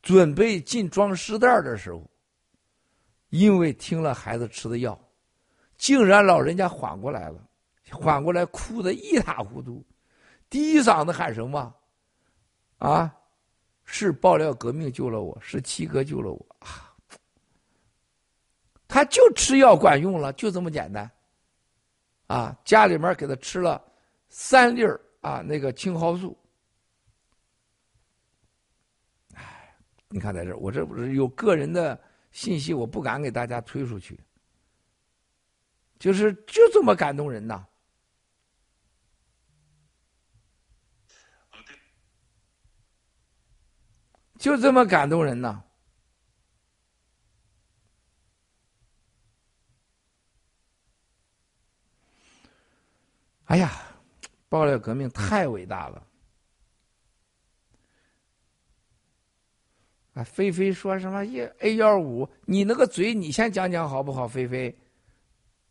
[0.02, 2.06] 准备进装尸袋的时候，
[3.30, 4.98] 因为听了孩子吃的药，
[5.78, 7.43] 竟然老人家缓过来了，
[7.90, 9.82] 缓过来哭得一塌糊涂，
[10.51, 11.74] 第一嗓子喊什么？
[12.76, 13.10] 啊，
[13.84, 16.47] 是爆料革命救了我，是七哥救了我！
[18.93, 21.10] 他就吃药管用了，就这么简单。
[22.27, 23.82] 啊，家里面给他吃了
[24.28, 26.39] 三粒儿啊，那个青蒿素。
[29.32, 29.74] 哎，
[30.09, 31.98] 你看在这我这不是有个人的
[32.32, 34.20] 信息，我不敢给大家推出去。
[35.98, 37.64] 就是就这么感动人呐！
[44.39, 45.62] 就这么感动人呐！
[53.52, 53.70] 哎呀，
[54.48, 56.06] 爆料革命太伟大了！
[60.14, 64.26] 啊，菲菲说什么？A A 幺五，你那个嘴，你先讲讲好不好？
[64.26, 64.74] 菲菲，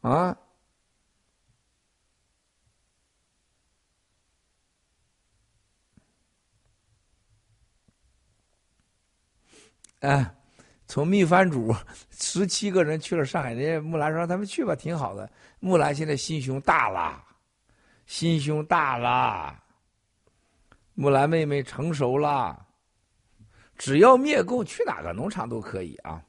[0.01, 0.37] 啊，
[10.01, 10.35] 哎，
[10.85, 11.75] 从秘番主
[12.11, 15.27] 十七个人去了上海，人家木兰说他们去吧，挺好的。
[15.59, 17.29] 木兰现在心胸大了。
[18.11, 19.57] 心胸大了，
[20.95, 22.67] 木兰妹妹成熟了，
[23.77, 26.21] 只要灭共，去哪个农场都可以啊！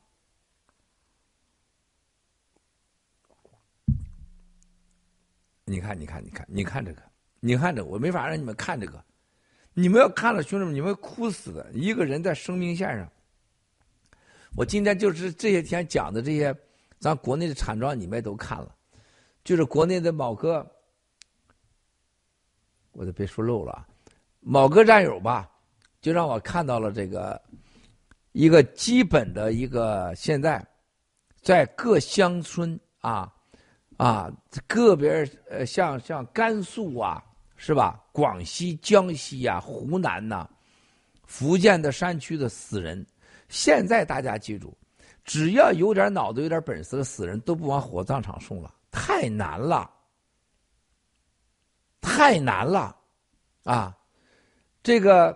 [5.64, 7.02] 你看，你看，你看，你看这个，
[7.40, 9.04] 你看这，我没法让你们看这个，
[9.74, 11.68] 你们要看了，兄弟们，你们哭死的。
[11.72, 13.10] 一个人在生命线上，
[14.54, 16.56] 我今天就是这些天讲的这些，
[17.00, 18.72] 咱国内的产庄你们都看了，
[19.42, 20.64] 就是国内的某个。
[22.92, 23.86] 我就别说漏了，
[24.40, 25.50] 某个战友吧，
[26.00, 27.40] 就让我看到了这个
[28.32, 30.64] 一个基本的一个现在，
[31.40, 33.32] 在各乡村啊
[33.96, 34.30] 啊
[34.66, 37.22] 个别呃像像甘肃啊
[37.56, 37.98] 是吧？
[38.12, 40.48] 广西、江西呀、湖南呐、
[41.24, 43.06] 福建的山区的死人，
[43.48, 44.76] 现在大家记住，
[45.24, 49.90] 只要有点脑子、有点本事的死人都不往火葬场送了，太难了。
[52.02, 52.94] 太难了，
[53.62, 53.96] 啊，
[54.82, 55.34] 这个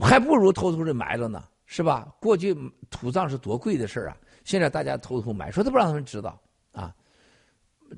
[0.00, 2.06] 还不如偷偷的埋了呢，是吧？
[2.20, 2.54] 过去
[2.90, 6.38] 土葬是多贵的事啊，现在大家偷偷埋，说都不让他们知道
[6.72, 6.94] 啊。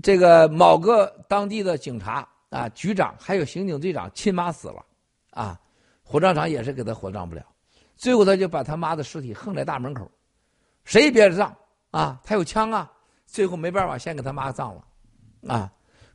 [0.03, 4.85] 这个某个当地的警察啊，局长还有刑警队长亲妈死了，
[5.33, 5.61] 啊，
[6.05, 7.45] 火葬场也是给他火葬不了，
[7.97, 10.09] 最后他就把他妈的尸体横在大门口，
[10.85, 11.55] 谁也别让
[11.91, 12.21] 啊？
[12.23, 12.91] 他有枪啊，
[13.27, 15.73] 最后没办法，先给他妈葬了，啊。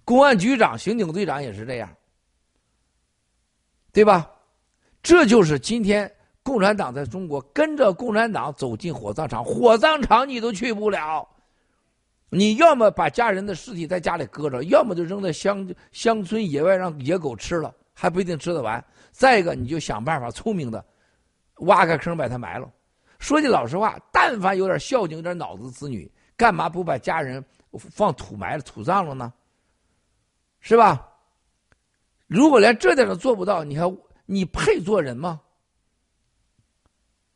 [0.09, 1.87] 公安局长、刑警队长也是这样，
[3.93, 4.27] 对吧？
[5.03, 6.11] 这就是今天
[6.41, 11.29] 共产党在中国跟着共产党走进火葬场，火葬场你都去不了。
[12.31, 18.83] 你要么把家人的尸体在家里搁着，要么就扔在乡乡村野外让野狗吃了，还不一定吃得完。
[19.11, 20.83] 再一个，你就想办法聪明的
[21.57, 22.67] 挖个坑把它埋了。
[23.19, 27.45] 说句老实话，但凡有点孝敬、有点脑子子女，干嘛不把家人
[27.91, 29.31] 放土埋了、土葬了呢？
[30.59, 31.07] 是吧？
[32.27, 33.91] 如果连这点都做不到，你还
[34.25, 35.41] 你配做人吗？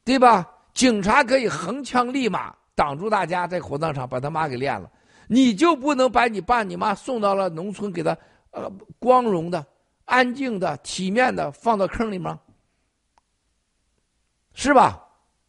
[0.04, 0.50] 对吧？
[0.74, 4.92] 警察可以横枪立马挡住大家在火葬场把他妈给练了，
[5.28, 8.18] 你就不能把你爸你妈送到了农村给他
[8.52, 9.66] 呃光荣的、
[10.06, 12.40] 安静的、体面的放到坑里吗？
[14.54, 15.00] 是吧？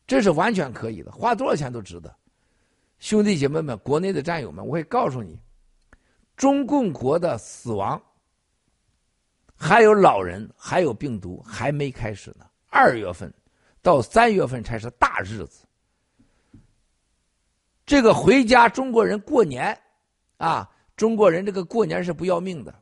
[0.07, 2.15] 这是完全可以的，花多少钱都值得。
[2.99, 5.39] 兄弟姐妹们，国内的战友们，我会告诉你。
[6.37, 8.01] 中共国的死亡，
[9.55, 12.47] 还有老人，还有病毒，还没开始呢。
[12.69, 13.33] 二月份
[13.83, 15.65] 到三月份才是大日子。
[17.87, 19.79] 这个回家，中国人过年，
[20.39, 22.75] 啊，中国人这个过年是不要命的。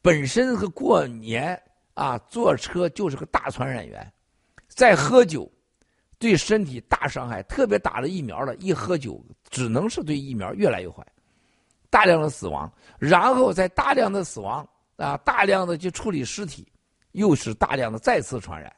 [0.00, 1.60] 本身和过年
[1.94, 4.12] 啊，坐车就是个大传染源，
[4.68, 5.50] 再喝酒，
[6.18, 7.42] 对身体大伤害。
[7.42, 11.04] 特别打了疫苗了，一喝酒，只能是对疫苗越来越坏。
[11.90, 16.66] 大量的死亡，然后再大量的死亡啊，大量的去处理尸体，
[17.12, 18.72] 又是大量的再次传染。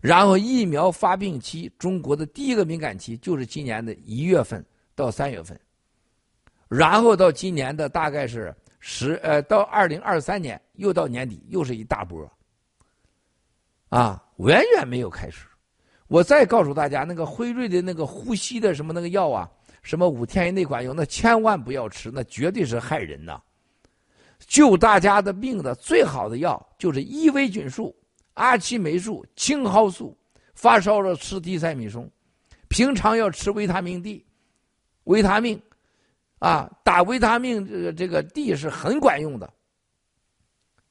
[0.00, 4.64] 然后疫苗发病期，中国的第一个敏感期就是今年的一月份
[4.94, 5.58] 到三月份，
[6.68, 12.30] 然后到今年的大概是十呃到二零二三年又到年底又是一大波，
[13.88, 15.46] 啊，远远没有开始。
[16.06, 19.50] 我再告诉大家，那个辉瑞的那个呼吸的什么那个药啊。
[19.84, 20.96] 什么五天以内管用？
[20.96, 23.40] 那千万不要吃，那绝对是害人呐！
[24.40, 27.94] 救大家的命的最好的药就是伊维菌素、
[28.32, 30.18] 阿奇霉素、青蒿素。
[30.56, 32.08] 发烧了吃地塞米松，
[32.68, 34.24] 平常要吃维他命 D，
[35.02, 35.60] 维他命，
[36.38, 39.52] 啊，打维他命这个这个 D 是很管用的。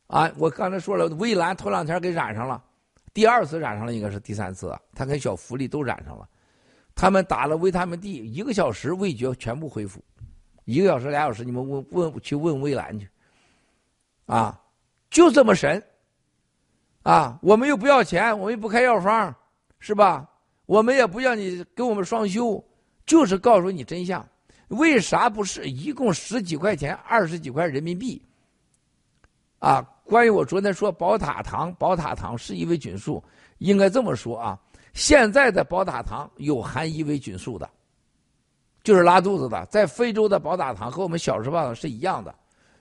[0.07, 2.61] 啊，我刚才说了，微蓝头两天给染上了，
[3.13, 6.27] 第二次染上了，应该是第三次，他跟小福利都染上了。
[6.95, 10.03] 他们打了维他命 D，一个小时味觉全部恢复，
[10.65, 13.09] 一个小时俩小时，你们问问去问魏兰去，
[14.25, 14.61] 啊，
[15.09, 15.83] 就这么神，
[17.01, 19.35] 啊，我们又不要钱，我们又不开药方，
[19.79, 20.29] 是吧？
[20.65, 22.63] 我们也不要你给我们双休，
[23.05, 24.25] 就是告诉你真相。
[24.69, 25.65] 为啥不是？
[25.65, 28.21] 一共十几块钱，二十几块人民币，
[29.59, 29.81] 啊？
[30.05, 33.23] 关于我昨天说宝塔糖，宝塔糖是伊维菌素，
[33.59, 34.59] 应该这么说啊。
[34.93, 37.69] 现在的宝塔糖有含伊维菌素的，
[38.83, 39.65] 就是拉肚子的。
[39.65, 42.33] 在非洲的宝塔糖和我们小时候的是一样的。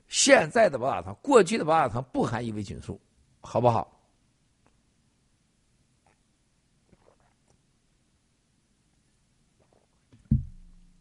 [0.08, 3.00] 现在的宝塔糖，过去的宝塔糖不含伊维菌素，
[3.40, 3.98] 好不好？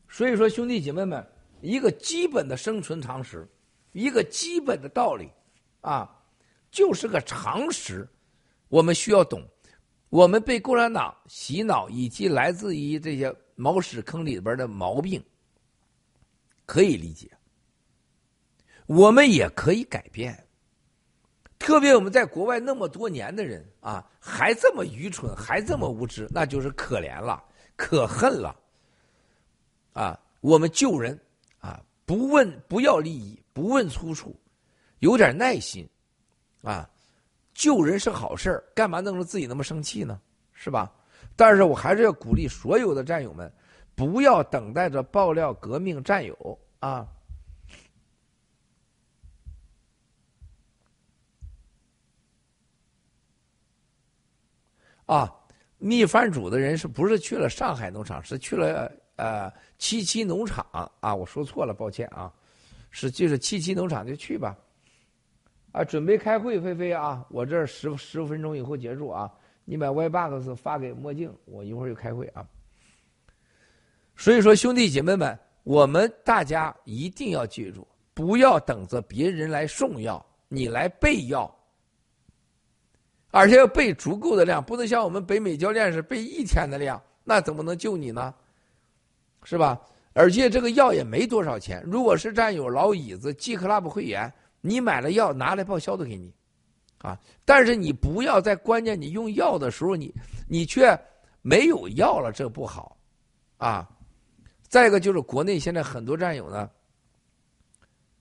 [0.08, 1.26] 所以说，兄弟姐妹们，
[1.62, 3.48] 一个基本的生存常识，
[3.92, 5.30] 一个基本的道理，
[5.82, 6.10] 啊，
[6.70, 8.08] 就是个常识，
[8.70, 9.42] 我们需要懂。
[10.12, 15.24] 我们被共产党洗脑，以及来自于这些毛屎坑里边的毛病，
[16.66, 17.32] 可以理解。
[18.88, 20.38] 我们也可以改变。
[21.58, 27.42] 特别我们在国外那么多年的人啊，还这么愚蠢，还这么无知，那就是可怜了，
[27.78, 28.54] 可恨了。
[29.94, 31.18] 啊，我们救人
[31.60, 34.36] 啊，不问不要利益，不问出处，
[35.00, 35.88] 有点耐心，
[36.64, 36.90] 啊。
[37.62, 40.20] 救人是好事干嘛弄得自己那么生气呢？
[40.52, 40.92] 是吧？
[41.36, 43.54] 但是我还是要鼓励所有的战友们，
[43.94, 47.08] 不要等待着爆料革命战友啊！
[55.06, 55.32] 啊，
[55.78, 58.24] 秘饭主的人是不是去了上海农场？
[58.24, 60.66] 是去了呃七七农场
[61.00, 61.14] 啊？
[61.14, 62.34] 我说错了，抱歉啊，
[62.90, 64.58] 是就是七七农场就去吧。
[65.72, 69.32] 啊，准备开会，菲菲啊，我这十十五分钟以后结束啊。
[69.64, 72.46] 你把 Y box 发给墨镜，我一会儿就开会啊。
[74.18, 81.50] 所以说，兄弟姐妹们，我们大家一定要记住，不要等着别人来送药，你来备药，
[83.30, 88.34] 而且要备足够的量，不能像我们北美教练是备一天的量，那怎么能救你呢？
[89.44, 89.80] 是吧？
[90.14, 94.32] 而且这个药也没多少钱，如果是战友老椅子 G Club 会员。
[94.62, 96.34] 你买了药拿来报销的给你，
[97.00, 97.20] 啊！
[97.44, 100.14] 但是你不要在关键你用药的时候，你
[100.48, 100.98] 你却
[101.42, 102.96] 没有药了，这不好，
[103.58, 103.90] 啊！
[104.70, 106.70] 再一个就是国内现在很多战友呢，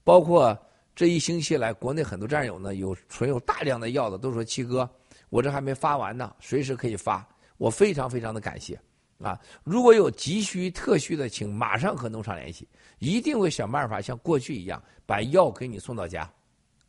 [0.02, 0.58] 包括
[0.96, 4.88] 这一星期来，国内很多战友呢有存有大量的药的，都说七哥，
[5.28, 7.24] 我这还没发完呢，随时可以发，
[7.58, 8.80] 我非常非常的感谢，
[9.22, 9.38] 啊！
[9.62, 12.66] 如果有急需特需的，请马上和农场联系。
[12.98, 16.30] 一定会想办法像过去一样把药给你送到家，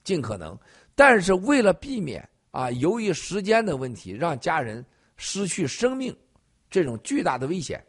[0.04, 0.58] 尽可能。
[0.96, 4.86] 但是为了避免啊，由于时间的问题让家人
[5.16, 6.16] 失去生命
[6.70, 7.82] 这种巨大的危险，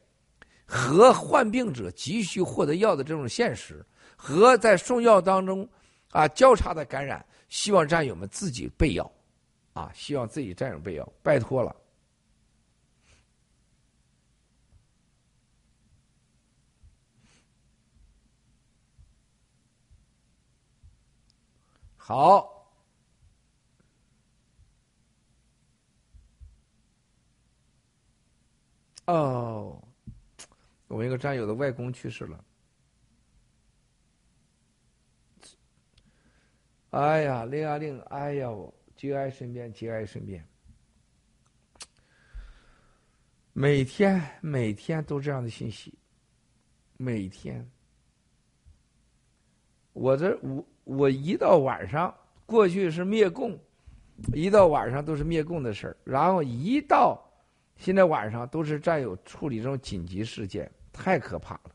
[0.65, 3.85] 和患病者急需获得药的这种现实，
[4.17, 5.69] 和在送药当中
[6.11, 9.11] 啊交叉的感染，希望战友们自己备药，
[9.73, 11.75] 啊，希望自己战友备药，拜托了。
[22.05, 22.69] 好，
[29.07, 29.81] 哦，
[30.89, 32.45] 我一个战友的外公去世了。
[36.91, 40.45] 哎呀，令啊令，哎呀，我节哀顺变，节哀顺变。
[43.53, 45.97] 每天每天都这样的信息，
[46.97, 47.71] 每天，
[49.93, 50.67] 我这我。
[50.85, 52.15] 我一到晚上，
[52.47, 53.59] 过去是灭共，
[54.35, 55.97] 一到晚上都是灭共的事儿。
[56.05, 57.23] 然后一到
[57.77, 61.71] 现在晚上，都是战友处理这种紧急事件，太可怕了。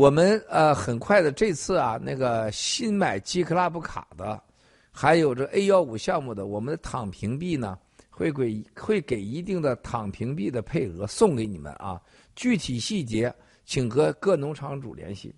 [0.00, 4.42] 我们呃很快的这次啊，那个新买 G Club 卡的，
[4.90, 7.78] 还有这 A 幺五项目的，我们的躺平币呢，
[8.08, 12.00] 会给会给一定的躺平币的配额送给你们啊。
[12.34, 13.30] 具体细节
[13.66, 15.34] 请和各农场主联系。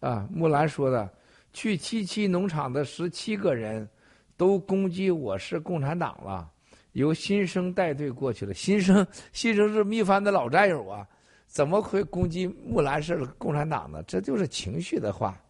[0.00, 1.12] 啊，木兰说的，
[1.52, 3.86] 去七七农场的十七个人
[4.34, 6.50] 都攻击我是共产党了，
[6.94, 8.52] 由新生带队过去了。
[8.54, 11.06] 新生，新生是秘帆的老战友啊，
[11.46, 14.02] 怎么会攻击木兰是共产党呢？
[14.04, 15.40] 这就是情绪的话，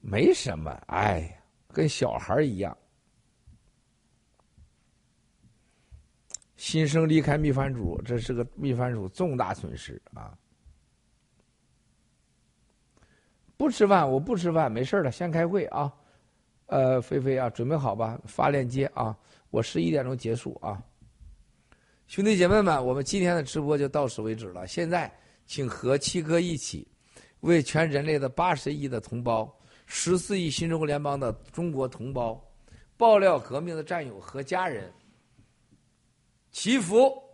[0.00, 1.40] 没什么，哎，
[1.72, 2.76] 跟小孩一样。
[6.56, 10.36] 新生离开秘帆主，这是个秘帆主重大损失啊。
[13.56, 15.92] 不吃饭，我不吃饭，没事了，先开会啊。
[16.66, 19.16] 呃，菲菲啊，准备好吧，发链接啊。
[19.50, 20.82] 我十一点钟结束啊。
[22.06, 24.66] 兄弟姐妹们，我们今天的直播就到此为止了。
[24.66, 25.12] 现在，
[25.46, 26.86] 请和七哥一起，
[27.40, 29.52] 为全人类的八十亿的同胞、
[29.86, 32.40] 十四亿新中国联邦的中国同胞、
[32.96, 34.92] 爆料革命的战友和家人
[36.52, 37.25] 祈福。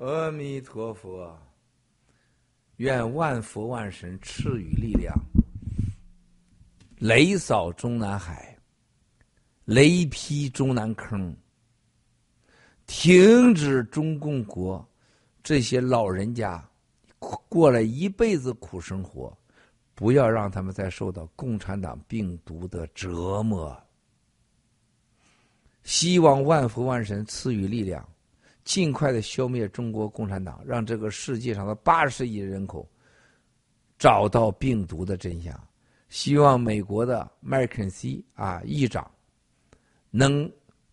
[0.00, 1.38] 阿弥陀佛，
[2.76, 5.14] 愿万佛万神赐予力量，
[6.98, 8.56] 雷扫中南海，
[9.66, 11.36] 雷劈中南坑，
[12.86, 14.88] 停止中共国
[15.42, 16.66] 这些老人家
[17.18, 19.36] 过了一辈子苦生活，
[19.94, 23.78] 不要让他们再受到共产党病毒的折磨。
[25.82, 28.02] 希望万佛万神赐予力量。
[28.64, 32.88] 尽快的消灭中国共产党，让这个世界上的八十亿人口
[33.98, 35.58] 找到病毒的真相。
[36.08, 39.08] 希望美国的麦肯锡啊议长
[40.10, 40.50] 能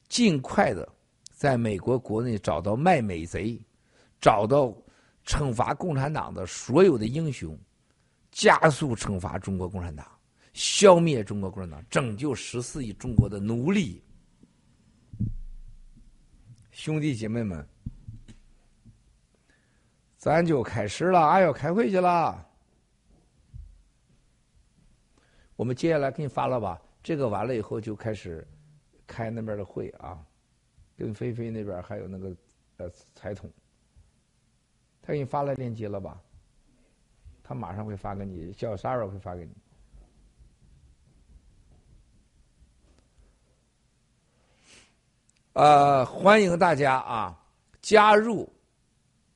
[0.08, 0.88] 尽快的
[1.32, 3.60] 在美国国内找到卖美贼，
[4.22, 4.72] 找到
[5.26, 7.58] 惩罚共产党的所有的英雄，
[8.32, 10.08] 加速惩罚中国共产党，
[10.54, 14.02] 消灭中国共产党，拯救十四亿中国的奴隶。
[16.78, 17.68] 兄弟姐妹们，
[20.16, 22.48] 咱就开始了，俺要开会去了。
[25.56, 28.48] 我们接下来给你发了吧，这个完了以后就开始
[29.08, 30.24] 开那边的会啊，
[30.96, 32.38] 跟菲菲那边还有那个
[32.78, 33.52] 呃财统，
[35.02, 36.22] 他给你发了链接了吧？
[37.42, 39.52] 他马上会发给你，叫 Sarah 会发给你。
[45.58, 47.36] 呃，欢迎大家啊，
[47.82, 48.48] 加入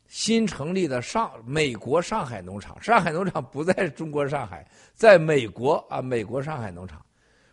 [0.06, 2.80] 新成立的上美国上海农场。
[2.80, 7.04] 上海农场不在中国上海，在美国啊，美国上海农场。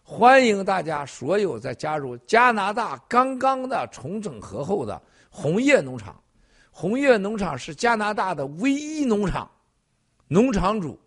[0.02, 5.00] 欢迎大家所有在加入加拿大刚刚的重整合后的
[5.30, 6.22] 红叶农场。
[6.70, 9.50] 红叶农场是加拿大的唯一农场，
[10.26, 11.00] 农场主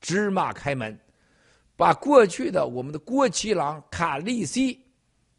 [0.00, 0.96] 芝麻开门，
[1.76, 4.80] 把过去的我们的郭其郎、卡利西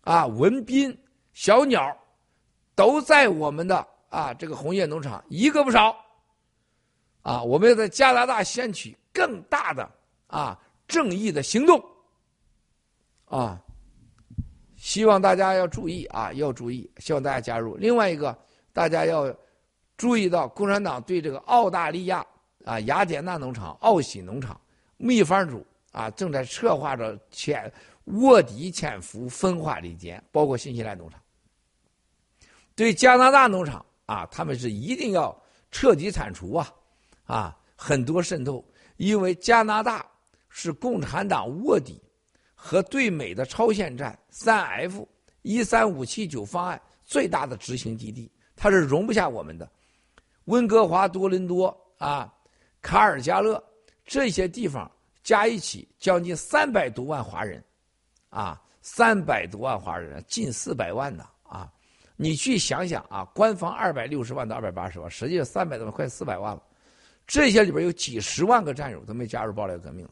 [0.02, 0.94] 啊文斌。
[1.40, 1.98] 小鸟
[2.76, 5.95] 都在我们的啊这个红叶农场一个不少，
[7.22, 9.90] 啊，我们要在加拿大掀起更大的
[10.28, 11.82] 啊正义的行动，
[13.24, 13.57] 啊，
[14.76, 17.78] 希望大家要注意啊，要注意，希望大家加入。
[17.78, 18.38] 另外一个，
[18.74, 19.34] 大家要
[19.95, 22.26] 注意到，共产党对这个澳大利亚
[22.66, 24.60] 啊雅典娜农场、奥喜农场
[24.98, 27.72] 秘方主啊正在策划着潜
[28.03, 31.18] 卧底潜伏分化离间，包括新西兰农场。
[32.80, 35.38] 对加拿大农场啊，他们是一定要
[35.70, 36.74] 彻底铲除啊，
[37.26, 38.66] 啊，很多渗透，
[38.96, 40.10] 因为加拿大
[40.48, 42.02] 是共产党卧底
[42.56, 45.06] 和对美的超限战三 F
[45.42, 49.70] 一三五七九方案最大的执行基地，它是容不下我们的。
[50.46, 52.34] 温哥华、多伦多啊，
[52.82, 53.62] 卡尔加勒
[54.06, 54.90] 这些地方
[55.22, 57.62] 加一起将近三百多万华人，
[58.30, 61.70] 啊，三百多万华人，近四百万呢，啊，
[62.22, 66.62] 你去想想啊，官方二百六十万到二百八十万，实际上三百多万，快四百万了。
[67.26, 70.12] 这些里边有几十万个战友都没加入爆料革命了，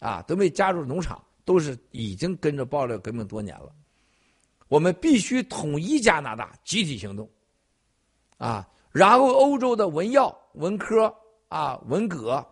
[0.00, 3.72] 啊，都没加入农场，都是已经跟着爆料革命多年了。
[4.68, 7.26] 我们必须统一加拿大，集体行动，
[8.36, 11.10] 啊，然后欧洲的文耀、文科
[11.48, 12.46] 啊、文革，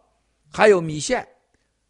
[0.50, 1.28] 还有米线，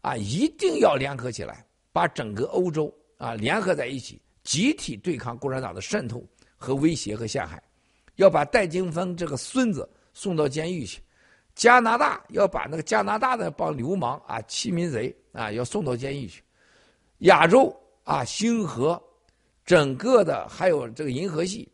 [0.01, 6.27] 啊，一定要联合起来，把整个欧洲啊联合在一起，集体对抗共产党的渗透
[6.65, 7.63] 和威胁和陷害，
[8.17, 11.03] 要把戴金峰这个孙子送到监狱去。
[11.55, 16.43] 加拿大要把那个加拿大的帮流氓啊、欺民贼啊，要送到监狱去。
[17.19, 17.73] 亚洲
[18.03, 19.01] 啊，星河，
[19.65, 21.71] 整个的还有这个银河系，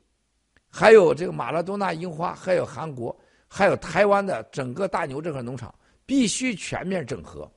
[0.68, 3.16] 还有这个马拉多纳樱花，还有韩国，
[3.48, 5.72] 还有台湾的整个大牛这块农场，
[6.04, 7.50] 必须全面整合，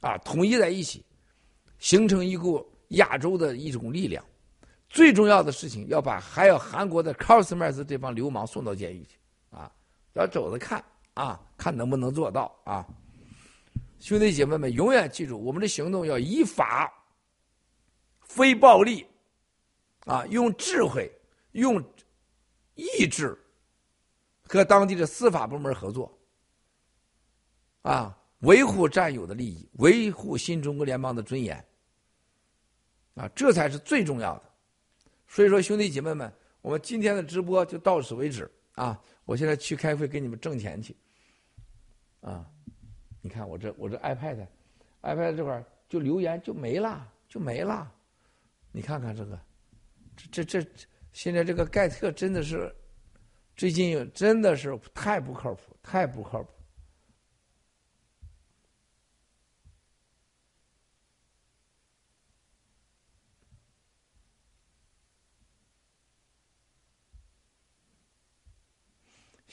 [0.00, 1.04] 啊，统一在一起，
[1.78, 4.24] 形成一股亚洲的一种力量。
[4.88, 9.18] 最重要的事情，要把还有韩国的 c o s m e r s 这帮流氓送到监狱去，
[9.50, 9.70] 啊，
[10.14, 10.84] 要走着看。
[11.16, 12.86] 啊，看能不能做到啊！
[14.00, 16.92] 兄弟姐妹们，永远记住，我们的行动要依法、
[18.20, 19.06] 非暴力，
[20.00, 21.10] 啊，用智慧、
[21.52, 21.82] 用
[22.74, 23.34] 意志
[24.42, 26.14] 和当地的司法部门合作，
[27.80, 31.66] 啊，维护战友的利益，维护新中国联邦的尊严，
[33.14, 34.42] 啊，这才是最重要的。
[35.28, 36.32] 所以说，兄弟姐妹们，
[36.62, 39.00] 我们今天的直播就到此为止啊！
[39.24, 40.96] 我现在去开会，给你们挣钱去。
[42.20, 42.48] 啊，
[43.20, 47.92] 你看我这我这 iPad，iPad 这块就留言就没了就没了，
[48.72, 49.40] 你看看这个，
[50.16, 50.70] 这这这
[51.12, 52.74] 现在这个盖特真的是
[53.56, 56.50] 最近真的是太不靠谱，太不靠谱。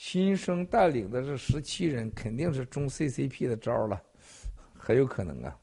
[0.06, 3.98] 新生带领的这十七人肯定是中 CCP 的招了，
[4.74, 5.58] 很有可能啊。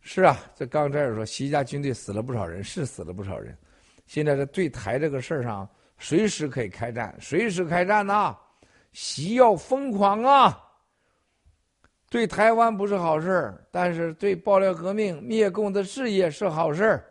[0.00, 3.54] 是啊，这刚这儿说，习家军队死了不少人，是死了不少人。
[4.06, 5.68] 现在这对台这个事儿上，
[5.98, 8.34] 随时可以开战，随时开战呐。
[8.94, 10.58] 习要疯狂啊！
[12.08, 17.04] 对台湾不是好事但是对爆料革命灭共的事业是好事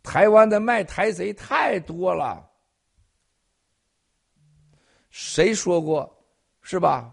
[0.00, 2.48] 台湾的卖台贼太多了，
[5.10, 6.08] 谁说过
[6.62, 7.12] 是吧？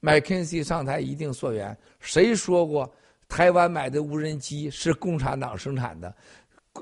[0.00, 1.76] 麦肯锡上台一定溯源。
[1.98, 2.94] 谁说过
[3.26, 6.14] 台湾买的无人机是共产党生产的？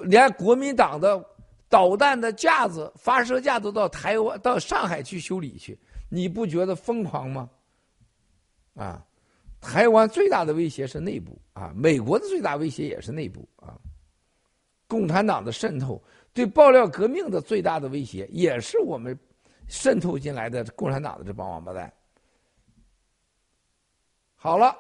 [0.02, 1.24] 连国民党的。
[1.70, 5.78] 导弹的架子、发射架都到台湾、到上海去修理去，
[6.09, 7.48] 你不觉得疯狂吗？
[8.74, 9.06] 啊，
[9.60, 13.78] 台湾最大的威胁是内部啊，美国的最大威胁也是内部啊。
[14.88, 16.02] 共产党的渗透
[16.32, 19.16] 对爆料革命的最大的威胁，也是我们
[19.68, 21.92] 渗透进来的共产党的这帮王八蛋。
[24.34, 24.76] 好了，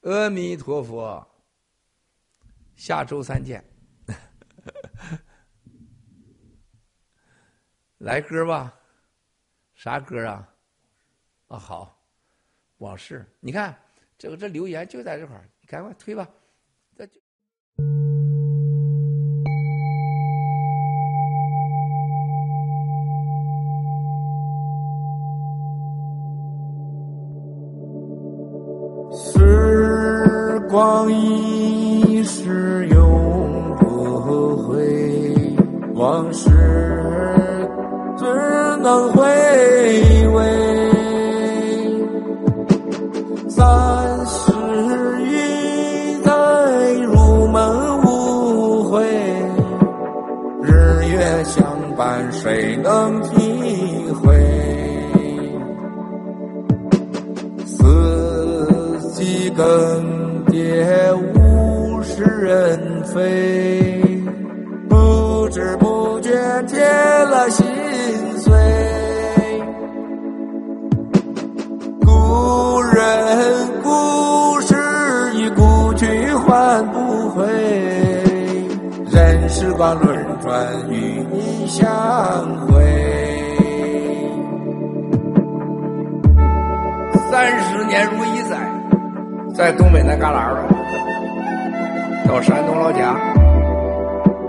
[0.00, 1.26] 阿弥陀佛。
[2.76, 3.64] 下周三见，
[7.98, 8.78] 来歌吧，
[9.74, 10.54] 啥歌啊？
[11.48, 12.06] 啊好，
[12.78, 13.24] 往事。
[13.40, 13.76] 你看
[14.18, 16.28] 这个这留言就在这块儿，你赶快推吧。
[16.94, 17.20] 这就。
[30.76, 32.22] 光一。
[32.28, 35.56] 是永不回，
[35.94, 36.50] 往事
[38.18, 38.24] 只
[38.82, 39.22] 能回
[40.28, 40.42] 味。
[43.48, 44.52] 三十
[45.22, 49.06] 一载入门无悔，
[50.62, 51.64] 日月相
[51.96, 53.22] 伴谁能
[63.16, 64.22] 人非，
[64.88, 66.30] 不知不觉
[66.68, 66.86] 添
[67.30, 67.66] 了心
[68.38, 68.52] 碎。
[72.04, 74.74] 故人故事
[75.34, 77.46] 已故去还不回，
[79.10, 81.84] 任时光轮转与你相
[82.66, 82.84] 会。
[87.30, 88.58] 三十年如一载
[89.54, 90.75] 在东北那旮旯了，
[92.26, 93.14] 到山东老家，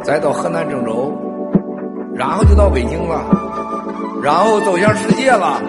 [0.03, 1.13] 再到河南郑州，
[2.15, 3.21] 然后就到北京了，
[4.21, 5.61] 然后走向世界了，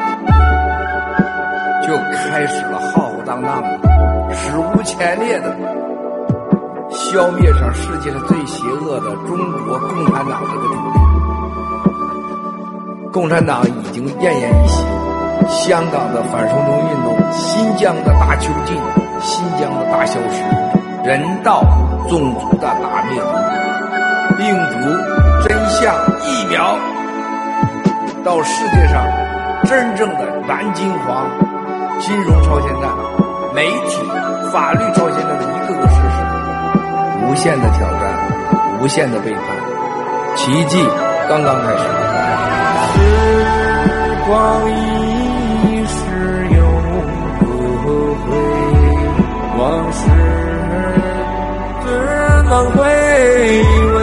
[1.86, 3.68] 就开始了浩浩荡荡的、
[4.35, 5.55] 史无前例的
[6.90, 9.36] 消灭上世界上最邪恶的中
[9.66, 10.98] 国共产党这个组织。
[13.12, 14.82] 共产党已经奄奄一息，
[15.48, 18.76] 香港的反送中运动，新疆的大囚禁，
[19.20, 20.43] 新疆的大消失，
[21.09, 21.62] 人道、
[22.09, 23.20] 种族的大灭，
[24.39, 24.78] 病毒、
[25.47, 25.94] 真相、
[26.24, 26.76] 疫苗，
[28.24, 29.05] 到世界上
[29.64, 31.26] 真正的蓝金黄、
[32.01, 32.90] 金融超限战、
[33.55, 34.01] 媒体、
[34.51, 36.16] 法律超限战的一个个事实，
[37.26, 38.02] 无限的挑战，
[38.80, 39.43] 无限的背叛，
[40.35, 40.82] 奇迹
[41.28, 41.85] 刚刚开始。
[42.94, 42.98] 时
[44.26, 44.32] 光
[44.70, 45.97] 一逝
[46.55, 46.59] 永
[47.39, 47.44] 不
[48.24, 48.26] 回，
[49.59, 49.98] 往事
[52.48, 53.96] 能回味。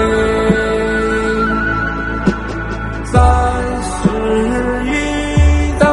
[3.06, 3.14] 三
[3.84, 3.94] 十
[4.86, 4.90] 一
[5.80, 5.84] 载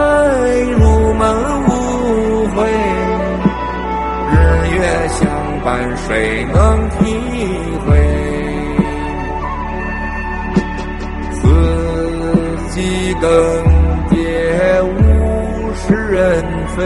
[0.78, 0.80] 入
[1.14, 1.22] 门
[1.66, 1.70] 无
[2.54, 2.56] 悔，
[4.30, 4.34] 日
[4.76, 5.20] 月相
[5.64, 5.66] 伴
[5.96, 6.56] 谁能
[6.90, 6.96] 体
[7.86, 7.88] 会？
[11.32, 11.40] 四
[12.70, 12.76] 季
[13.20, 13.24] 更
[14.10, 14.12] 迭，
[14.84, 14.90] 物
[15.74, 16.44] 是人
[16.76, 16.80] 非，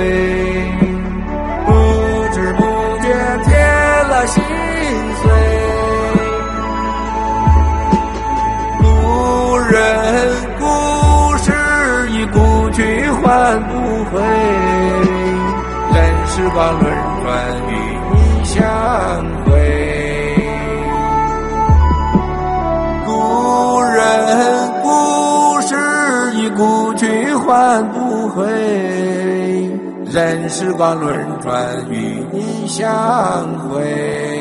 [16.47, 16.85] 时光轮
[17.25, 17.35] 转，
[17.67, 17.75] 与
[18.15, 18.57] 你相
[19.45, 19.51] 会。
[23.05, 23.91] 故人
[24.81, 25.75] 故事
[26.37, 28.47] 已故去，唤不回。
[30.05, 32.87] 任时光轮转，与你相
[33.69, 34.36] 会。